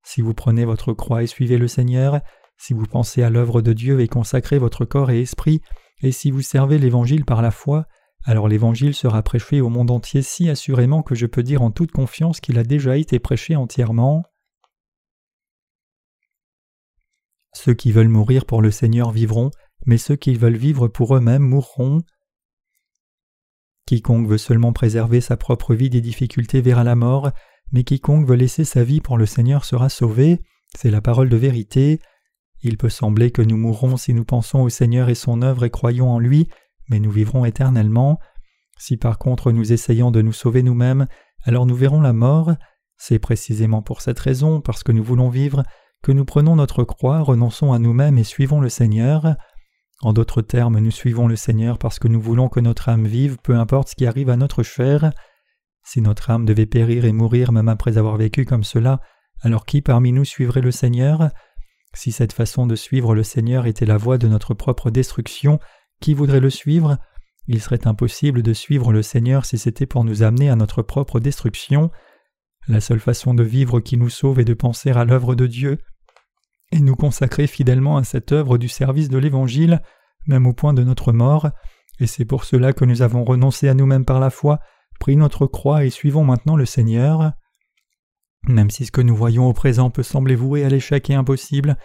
Si 0.05 0.23
vous 0.23 0.35
prenez 0.35 0.65
votre 0.65 0.93
croix 0.93 1.23
et 1.23 1.27
suivez 1.27 1.59
le 1.59 1.69
Seigneur, 1.69 2.21
si 2.57 2.73
vous 2.73 2.87
pensez 2.87 3.23
à 3.23 3.31
l'œuvre 3.31 3.63
de 3.63 3.73
Dieu 3.73 4.01
et 4.01 4.09
consacrez 4.09 4.59
votre 4.59 4.85
corps 4.85 5.11
et 5.11 5.21
esprit, 5.21 5.61
et 6.03 6.13
si 6.13 6.31
vous 6.31 6.43
servez 6.43 6.79
l'Évangile 6.79 7.25
par 7.25 7.43
la 7.43 7.51
foi, 7.51 7.87
alors 8.29 8.47
l'Évangile 8.47 8.95
sera 8.95 9.23
prêché 9.23 9.63
au 9.63 9.71
monde 9.71 9.91
entier 9.91 10.21
si 10.21 10.51
assurément 10.51 11.03
que 11.03 11.15
je 11.15 11.25
peux 11.25 11.43
dire 11.43 11.63
en 11.63 11.71
toute 11.71 11.93
confiance 11.93 12.41
qu'il 12.41 12.59
a 12.59 12.63
déjà 12.63 12.99
été 12.99 13.19
prêché 13.19 13.57
entièrement. 13.57 14.23
Ceux 17.55 17.73
qui 17.73 17.91
veulent 17.91 18.09
mourir 18.09 18.45
pour 18.45 18.61
le 18.61 18.71
Seigneur 18.71 19.13
vivront, 19.13 19.51
mais 19.87 19.97
ceux 19.97 20.15
qui 20.15 20.35
veulent 20.35 20.59
vivre 20.59 20.89
pour 20.89 21.17
eux-mêmes 21.17 21.41
mourront. 21.41 22.03
Quiconque 23.87 24.29
veut 24.29 24.37
seulement 24.37 24.75
préserver 24.75 25.23
sa 25.23 25.39
propre 25.39 25.75
vie 25.75 25.89
des 25.89 26.03
difficultés 26.03 26.61
verra 26.61 26.85
la 26.85 26.97
mort, 26.97 27.31
mais 27.73 27.83
quiconque 27.83 28.29
veut 28.29 28.37
laisser 28.37 28.65
sa 28.65 28.85
vie 28.85 29.01
pour 29.01 29.17
le 29.17 29.25
Seigneur 29.25 29.65
sera 29.65 29.89
sauvé, 29.89 30.43
c'est 30.77 30.91
la 30.91 31.01
parole 31.01 31.31
de 31.31 31.37
vérité. 31.39 31.99
Il 32.61 32.77
peut 32.77 32.91
sembler 32.91 33.31
que 33.31 33.41
nous 33.41 33.57
mourrons 33.57 33.97
si 33.97 34.13
nous 34.13 34.27
pensons 34.27 34.61
au 34.61 34.69
Seigneur 34.69 35.09
et 35.09 35.15
son 35.15 35.41
œuvre 35.41 35.65
et 35.65 35.71
croyons 35.71 36.11
en 36.11 36.19
lui, 36.19 36.47
mais 36.89 37.01
nous 37.01 37.11
vivrons 37.11 37.45
éternellement. 37.45 38.19
Si 38.79 38.97
par 38.97 39.19
contre 39.19 39.53
nous 39.53 39.73
essayons 39.73 40.11
de 40.11 40.23
nous 40.23 40.33
sauver 40.33 40.63
nous-mêmes, 40.63 41.07
alors 41.45 41.67
nous 41.67 41.75
verrons 41.75 42.01
la 42.01 42.13
mort. 42.13 42.53
C'est 42.97 43.19
précisément 43.19 43.83
pour 43.83 44.01
cette 44.01 44.19
raison, 44.19 44.61
parce 44.61 44.83
que 44.83 44.93
nous 44.93 45.05
voulons 45.05 45.29
vivre, 45.29 45.63
que 46.03 46.13
nous 46.13 46.25
prenons 46.25 46.57
notre 46.57 46.85
croix, 46.85 47.21
renonçons 47.21 47.73
à 47.73 47.79
nous-mêmes 47.79 48.19
et 48.19 48.25
suivons 48.25 48.61
le 48.61 48.69
Seigneur. 48.69 49.37
En 50.01 50.13
d'autres 50.13 50.43
termes, 50.43 50.79
nous 50.79 50.91
suivons 50.91 51.27
le 51.27 51.37
Seigneur 51.37 51.79
parce 51.79 51.99
que 51.99 52.09
nous 52.09 52.21
voulons 52.21 52.49
que 52.49 52.61
notre 52.61 52.89
âme 52.89 53.07
vive, 53.07 53.37
peu 53.43 53.57
importe 53.57 53.89
ce 53.89 53.95
qui 53.97 54.07
arrive 54.07 54.31
à 54.31 54.37
notre 54.37 54.63
chair. 54.63 55.13
Si 55.85 56.01
notre 56.01 56.31
âme 56.31 56.45
devait 56.45 56.67
périr 56.67 57.05
et 57.05 57.13
mourir 57.13 57.51
même 57.51 57.69
après 57.69 57.99
avoir 57.99 58.17
vécu 58.17 58.45
comme 58.45 58.63
cela, 58.63 59.01
alors 59.43 59.65
qui 59.65 59.81
parmi 59.83 60.13
nous 60.13 60.25
suivrait 60.25 60.61
le 60.61 60.71
Seigneur? 60.71 61.31
Si 61.95 62.13
cette 62.13 62.33
façon 62.33 62.67
de 62.67 62.77
suivre 62.77 63.15
le 63.15 63.23
Seigneur 63.23 63.67
était 63.67 63.87
la 63.87 63.97
voie 63.97 64.19
de 64.19 64.29
notre 64.29 64.55
propre 64.55 64.91
destruction, 64.91 65.59
qui 66.01 66.15
voudrait 66.15 66.41
le 66.41 66.51
suivre? 66.51 66.99
Il 67.47 67.61
serait 67.61 67.87
impossible 67.87 68.43
de 68.43 68.53
suivre 68.53 68.93
le 68.93 69.03
Seigneur 69.03 69.45
si 69.45 69.57
c'était 69.59 69.87
pour 69.87 70.05
nous 70.05 70.23
amener 70.23 70.51
à 70.51 70.57
notre 70.57 70.83
propre 70.83 71.19
destruction. 71.19 71.91
La 72.69 72.81
seule 72.81 73.01
façon 73.01 73.33
de 73.33 73.43
vivre 73.43 73.81
qui 73.81 73.97
nous 73.97 74.11
sauve 74.11 74.41
est 74.41 74.45
de 74.45 74.55
penser 74.55 74.91
à 74.91 75.05
l'œuvre 75.05 75.35
de 75.35 75.47
Dieu 75.47 75.79
et 76.71 76.81
nous 76.81 76.97
consacrer 76.97 77.47
fidèlement 77.47 77.97
à 77.97 78.05
cette 78.05 78.33
œuvre 78.33 78.59
du 78.59 78.69
service 78.69 79.09
de 79.09 79.17
l'Évangile, 79.17 79.81
même 80.27 80.47
au 80.47 80.53
point 80.53 80.75
de 80.75 80.85
notre 80.85 81.13
mort, 81.13 81.49
et 82.01 82.07
c'est 82.07 82.25
pour 82.25 82.45
cela 82.45 82.73
que 82.73 82.85
nous 82.85 83.03
avons 83.03 83.25
renoncé 83.25 83.69
à 83.69 83.75
nous-mêmes 83.75 84.05
par 84.05 84.21
la 84.21 84.31
foi, 84.31 84.61
pris 85.01 85.17
notre 85.17 85.47
croix 85.47 85.85
et 85.85 85.91
suivons 85.91 86.25
maintenant 86.25 86.57
le 86.57 86.67
Seigneur. 86.67 87.33
Même 88.47 88.71
si 88.71 88.87
ce 88.87 88.93
que 88.93 89.01
nous 89.01 89.17
voyons 89.17 89.47
au 89.47 89.53
présent 89.53 89.91
peut 89.91 90.03
sembler 90.03 90.37
voué 90.37 90.65
à 90.65 90.69
l'échec 90.69 91.09
et 91.11 91.15
impossible, 91.15 91.77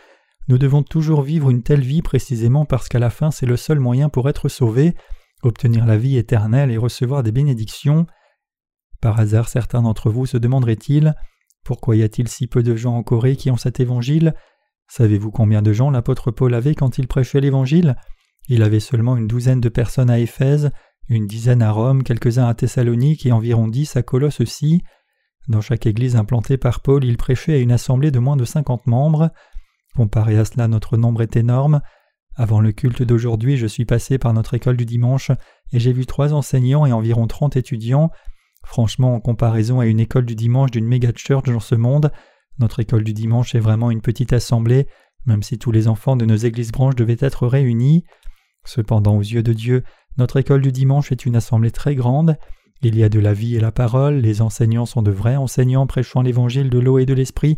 nous 0.47 0.57
devons 0.57 0.83
toujours 0.83 1.21
vivre 1.21 1.49
une 1.49 1.63
telle 1.63 1.81
vie 1.81 2.01
précisément 2.01 2.65
parce 2.65 2.87
qu'à 2.87 2.99
la 2.99 3.09
fin 3.09 3.31
c'est 3.31 3.45
le 3.45 3.57
seul 3.57 3.79
moyen 3.79 4.09
pour 4.09 4.29
être 4.29 4.49
sauvé, 4.49 4.95
obtenir 5.41 5.85
la 5.85 5.97
vie 5.97 6.17
éternelle 6.17 6.71
et 6.71 6.77
recevoir 6.77 7.23
des 7.23 7.31
bénédictions. 7.31 8.05
Par 9.01 9.19
hasard 9.19 9.49
certains 9.49 9.81
d'entre 9.81 10.09
vous 10.09 10.25
se 10.25 10.37
demanderaient-ils 10.37 11.13
pourquoi 11.63 11.95
y 11.95 12.03
a-t-il 12.03 12.27
si 12.27 12.47
peu 12.47 12.61
de 12.61 12.75
gens 12.75 12.95
en 12.95 13.03
Corée 13.03 13.37
qui 13.37 13.49
ont 13.49 13.57
cet 13.57 13.79
évangile? 13.79 14.33
Savez-vous 14.89 15.31
combien 15.31 15.61
de 15.61 15.71
gens 15.71 15.91
l'apôtre 15.91 16.29
Paul 16.29 16.53
avait 16.53 16.75
quand 16.75 16.97
il 16.97 17.07
prêchait 17.07 17.39
l'évangile? 17.39 17.95
Il 18.49 18.63
avait 18.63 18.81
seulement 18.81 19.15
une 19.15 19.27
douzaine 19.27 19.61
de 19.61 19.69
personnes 19.69 20.09
à 20.09 20.19
Éphèse, 20.19 20.71
une 21.07 21.25
dizaine 21.25 21.61
à 21.61 21.71
Rome, 21.71 22.03
quelques-uns 22.03 22.47
à 22.47 22.53
Thessalonique 22.53 23.25
et 23.25 23.31
environ 23.31 23.69
dix 23.69 23.95
à 23.95 24.03
Colosse 24.03 24.41
aussi. 24.41 24.83
Dans 25.47 25.61
chaque 25.61 25.85
église 25.85 26.17
implantée 26.17 26.57
par 26.57 26.81
Paul, 26.81 27.05
il 27.05 27.15
prêchait 27.15 27.53
à 27.53 27.57
une 27.59 27.71
assemblée 27.71 28.11
de 28.11 28.19
moins 28.19 28.35
de 28.35 28.45
cinquante 28.45 28.85
membres. 28.85 29.31
Comparé 29.95 30.37
à 30.37 30.45
cela, 30.45 30.67
notre 30.67 30.97
nombre 30.97 31.21
est 31.21 31.35
énorme. 31.35 31.81
Avant 32.35 32.61
le 32.61 32.71
culte 32.71 33.03
d'aujourd'hui, 33.03 33.57
je 33.57 33.67
suis 33.67 33.85
passé 33.85 34.17
par 34.17 34.33
notre 34.33 34.55
école 34.55 34.77
du 34.77 34.85
dimanche 34.85 35.31
et 35.71 35.79
j'ai 35.79 35.93
vu 35.93 36.05
trois 36.05 36.33
enseignants 36.33 36.85
et 36.85 36.91
environ 36.91 37.27
trente 37.27 37.55
étudiants. 37.55 38.09
Franchement, 38.65 39.13
en 39.13 39.19
comparaison 39.19 39.79
à 39.79 39.85
une 39.85 39.99
école 39.99 40.25
du 40.25 40.35
dimanche 40.35 40.71
d'une 40.71 40.87
méga 40.87 41.11
church 41.15 41.43
dans 41.43 41.59
ce 41.59 41.75
monde, 41.75 42.11
notre 42.59 42.79
école 42.79 43.03
du 43.03 43.13
dimanche 43.13 43.53
est 43.53 43.59
vraiment 43.59 43.91
une 43.91 44.01
petite 44.01 44.33
assemblée, 44.33 44.87
même 45.25 45.43
si 45.43 45.59
tous 45.59 45.71
les 45.71 45.87
enfants 45.87 46.15
de 46.15 46.25
nos 46.25 46.35
églises 46.35 46.71
branches 46.71 46.95
devaient 46.95 47.17
être 47.19 47.45
réunis. 47.45 48.03
Cependant, 48.65 49.17
aux 49.17 49.21
yeux 49.21 49.43
de 49.43 49.53
Dieu, 49.53 49.83
notre 50.17 50.37
école 50.37 50.61
du 50.61 50.71
dimanche 50.71 51.11
est 51.11 51.25
une 51.25 51.35
assemblée 51.35 51.71
très 51.71 51.93
grande. 51.93 52.37
Il 52.81 52.97
y 52.97 53.03
a 53.03 53.09
de 53.09 53.19
la 53.19 53.33
vie 53.33 53.55
et 53.55 53.59
la 53.59 53.71
parole, 53.71 54.15
les 54.15 54.41
enseignants 54.41 54.85
sont 54.85 55.01
de 55.01 55.11
vrais 55.11 55.35
enseignants 55.35 55.87
prêchant 55.87 56.21
l'évangile 56.21 56.69
de 56.69 56.79
l'eau 56.79 56.97
et 56.97 57.05
de 57.05 57.13
l'esprit, 57.13 57.57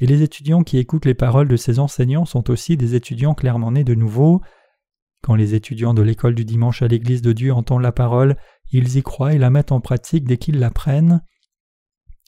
et 0.00 0.06
les 0.06 0.22
étudiants 0.22 0.62
qui 0.62 0.78
écoutent 0.78 1.06
les 1.06 1.14
paroles 1.14 1.48
de 1.48 1.56
ces 1.56 1.78
enseignants 1.78 2.24
sont 2.24 2.50
aussi 2.50 2.76
des 2.76 2.94
étudiants 2.94 3.34
clairement 3.34 3.72
nés 3.72 3.84
de 3.84 3.94
nouveau. 3.94 4.40
Quand 5.22 5.34
les 5.34 5.54
étudiants 5.54 5.94
de 5.94 6.02
l'école 6.02 6.34
du 6.34 6.44
dimanche 6.44 6.82
à 6.82 6.88
l'Église 6.88 7.22
de 7.22 7.32
Dieu 7.32 7.52
entendent 7.52 7.82
la 7.82 7.92
parole, 7.92 8.36
ils 8.72 8.96
y 8.96 9.02
croient 9.02 9.34
et 9.34 9.38
la 9.38 9.50
mettent 9.50 9.72
en 9.72 9.80
pratique 9.80 10.24
dès 10.24 10.38
qu'ils 10.38 10.58
l'apprennent. 10.58 11.22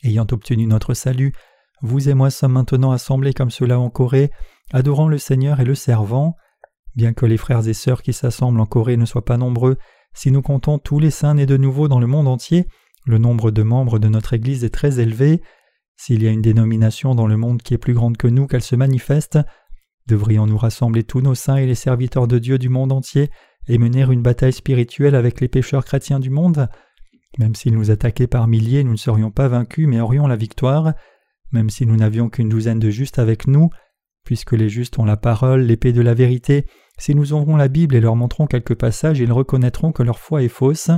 Ayant 0.04 0.26
obtenu 0.30 0.66
notre 0.66 0.94
salut, 0.94 1.32
vous 1.82 2.08
et 2.08 2.14
moi 2.14 2.30
sommes 2.30 2.52
maintenant 2.52 2.92
assemblés 2.92 3.32
comme 3.32 3.50
cela 3.50 3.78
en 3.80 3.90
Corée, 3.90 4.30
adorant 4.72 5.08
le 5.08 5.18
Seigneur 5.18 5.60
et 5.60 5.64
le 5.64 5.74
servant. 5.74 6.36
Bien 6.94 7.12
que 7.12 7.26
les 7.26 7.36
frères 7.36 7.66
et 7.66 7.74
sœurs 7.74 8.02
qui 8.02 8.12
s'assemblent 8.12 8.60
en 8.60 8.66
Corée 8.66 8.96
ne 8.96 9.04
soient 9.04 9.24
pas 9.24 9.36
nombreux, 9.36 9.76
si 10.14 10.30
nous 10.30 10.42
comptons 10.42 10.78
tous 10.78 11.00
les 11.00 11.10
saints 11.10 11.34
nés 11.34 11.46
de 11.46 11.56
nouveau 11.56 11.88
dans 11.88 11.98
le 11.98 12.06
monde 12.06 12.28
entier, 12.28 12.68
le 13.04 13.18
nombre 13.18 13.50
de 13.50 13.62
membres 13.62 13.98
de 13.98 14.08
notre 14.08 14.32
Église 14.32 14.64
est 14.64 14.70
très 14.70 15.00
élevé. 15.00 15.42
S'il 15.96 16.22
y 16.22 16.28
a 16.28 16.30
une 16.30 16.42
dénomination 16.42 17.14
dans 17.14 17.26
le 17.26 17.36
monde 17.36 17.62
qui 17.62 17.74
est 17.74 17.78
plus 17.78 17.94
grande 17.94 18.16
que 18.16 18.26
nous, 18.26 18.46
qu'elle 18.46 18.62
se 18.62 18.76
manifeste, 18.76 19.38
devrions-nous 20.06 20.58
rassembler 20.58 21.04
tous 21.04 21.20
nos 21.20 21.34
saints 21.34 21.56
et 21.56 21.66
les 21.66 21.74
serviteurs 21.74 22.28
de 22.28 22.38
Dieu 22.38 22.58
du 22.58 22.68
monde 22.68 22.92
entier 22.92 23.30
et 23.68 23.78
mener 23.78 24.02
une 24.02 24.22
bataille 24.22 24.52
spirituelle 24.52 25.14
avec 25.14 25.40
les 25.40 25.48
pécheurs 25.48 25.84
chrétiens 25.84 26.20
du 26.20 26.30
monde 26.30 26.68
Même 27.38 27.54
s'ils 27.54 27.74
nous 27.74 27.90
attaquaient 27.90 28.26
par 28.26 28.46
milliers, 28.48 28.84
nous 28.84 28.92
ne 28.92 28.96
serions 28.96 29.30
pas 29.30 29.48
vaincus 29.48 29.88
mais 29.88 30.00
aurions 30.00 30.26
la 30.26 30.36
victoire. 30.36 30.92
Même 31.52 31.70
si 31.70 31.86
nous 31.86 31.96
n'avions 31.96 32.28
qu'une 32.28 32.48
douzaine 32.48 32.80
de 32.80 32.90
justes 32.90 33.18
avec 33.18 33.46
nous, 33.46 33.70
puisque 34.24 34.52
les 34.52 34.68
justes 34.68 34.98
ont 34.98 35.04
la 35.04 35.16
parole, 35.16 35.62
l'épée 35.62 35.92
de 35.92 36.02
la 36.02 36.14
vérité, 36.14 36.66
si 36.98 37.14
nous 37.14 37.32
aurons 37.32 37.56
la 37.56 37.68
Bible 37.68 37.94
et 37.94 38.00
leur 38.00 38.16
montrons 38.16 38.46
quelques 38.46 38.74
passages, 38.74 39.20
ils 39.20 39.32
reconnaîtront 39.32 39.92
que 39.92 40.02
leur 40.02 40.18
foi 40.18 40.42
est 40.42 40.48
fausse. 40.48 40.90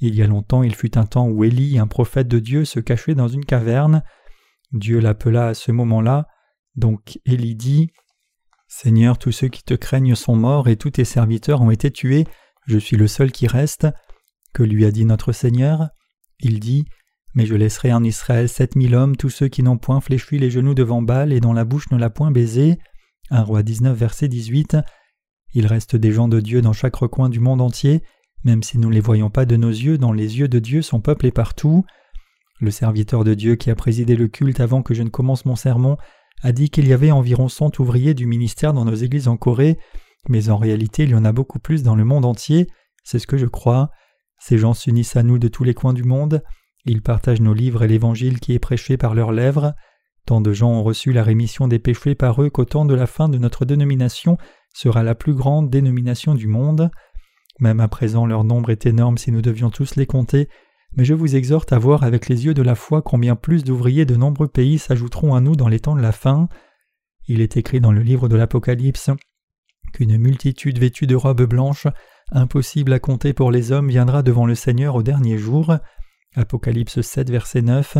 Il 0.00 0.14
y 0.14 0.22
a 0.22 0.26
longtemps, 0.26 0.62
il 0.62 0.74
fut 0.74 0.96
un 0.96 1.06
temps 1.06 1.28
où 1.28 1.44
Élie, 1.44 1.78
un 1.78 1.86
prophète 1.86 2.28
de 2.28 2.38
Dieu, 2.38 2.64
se 2.64 2.80
cachait 2.80 3.14
dans 3.14 3.28
une 3.28 3.44
caverne. 3.44 4.02
Dieu 4.72 5.00
l'appela 5.00 5.48
à 5.48 5.54
ce 5.54 5.72
moment-là. 5.72 6.26
Donc 6.76 7.18
Élie 7.24 7.56
dit 7.56 7.90
Seigneur, 8.68 9.18
tous 9.18 9.32
ceux 9.32 9.48
qui 9.48 9.62
te 9.62 9.74
craignent 9.74 10.14
sont 10.14 10.36
morts 10.36 10.68
et 10.68 10.76
tous 10.76 10.90
tes 10.90 11.04
serviteurs 11.04 11.62
ont 11.62 11.70
été 11.70 11.90
tués, 11.90 12.26
je 12.66 12.78
suis 12.78 12.96
le 12.96 13.08
seul 13.08 13.32
qui 13.32 13.46
reste. 13.46 13.88
Que 14.52 14.62
lui 14.62 14.84
a 14.84 14.90
dit 14.90 15.06
notre 15.06 15.32
Seigneur? 15.32 15.88
Il 16.38 16.60
dit 16.60 16.84
Mais 17.34 17.46
je 17.46 17.54
laisserai 17.54 17.92
en 17.92 18.04
Israël 18.04 18.48
sept 18.48 18.76
mille 18.76 18.94
hommes, 18.94 19.16
tous 19.16 19.30
ceux 19.30 19.48
qui 19.48 19.62
n'ont 19.62 19.78
point 19.78 20.00
fléchi 20.00 20.38
les 20.38 20.50
genoux 20.50 20.74
devant 20.74 21.00
Baal 21.00 21.32
et 21.32 21.40
dont 21.40 21.54
la 21.54 21.64
bouche 21.64 21.90
ne 21.90 21.96
l'a 21.96 22.10
point 22.10 22.30
baisé. 22.30 22.78
Un 23.30 23.42
roi 23.42 23.62
19, 23.62 23.96
verset 23.96 24.28
18. 24.28 24.76
Il 25.54 25.66
reste 25.66 25.96
des 25.96 26.12
gens 26.12 26.28
de 26.28 26.40
Dieu 26.40 26.60
dans 26.60 26.74
chaque 26.74 26.96
recoin 26.96 27.30
du 27.30 27.40
monde 27.40 27.62
entier. 27.62 28.02
Même 28.44 28.62
si 28.62 28.78
nous 28.78 28.88
ne 28.88 28.94
les 28.94 29.00
voyons 29.00 29.30
pas 29.30 29.46
de 29.46 29.56
nos 29.56 29.70
yeux, 29.70 29.98
dans 29.98 30.12
les 30.12 30.38
yeux 30.38 30.48
de 30.48 30.58
Dieu 30.58 30.82
son 30.82 31.00
peuple 31.00 31.26
est 31.26 31.32
partout. 31.32 31.84
Le 32.60 32.70
serviteur 32.70 33.24
de 33.24 33.34
Dieu 33.34 33.56
qui 33.56 33.70
a 33.70 33.74
présidé 33.74 34.16
le 34.16 34.28
culte 34.28 34.60
avant 34.60 34.82
que 34.82 34.94
je 34.94 35.02
ne 35.02 35.08
commence 35.08 35.44
mon 35.44 35.56
sermon 35.56 35.96
a 36.42 36.52
dit 36.52 36.70
qu'il 36.70 36.86
y 36.86 36.92
avait 36.92 37.10
environ 37.10 37.48
cent 37.48 37.70
ouvriers 37.78 38.14
du 38.14 38.26
ministère 38.26 38.72
dans 38.72 38.84
nos 38.84 38.94
églises 38.94 39.28
en 39.28 39.36
Corée, 39.36 39.78
mais 40.28 40.50
en 40.50 40.56
réalité 40.56 41.04
il 41.04 41.10
y 41.10 41.14
en 41.14 41.24
a 41.24 41.32
beaucoup 41.32 41.58
plus 41.58 41.82
dans 41.82 41.96
le 41.96 42.04
monde 42.04 42.24
entier, 42.24 42.68
c'est 43.04 43.18
ce 43.18 43.26
que 43.26 43.38
je 43.38 43.46
crois. 43.46 43.90
Ces 44.38 44.58
gens 44.58 44.74
s'unissent 44.74 45.16
à 45.16 45.22
nous 45.24 45.38
de 45.38 45.48
tous 45.48 45.64
les 45.64 45.74
coins 45.74 45.92
du 45.92 46.04
monde, 46.04 46.42
ils 46.84 47.02
partagent 47.02 47.40
nos 47.40 47.54
livres 47.54 47.82
et 47.82 47.88
l'évangile 47.88 48.40
qui 48.40 48.54
est 48.54 48.58
prêché 48.58 48.96
par 48.96 49.14
leurs 49.14 49.32
lèvres. 49.32 49.74
Tant 50.26 50.40
de 50.40 50.52
gens 50.52 50.70
ont 50.70 50.82
reçu 50.82 51.12
la 51.12 51.22
rémission 51.22 51.68
des 51.68 51.78
péchés 51.78 52.14
par 52.14 52.42
eux 52.42 52.50
qu'au 52.50 52.64
temps 52.64 52.84
de 52.84 52.94
la 52.94 53.06
fin 53.06 53.28
de 53.28 53.38
notre 53.38 53.64
dénomination 53.64 54.38
sera 54.74 55.02
la 55.02 55.14
plus 55.14 55.34
grande 55.34 55.70
dénomination 55.70 56.34
du 56.34 56.46
monde. 56.46 56.90
Même 57.58 57.80
à 57.80 57.88
présent 57.88 58.26
leur 58.26 58.44
nombre 58.44 58.70
est 58.70 58.86
énorme 58.86 59.18
si 59.18 59.32
nous 59.32 59.42
devions 59.42 59.70
tous 59.70 59.96
les 59.96 60.06
compter, 60.06 60.48
mais 60.96 61.04
je 61.04 61.14
vous 61.14 61.36
exhorte 61.36 61.72
à 61.72 61.78
voir 61.78 62.02
avec 62.02 62.28
les 62.28 62.46
yeux 62.46 62.54
de 62.54 62.62
la 62.62 62.74
foi 62.74 63.02
combien 63.02 63.36
plus 63.36 63.64
d'ouvriers 63.64 64.06
de 64.06 64.16
nombreux 64.16 64.48
pays 64.48 64.78
s'ajouteront 64.78 65.34
à 65.34 65.40
nous 65.40 65.56
dans 65.56 65.68
les 65.68 65.80
temps 65.80 65.96
de 65.96 66.00
la 66.00 66.12
fin. 66.12 66.48
Il 67.26 67.40
est 67.40 67.56
écrit 67.56 67.80
dans 67.80 67.92
le 67.92 68.02
livre 68.02 68.28
de 68.28 68.36
l'Apocalypse 68.36 69.10
qu'une 69.92 70.16
multitude 70.18 70.78
vêtue 70.78 71.06
de 71.06 71.16
robes 71.16 71.44
blanches, 71.44 71.86
impossible 72.30 72.92
à 72.92 72.98
compter 72.98 73.32
pour 73.32 73.50
les 73.50 73.72
hommes, 73.72 73.88
viendra 73.88 74.22
devant 74.22 74.46
le 74.46 74.54
Seigneur 74.54 74.94
au 74.94 75.02
dernier 75.02 75.38
jour. 75.38 75.76
Apocalypse 76.36 77.00
7, 77.00 77.30
verset 77.30 77.62
9. 77.62 77.98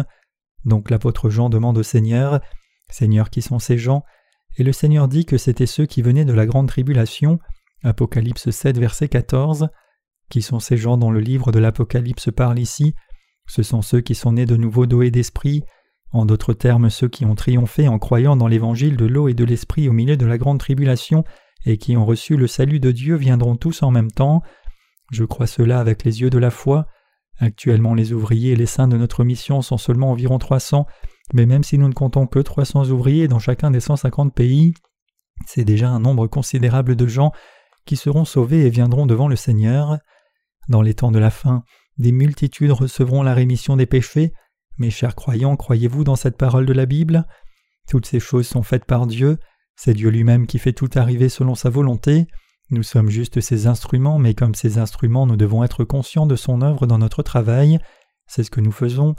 Donc 0.65 0.91
l'apôtre 0.91 1.31
Jean 1.31 1.49
demande 1.49 1.79
au 1.79 1.83
Seigneur 1.83 2.41
Seigneur, 2.91 3.31
qui 3.31 3.43
sont 3.43 3.59
ces 3.59 3.79
gens? 3.79 4.05
Et 4.57 4.65
le 4.65 4.73
Seigneur 4.73 5.09
dit 5.09 5.25
que 5.25 5.39
c'étaient 5.39 5.67
ceux 5.67 5.87
qui 5.87 6.03
venaient 6.03 6.25
de 6.25 6.33
la 6.33 6.47
grande 6.47 6.69
tribulation. 6.69 7.39
Apocalypse 7.83 8.51
7, 8.51 8.79
verset 8.79 9.09
14. 9.09 9.69
Qui 10.31 10.43
sont 10.43 10.59
ces 10.59 10.77
gens 10.77 10.99
dont 10.99 11.11
le 11.11 11.21
livre 11.21 11.53
de 11.53 11.59
l'Apocalypse 11.59 12.31
parle 12.35 12.59
ici 12.59 12.95
Ce 13.47 13.63
sont 13.63 13.83
ceux 13.83 14.01
qui 14.01 14.15
sont 14.15 14.33
nés 14.33 14.47
de 14.47 14.57
nouveau 14.57 14.87
d'eau 14.87 15.03
d'esprit, 15.09 15.63
en 16.13 16.27
d'autres 16.27 16.53
termes 16.53 16.91
ceux 16.91 17.09
qui 17.09 17.25
ont 17.25 17.35
triomphé 17.35 17.89
en 17.89 17.99
croyant 17.99 18.37
dans 18.37 18.47
l'évangile 18.47 18.97
de 18.97 19.07
l'eau 19.07 19.29
et 19.29 19.35
de 19.35 19.45
l'esprit 19.45 19.89
au 19.89 19.93
milieu 19.93 20.17
de 20.17 20.27
la 20.27 20.39
grande 20.39 20.59
tribulation 20.59 21.25
et 21.67 21.77
qui 21.77 21.97
ont 21.97 22.07
reçu 22.07 22.37
le 22.37 22.47
salut 22.47 22.81
de 22.81 22.93
Dieu 22.93 23.17
viendront 23.17 23.57
tous 23.57 23.83
en 23.83 23.91
même 23.91 24.11
temps. 24.11 24.43
Je 25.13 25.25
crois 25.25 25.47
cela 25.47 25.81
avec 25.81 26.05
les 26.05 26.21
yeux 26.21 26.31
de 26.31 26.39
la 26.39 26.51
foi. 26.51 26.87
Actuellement 27.39 27.95
les 27.95 28.13
ouvriers 28.13 28.53
et 28.53 28.57
les 28.57 28.67
saints 28.67 28.89
de 28.89 28.97
notre 28.97 29.25
mission 29.25 29.63
sont 29.63 29.79
seulement 29.79 30.11
environ 30.11 30.39
300, 30.39 30.87
mais 31.35 31.47
même 31.47 31.63
si 31.63 31.79
nous 31.79 31.89
ne 31.89 31.95
comptons 31.95 32.27
que 32.27 32.39
300 32.39 32.91
ouvriers 32.91 33.29
dans 33.29 33.39
chacun 33.39 33.71
des 33.71 33.81
150 33.81 34.35
pays, 34.35 34.75
c'est 35.47 35.65
déjà 35.65 35.89
un 35.89 36.01
nombre 36.01 36.27
considérable 36.27 36.97
de 36.97 37.07
gens 37.07 37.33
qui 37.89 37.97
seront 37.97 38.27
sauvés 38.27 38.67
et 38.67 38.71
viendront 38.71 39.07
devant 39.07 39.29
le 39.29 39.35
Seigneur. 39.35 39.99
Dans 40.69 40.83
les 40.83 40.93
temps 40.93 41.11
de 41.11 41.19
la 41.19 41.31
fin, 41.31 41.65
des 41.97 42.13
multitudes 42.13 42.71
recevront 42.71 43.23
la 43.23 43.33
rémission 43.33 43.77
des 43.77 43.87
péchés. 43.87 44.35
Mes 44.77 44.91
chers 44.91 45.15
croyants, 45.15 45.57
croyez-vous 45.57 46.05
dans 46.05 46.15
cette 46.15 46.37
parole 46.37 46.67
de 46.67 46.75
la 46.75 46.85
Bible? 46.85 47.27
Toutes 47.89 48.05
ces 48.05 48.21
choses 48.21 48.47
sont 48.47 48.63
faites 48.63 48.85
par 48.85 49.07
Dieu, 49.07 49.39
c'est 49.75 49.95
Dieu 49.95 50.11
lui-même 50.11 50.47
qui 50.47 50.59
fait 50.59 50.75
tout 50.75 50.91
arriver 50.97 51.31
selon 51.31 51.55
sa 51.55 51.71
volonté. 51.71 52.27
Nous 52.71 52.83
sommes 52.83 53.09
juste 53.09 53.41
ses 53.41 53.67
instruments, 53.67 54.19
mais 54.19 54.35
comme 54.35 54.55
ses 54.55 54.77
instruments, 54.77 55.27
nous 55.27 55.37
devons 55.37 55.65
être 55.65 55.85
conscients 55.85 56.27
de 56.27 56.37
son 56.37 56.61
œuvre 56.61 56.87
dans 56.87 56.99
notre 56.99 57.23
travail. 57.23 57.79
C'est 58.27 58.45
ce 58.45 58.51
que 58.51 58.61
nous 58.61 58.73
faisons. 58.73 59.17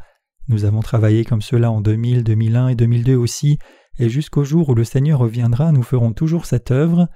Nous 0.48 0.66
avons 0.66 0.82
travaillé 0.82 1.26
comme 1.26 1.42
cela 1.42 1.72
en 1.72 1.82
2000, 1.82 2.24
2001 2.24 2.68
et 2.68 2.76
2002 2.76 3.16
aussi, 3.16 3.58
et 3.98 4.10
jusqu'au 4.10 4.44
jour 4.44 4.70
où 4.70 4.76
le 4.76 4.84
Seigneur 4.84 5.20
reviendra, 5.20 5.72
nous 5.72 5.82
ferons 5.82 6.14
toujours 6.14 6.46
cette 6.46 6.70
œuvre. 6.70 7.08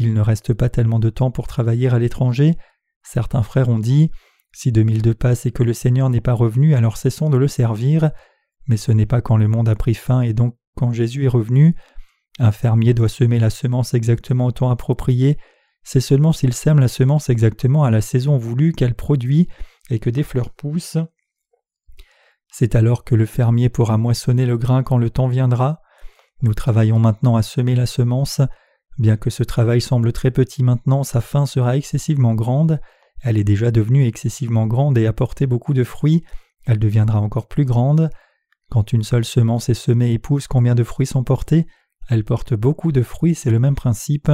Il 0.00 0.12
ne 0.12 0.20
reste 0.20 0.52
pas 0.52 0.68
tellement 0.68 0.98
de 0.98 1.10
temps 1.10 1.30
pour 1.30 1.46
travailler 1.46 1.88
à 1.88 1.98
l'étranger, 2.00 2.56
Certains 3.02 3.42
frères 3.42 3.68
ont 3.68 3.78
dit 3.78 4.10
Si 4.52 4.72
2002 4.72 5.14
passe 5.14 5.46
et 5.46 5.52
que 5.52 5.62
le 5.62 5.72
Seigneur 5.72 6.10
n'est 6.10 6.20
pas 6.20 6.32
revenu, 6.32 6.74
alors 6.74 6.96
cessons 6.96 7.30
de 7.30 7.36
le 7.36 7.48
servir. 7.48 8.10
Mais 8.66 8.76
ce 8.76 8.92
n'est 8.92 9.06
pas 9.06 9.20
quand 9.20 9.36
le 9.36 9.48
monde 9.48 9.68
a 9.68 9.74
pris 9.74 9.94
fin 9.94 10.20
et 10.20 10.32
donc 10.32 10.56
quand 10.76 10.92
Jésus 10.92 11.24
est 11.24 11.28
revenu. 11.28 11.76
Un 12.38 12.52
fermier 12.52 12.94
doit 12.94 13.08
semer 13.08 13.38
la 13.38 13.50
semence 13.50 13.94
exactement 13.94 14.46
au 14.46 14.52
temps 14.52 14.70
approprié. 14.70 15.38
C'est 15.82 16.00
seulement 16.00 16.32
s'il 16.32 16.52
sème 16.52 16.78
la 16.78 16.88
semence 16.88 17.30
exactement 17.30 17.84
à 17.84 17.90
la 17.90 18.00
saison 18.00 18.36
voulue 18.36 18.72
qu'elle 18.72 18.94
produit 18.94 19.48
et 19.90 19.98
que 19.98 20.10
des 20.10 20.22
fleurs 20.22 20.50
poussent. 20.50 20.98
C'est 22.52 22.74
alors 22.74 23.04
que 23.04 23.14
le 23.14 23.26
fermier 23.26 23.68
pourra 23.68 23.96
moissonner 23.96 24.46
le 24.46 24.56
grain 24.56 24.82
quand 24.82 24.98
le 24.98 25.10
temps 25.10 25.28
viendra. 25.28 25.80
Nous 26.42 26.54
travaillons 26.54 26.98
maintenant 26.98 27.36
à 27.36 27.42
semer 27.42 27.74
la 27.74 27.86
semence. 27.86 28.40
Bien 29.00 29.16
que 29.16 29.30
ce 29.30 29.42
travail 29.42 29.80
semble 29.80 30.12
très 30.12 30.30
petit 30.30 30.62
maintenant, 30.62 31.04
sa 31.04 31.22
fin 31.22 31.46
sera 31.46 31.74
excessivement 31.74 32.34
grande. 32.34 32.80
Elle 33.22 33.38
est 33.38 33.44
déjà 33.44 33.70
devenue 33.70 34.06
excessivement 34.06 34.66
grande 34.66 34.98
et 34.98 35.06
a 35.06 35.14
porté 35.14 35.46
beaucoup 35.46 35.72
de 35.72 35.84
fruits. 35.84 36.22
Elle 36.66 36.78
deviendra 36.78 37.18
encore 37.18 37.48
plus 37.48 37.64
grande. 37.64 38.10
Quand 38.70 38.92
une 38.92 39.02
seule 39.02 39.24
semence 39.24 39.70
est 39.70 39.74
semée 39.74 40.12
et 40.12 40.18
pousse, 40.18 40.48
combien 40.48 40.74
de 40.74 40.84
fruits 40.84 41.06
sont 41.06 41.24
portés? 41.24 41.66
Elle 42.10 42.24
porte 42.24 42.52
beaucoup 42.52 42.92
de 42.92 43.00
fruits, 43.00 43.34
c'est 43.34 43.50
le 43.50 43.58
même 43.58 43.74
principe. 43.74 44.30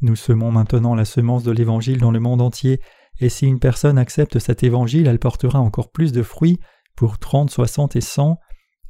Nous 0.00 0.14
semons 0.14 0.52
maintenant 0.52 0.94
la 0.94 1.04
semence 1.04 1.42
de 1.42 1.50
l'Évangile 1.50 1.98
dans 1.98 2.12
le 2.12 2.20
monde 2.20 2.40
entier, 2.40 2.80
et 3.18 3.28
si 3.28 3.46
une 3.46 3.58
personne 3.58 3.98
accepte 3.98 4.38
cet 4.38 4.62
Évangile, 4.62 5.08
elle 5.08 5.18
portera 5.18 5.58
encore 5.58 5.90
plus 5.90 6.12
de 6.12 6.22
fruits, 6.22 6.60
pour 6.94 7.18
trente, 7.18 7.50
soixante 7.50 7.96
et 7.96 8.00
cent. 8.00 8.38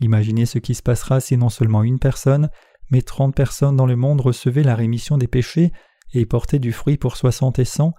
Imaginez 0.00 0.44
ce 0.44 0.58
qui 0.58 0.74
se 0.74 0.82
passera 0.82 1.20
si 1.20 1.38
non 1.38 1.48
seulement 1.48 1.82
une 1.82 1.98
personne, 1.98 2.50
mais 2.90 3.02
trente 3.02 3.34
personnes 3.34 3.76
dans 3.76 3.86
le 3.86 3.96
monde 3.96 4.20
recevaient 4.20 4.62
la 4.62 4.74
rémission 4.74 5.18
des 5.18 5.28
péchés 5.28 5.72
et 6.14 6.26
portaient 6.26 6.58
du 6.58 6.72
fruit 6.72 6.96
pour 6.96 7.16
soixante 7.16 7.58
et 7.58 7.64
cent. 7.64 7.92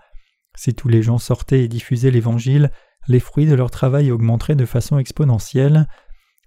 Si 0.56 0.74
tous 0.74 0.88
les 0.88 1.04
gens 1.04 1.18
sortaient 1.18 1.64
et 1.64 1.68
diffusaient 1.68 2.12
l'Évangile, 2.12 2.72
les 3.08 3.20
fruits 3.20 3.46
de 3.46 3.56
leur 3.56 3.72
travail 3.72 4.12
augmenteraient 4.12 4.56
de 4.56 4.66
façon 4.66 4.98
exponentielle. 4.98 5.88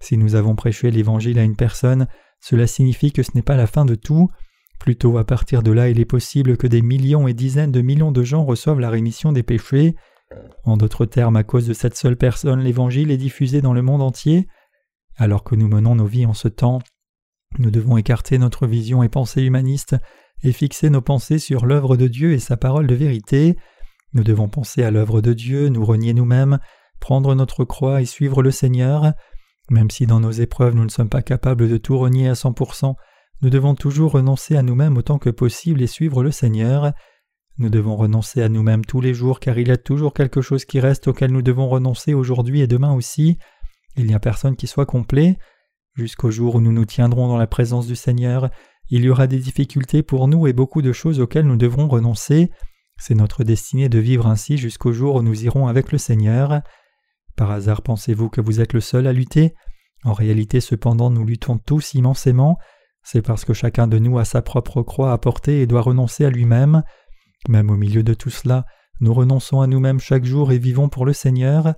Si 0.01 0.17
nous 0.17 0.35
avons 0.35 0.55
prêché 0.55 0.91
l'Évangile 0.91 1.39
à 1.39 1.43
une 1.43 1.55
personne, 1.55 2.07
cela 2.41 2.67
signifie 2.67 3.11
que 3.11 3.23
ce 3.23 3.31
n'est 3.35 3.41
pas 3.41 3.55
la 3.55 3.67
fin 3.67 3.85
de 3.85 3.95
tout. 3.95 4.29
Plutôt 4.79 5.17
à 5.17 5.23
partir 5.23 5.63
de 5.63 5.71
là 5.71 5.89
il 5.89 5.99
est 5.99 6.05
possible 6.05 6.57
que 6.57 6.67
des 6.67 6.81
millions 6.81 7.27
et 7.27 7.33
dizaines 7.33 7.71
de 7.71 7.81
millions 7.81 8.11
de 8.11 8.23
gens 8.23 8.43
reçoivent 8.43 8.81
la 8.81 8.89
rémission 8.89 9.31
des 9.31 9.43
péchés. 9.43 9.95
En 10.65 10.77
d'autres 10.77 11.05
termes, 11.05 11.35
à 11.35 11.43
cause 11.43 11.67
de 11.67 11.73
cette 11.73 11.95
seule 11.95 12.17
personne, 12.17 12.59
l'Évangile 12.59 13.11
est 13.11 13.17
diffusé 13.17 13.61
dans 13.61 13.73
le 13.73 13.81
monde 13.81 14.01
entier. 14.01 14.47
Alors 15.15 15.43
que 15.43 15.55
nous 15.55 15.67
menons 15.67 15.95
nos 15.95 16.05
vies 16.05 16.25
en 16.25 16.33
ce 16.33 16.47
temps, 16.47 16.79
nous 17.59 17.71
devons 17.71 17.97
écarter 17.97 18.37
notre 18.37 18.67
vision 18.67 19.03
et 19.03 19.09
pensée 19.09 19.43
humaniste 19.43 19.95
et 20.43 20.51
fixer 20.51 20.89
nos 20.89 21.01
pensées 21.01 21.39
sur 21.39 21.65
l'œuvre 21.65 21.97
de 21.97 22.07
Dieu 22.07 22.33
et 22.33 22.39
sa 22.39 22.57
parole 22.57 22.87
de 22.87 22.95
vérité. 22.95 23.57
Nous 24.13 24.23
devons 24.23 24.49
penser 24.49 24.83
à 24.83 24.91
l'œuvre 24.91 25.21
de 25.21 25.33
Dieu, 25.33 25.69
nous 25.69 25.85
renier 25.85 26.13
nous-mêmes, 26.13 26.59
prendre 26.99 27.35
notre 27.35 27.63
croix 27.65 28.01
et 28.01 28.05
suivre 28.05 28.41
le 28.43 28.51
Seigneur. 28.51 29.13
Même 29.69 29.89
si 29.89 30.05
dans 30.05 30.19
nos 30.19 30.31
épreuves 30.31 30.75
nous 30.75 30.83
ne 30.83 30.89
sommes 30.89 31.09
pas 31.09 31.21
capables 31.21 31.69
de 31.69 31.77
tout 31.77 31.97
renier 31.97 32.27
à 32.27 32.35
cent 32.35 32.53
pour 32.53 32.75
cent, 32.75 32.95
nous 33.41 33.49
devons 33.49 33.75
toujours 33.75 34.11
renoncer 34.11 34.55
à 34.55 34.61
nous-mêmes 34.61 34.97
autant 34.97 35.17
que 35.17 35.29
possible 35.29 35.81
et 35.81 35.87
suivre 35.87 36.23
le 36.23 36.31
Seigneur. 36.31 36.93
Nous 37.57 37.69
devons 37.69 37.95
renoncer 37.95 38.41
à 38.41 38.49
nous-mêmes 38.49 38.85
tous 38.85 38.99
les 38.99 39.13
jours 39.13 39.39
car 39.39 39.57
il 39.57 39.67
y 39.67 39.71
a 39.71 39.77
toujours 39.77 40.13
quelque 40.13 40.41
chose 40.41 40.65
qui 40.65 40.79
reste 40.79 41.07
auquel 41.07 41.31
nous 41.31 41.41
devons 41.41 41.69
renoncer 41.69 42.13
aujourd'hui 42.13 42.61
et 42.61 42.67
demain 42.67 42.93
aussi. 42.93 43.37
Il 43.95 44.05
n'y 44.07 44.15
a 44.15 44.19
personne 44.19 44.55
qui 44.55 44.67
soit 44.67 44.85
complet. 44.85 45.37
Jusqu'au 45.95 46.31
jour 46.31 46.55
où 46.55 46.61
nous 46.61 46.71
nous 46.71 46.85
tiendrons 46.85 47.27
dans 47.27 47.37
la 47.37 47.45
présence 47.45 47.85
du 47.85 47.95
Seigneur, 47.95 48.49
il 48.89 49.03
y 49.03 49.09
aura 49.09 49.27
des 49.27 49.37
difficultés 49.37 50.01
pour 50.01 50.27
nous 50.27 50.47
et 50.47 50.53
beaucoup 50.53 50.81
de 50.81 50.91
choses 50.91 51.19
auxquelles 51.19 51.45
nous 51.45 51.55
devrons 51.55 51.87
renoncer. 51.87 52.49
C'est 52.97 53.15
notre 53.15 53.43
destinée 53.43 53.89
de 53.89 53.99
vivre 53.99 54.27
ainsi 54.27 54.57
jusqu'au 54.57 54.91
jour 54.91 55.15
où 55.15 55.21
nous 55.21 55.45
irons 55.45 55.67
avec 55.67 55.91
le 55.91 55.97
Seigneur. 55.97 56.61
Par 57.35 57.51
hasard 57.51 57.81
pensez-vous 57.81 58.29
que 58.29 58.41
vous 58.41 58.59
êtes 58.59 58.73
le 58.73 58.81
seul 58.81 59.07
à 59.07 59.13
lutter? 59.13 59.53
En 60.03 60.13
réalité 60.13 60.61
cependant 60.61 61.09
nous 61.09 61.25
luttons 61.25 61.57
tous 61.57 61.93
immensément. 61.93 62.57
C'est 63.03 63.21
parce 63.21 63.45
que 63.45 63.53
chacun 63.53 63.87
de 63.87 63.99
nous 63.99 64.17
a 64.17 64.25
sa 64.25 64.41
propre 64.41 64.81
croix 64.81 65.11
à 65.11 65.17
porter 65.17 65.61
et 65.61 65.67
doit 65.67 65.81
renoncer 65.81 66.25
à 66.25 66.29
lui-même. 66.29 66.83
Même 67.49 67.69
au 67.69 67.75
milieu 67.75 68.01
de 68.01 68.13
tout 68.13 68.29
cela, 68.29 68.65
nous 68.99 69.13
renonçons 69.13 69.61
à 69.61 69.67
nous-mêmes 69.67 69.99
chaque 69.99 70.25
jour 70.25 70.51
et 70.51 70.57
vivons 70.57 70.89
pour 70.89 71.05
le 71.05 71.13
Seigneur. 71.13 71.75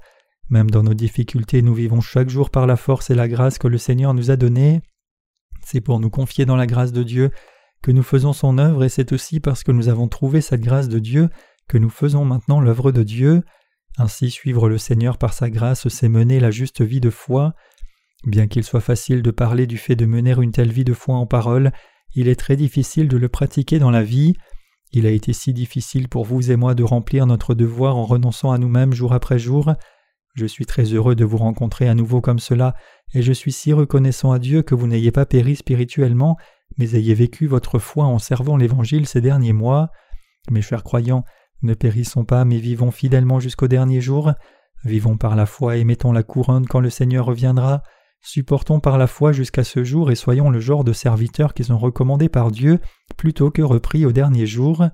Même 0.50 0.70
dans 0.70 0.84
nos 0.84 0.94
difficultés, 0.94 1.62
nous 1.62 1.74
vivons 1.74 2.02
chaque 2.02 2.30
jour 2.30 2.50
par 2.50 2.68
la 2.68 2.76
force 2.76 3.10
et 3.10 3.16
la 3.16 3.28
grâce 3.28 3.58
que 3.58 3.68
le 3.68 3.78
Seigneur 3.78 4.14
nous 4.14 4.30
a 4.30 4.36
donnée. 4.36 4.82
C'est 5.66 5.82
pour 5.82 6.00
nous 6.00 6.12
confier 6.12 6.46
dans 6.46 6.56
la 6.56 6.68
grâce 6.68 6.92
de 6.92 7.04
Dieu 7.04 7.32
que 7.82 7.92
nous 7.92 8.04
faisons 8.04 8.34
son 8.34 8.58
œuvre 8.58 8.84
et 8.84 8.90
c'est 8.90 9.12
aussi 9.12 9.40
parce 9.40 9.64
que 9.64 9.72
nous 9.72 9.90
avons 9.90 10.08
trouvé 10.08 10.42
cette 10.42 10.62
grâce 10.62 10.90
de 10.90 11.00
Dieu 11.00 11.30
que 11.68 11.78
nous 11.78 11.90
faisons 11.90 12.26
maintenant 12.26 12.62
l'œuvre 12.62 12.92
de 12.92 13.04
Dieu. 13.04 13.42
Ainsi 13.98 14.30
suivre 14.30 14.70
le 14.70 14.78
Seigneur 14.78 15.18
par 15.18 15.34
sa 15.34 15.50
grâce, 15.50 15.88
c'est 15.88 16.10
mener 16.10 16.40
la 16.40 16.52
juste 16.52 16.82
vie 16.82 17.00
de 17.00 17.10
foi. 17.10 17.54
Bien 18.26 18.48
qu'il 18.48 18.64
soit 18.64 18.82
facile 18.82 19.22
de 19.22 19.32
parler 19.32 19.68
du 19.68 19.78
fait 19.78 19.96
de 19.96 20.06
mener 20.06 20.36
une 20.40 20.52
telle 20.52 20.72
vie 20.72 20.84
de 20.84 20.94
foi 20.94 21.16
en 21.16 21.26
parole, 21.26 21.72
il 22.14 22.28
est 22.28 22.40
très 22.40 22.56
difficile 22.56 23.08
de 23.08 23.18
le 23.18 23.30
pratiquer 23.30 23.80
dans 23.80 23.92
la 23.92 24.04
vie. 24.04 24.34
Il 24.92 25.06
a 25.06 25.12
été 25.12 25.34
si 25.34 25.54
difficile 25.54 26.08
pour 26.08 26.26
vous 26.26 26.52
et 26.52 26.56
moi 26.56 26.76
de 26.76 26.84
remplir 26.84 27.26
notre 27.26 27.54
devoir 27.54 27.98
en 27.98 28.06
renonçant 28.06 28.52
à 28.52 28.58
nous-mêmes 28.58 28.94
jour 28.94 29.14
après 29.14 29.40
jour. 29.40 29.74
Je 30.36 30.46
suis 30.46 30.66
très 30.66 30.84
heureux 30.84 31.16
de 31.16 31.24
vous 31.24 31.38
rencontrer 31.38 31.88
à 31.88 31.96
nouveau 31.96 32.20
comme 32.20 32.40
cela, 32.40 32.76
et 33.14 33.22
je 33.22 33.32
suis 33.32 33.54
si 33.54 33.72
reconnaissant 33.72 34.34
à 34.34 34.40
Dieu 34.40 34.64
que 34.64 34.76
vous 34.76 34.86
n'ayez 34.86 35.12
pas 35.12 35.26
péri 35.26 35.56
spirituellement, 35.56 36.38
mais 36.78 36.94
ayez 36.96 37.14
vécu 37.14 37.48
votre 37.48 37.80
foi 37.80 38.04
en 38.04 38.20
servant 38.20 38.58
l'Évangile 38.58 39.08
ces 39.08 39.22
derniers 39.22 39.54
mois. 39.54 39.92
Mes 40.52 40.62
chers 40.62 40.84
croyants, 40.84 41.24
ne 41.62 41.74
périssons 41.74 42.26
pas, 42.26 42.44
mais 42.44 42.58
vivons 42.58 42.92
fidèlement 42.92 43.40
jusqu'au 43.40 43.70
dernier 43.70 44.02
jour. 44.02 44.34
Vivons 44.84 45.16
par 45.16 45.38
la 45.38 45.46
foi 45.46 45.78
et 45.78 45.86
mettons 45.86 46.12
la 46.12 46.22
couronne 46.22 46.68
quand 46.68 46.82
le 46.82 46.90
Seigneur 46.90 47.26
reviendra. 47.26 47.82
Supportons 48.22 48.82
par 48.82 48.98
la 48.98 49.08
foi 49.08 49.32
jusqu'à 49.32 49.64
ce 49.64 49.86
jour 49.86 50.12
et 50.12 50.16
soyons 50.16 50.50
le 50.50 50.60
genre 50.60 50.84
de 50.84 50.94
serviteurs 50.94 51.54
qui 51.54 51.64
sont 51.64 51.78
recommandés 51.78 52.30
par 52.30 52.52
Dieu 52.52 52.80
plutôt 53.16 53.52
que 53.52 53.62
repris 53.62 54.06
au 54.06 54.12
dernier 54.12 54.46
jour. 54.46 54.86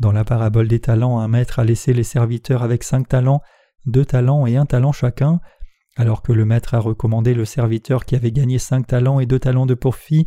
Dans 0.00 0.12
la 0.12 0.24
parabole 0.24 0.68
des 0.68 0.80
talents, 0.80 1.18
un 1.18 1.28
maître 1.28 1.58
a 1.58 1.64
laissé 1.64 1.92
les 1.92 2.02
serviteurs 2.02 2.62
avec 2.62 2.82
cinq 2.82 3.08
talents 3.08 3.42
deux 3.86 4.04
talents 4.04 4.46
et 4.46 4.56
un 4.56 4.66
talent 4.66 4.92
chacun, 4.92 5.40
alors 5.96 6.22
que 6.22 6.32
le 6.32 6.44
maître 6.44 6.74
a 6.74 6.80
recommandé 6.80 7.34
le 7.34 7.44
serviteur 7.44 8.04
qui 8.04 8.16
avait 8.16 8.32
gagné 8.32 8.58
cinq 8.58 8.86
talents 8.86 9.20
et 9.20 9.26
deux 9.26 9.38
talents 9.38 9.66
de 9.66 9.74
profit, 9.74 10.26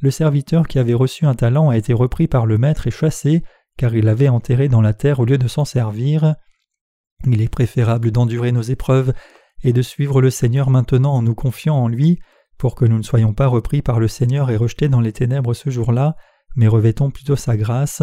le 0.00 0.10
serviteur 0.10 0.66
qui 0.66 0.78
avait 0.78 0.94
reçu 0.94 1.24
un 1.24 1.34
talent 1.34 1.70
a 1.70 1.76
été 1.76 1.92
repris 1.92 2.26
par 2.28 2.46
le 2.46 2.58
maître 2.58 2.86
et 2.86 2.90
chassé, 2.90 3.42
car 3.76 3.94
il 3.94 4.04
l'avait 4.04 4.28
enterré 4.28 4.68
dans 4.68 4.82
la 4.82 4.92
terre 4.92 5.20
au 5.20 5.24
lieu 5.24 5.38
de 5.38 5.48
s'en 5.48 5.64
servir. 5.64 6.34
Il 7.26 7.40
est 7.40 7.48
préférable 7.48 8.10
d'endurer 8.10 8.52
nos 8.52 8.62
épreuves 8.62 9.14
et 9.62 9.72
de 9.72 9.82
suivre 9.82 10.20
le 10.20 10.30
Seigneur 10.30 10.68
maintenant 10.68 11.14
en 11.14 11.22
nous 11.22 11.34
confiant 11.34 11.76
en 11.76 11.88
lui, 11.88 12.18
pour 12.58 12.74
que 12.74 12.84
nous 12.84 12.98
ne 12.98 13.02
soyons 13.02 13.32
pas 13.32 13.46
repris 13.46 13.82
par 13.82 13.98
le 13.98 14.08
Seigneur 14.08 14.50
et 14.50 14.56
rejetés 14.56 14.88
dans 14.88 15.00
les 15.00 15.12
ténèbres 15.12 15.54
ce 15.54 15.70
jour-là, 15.70 16.16
mais 16.56 16.68
revêtons 16.68 17.10
plutôt 17.10 17.36
sa 17.36 17.56
grâce. 17.56 18.02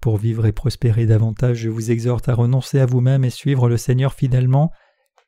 Pour 0.00 0.16
vivre 0.16 0.46
et 0.46 0.52
prospérer 0.52 1.04
davantage, 1.04 1.58
je 1.58 1.68
vous 1.68 1.90
exhorte 1.90 2.28
à 2.30 2.34
renoncer 2.34 2.80
à 2.80 2.86
vous-même 2.86 3.22
et 3.22 3.30
suivre 3.30 3.68
le 3.68 3.76
Seigneur 3.76 4.14
fidèlement. 4.14 4.72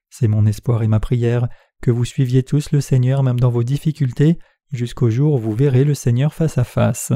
C'est 0.09 0.29
mon 0.29 0.47
espoir 0.47 0.83
et 0.83 0.89
ma 0.89 0.99
prière 0.99 1.49
que 1.83 1.91
vous 1.91 2.07
suiviez 2.07 2.43
tous 2.43 2.73
le 2.73 2.81
Seigneur 2.81 3.23
même 3.23 3.39
dans 3.39 3.51
vos 3.51 3.65
difficultés, 3.65 4.39
jusqu'au 4.73 5.11
jour 5.11 5.35
où 5.35 5.39
vous 5.39 5.55
verrez 5.55 5.85
le 5.85 5.95
Seigneur 5.95 6.33
face 6.33 6.57
à 6.57 6.65
face. 6.65 7.13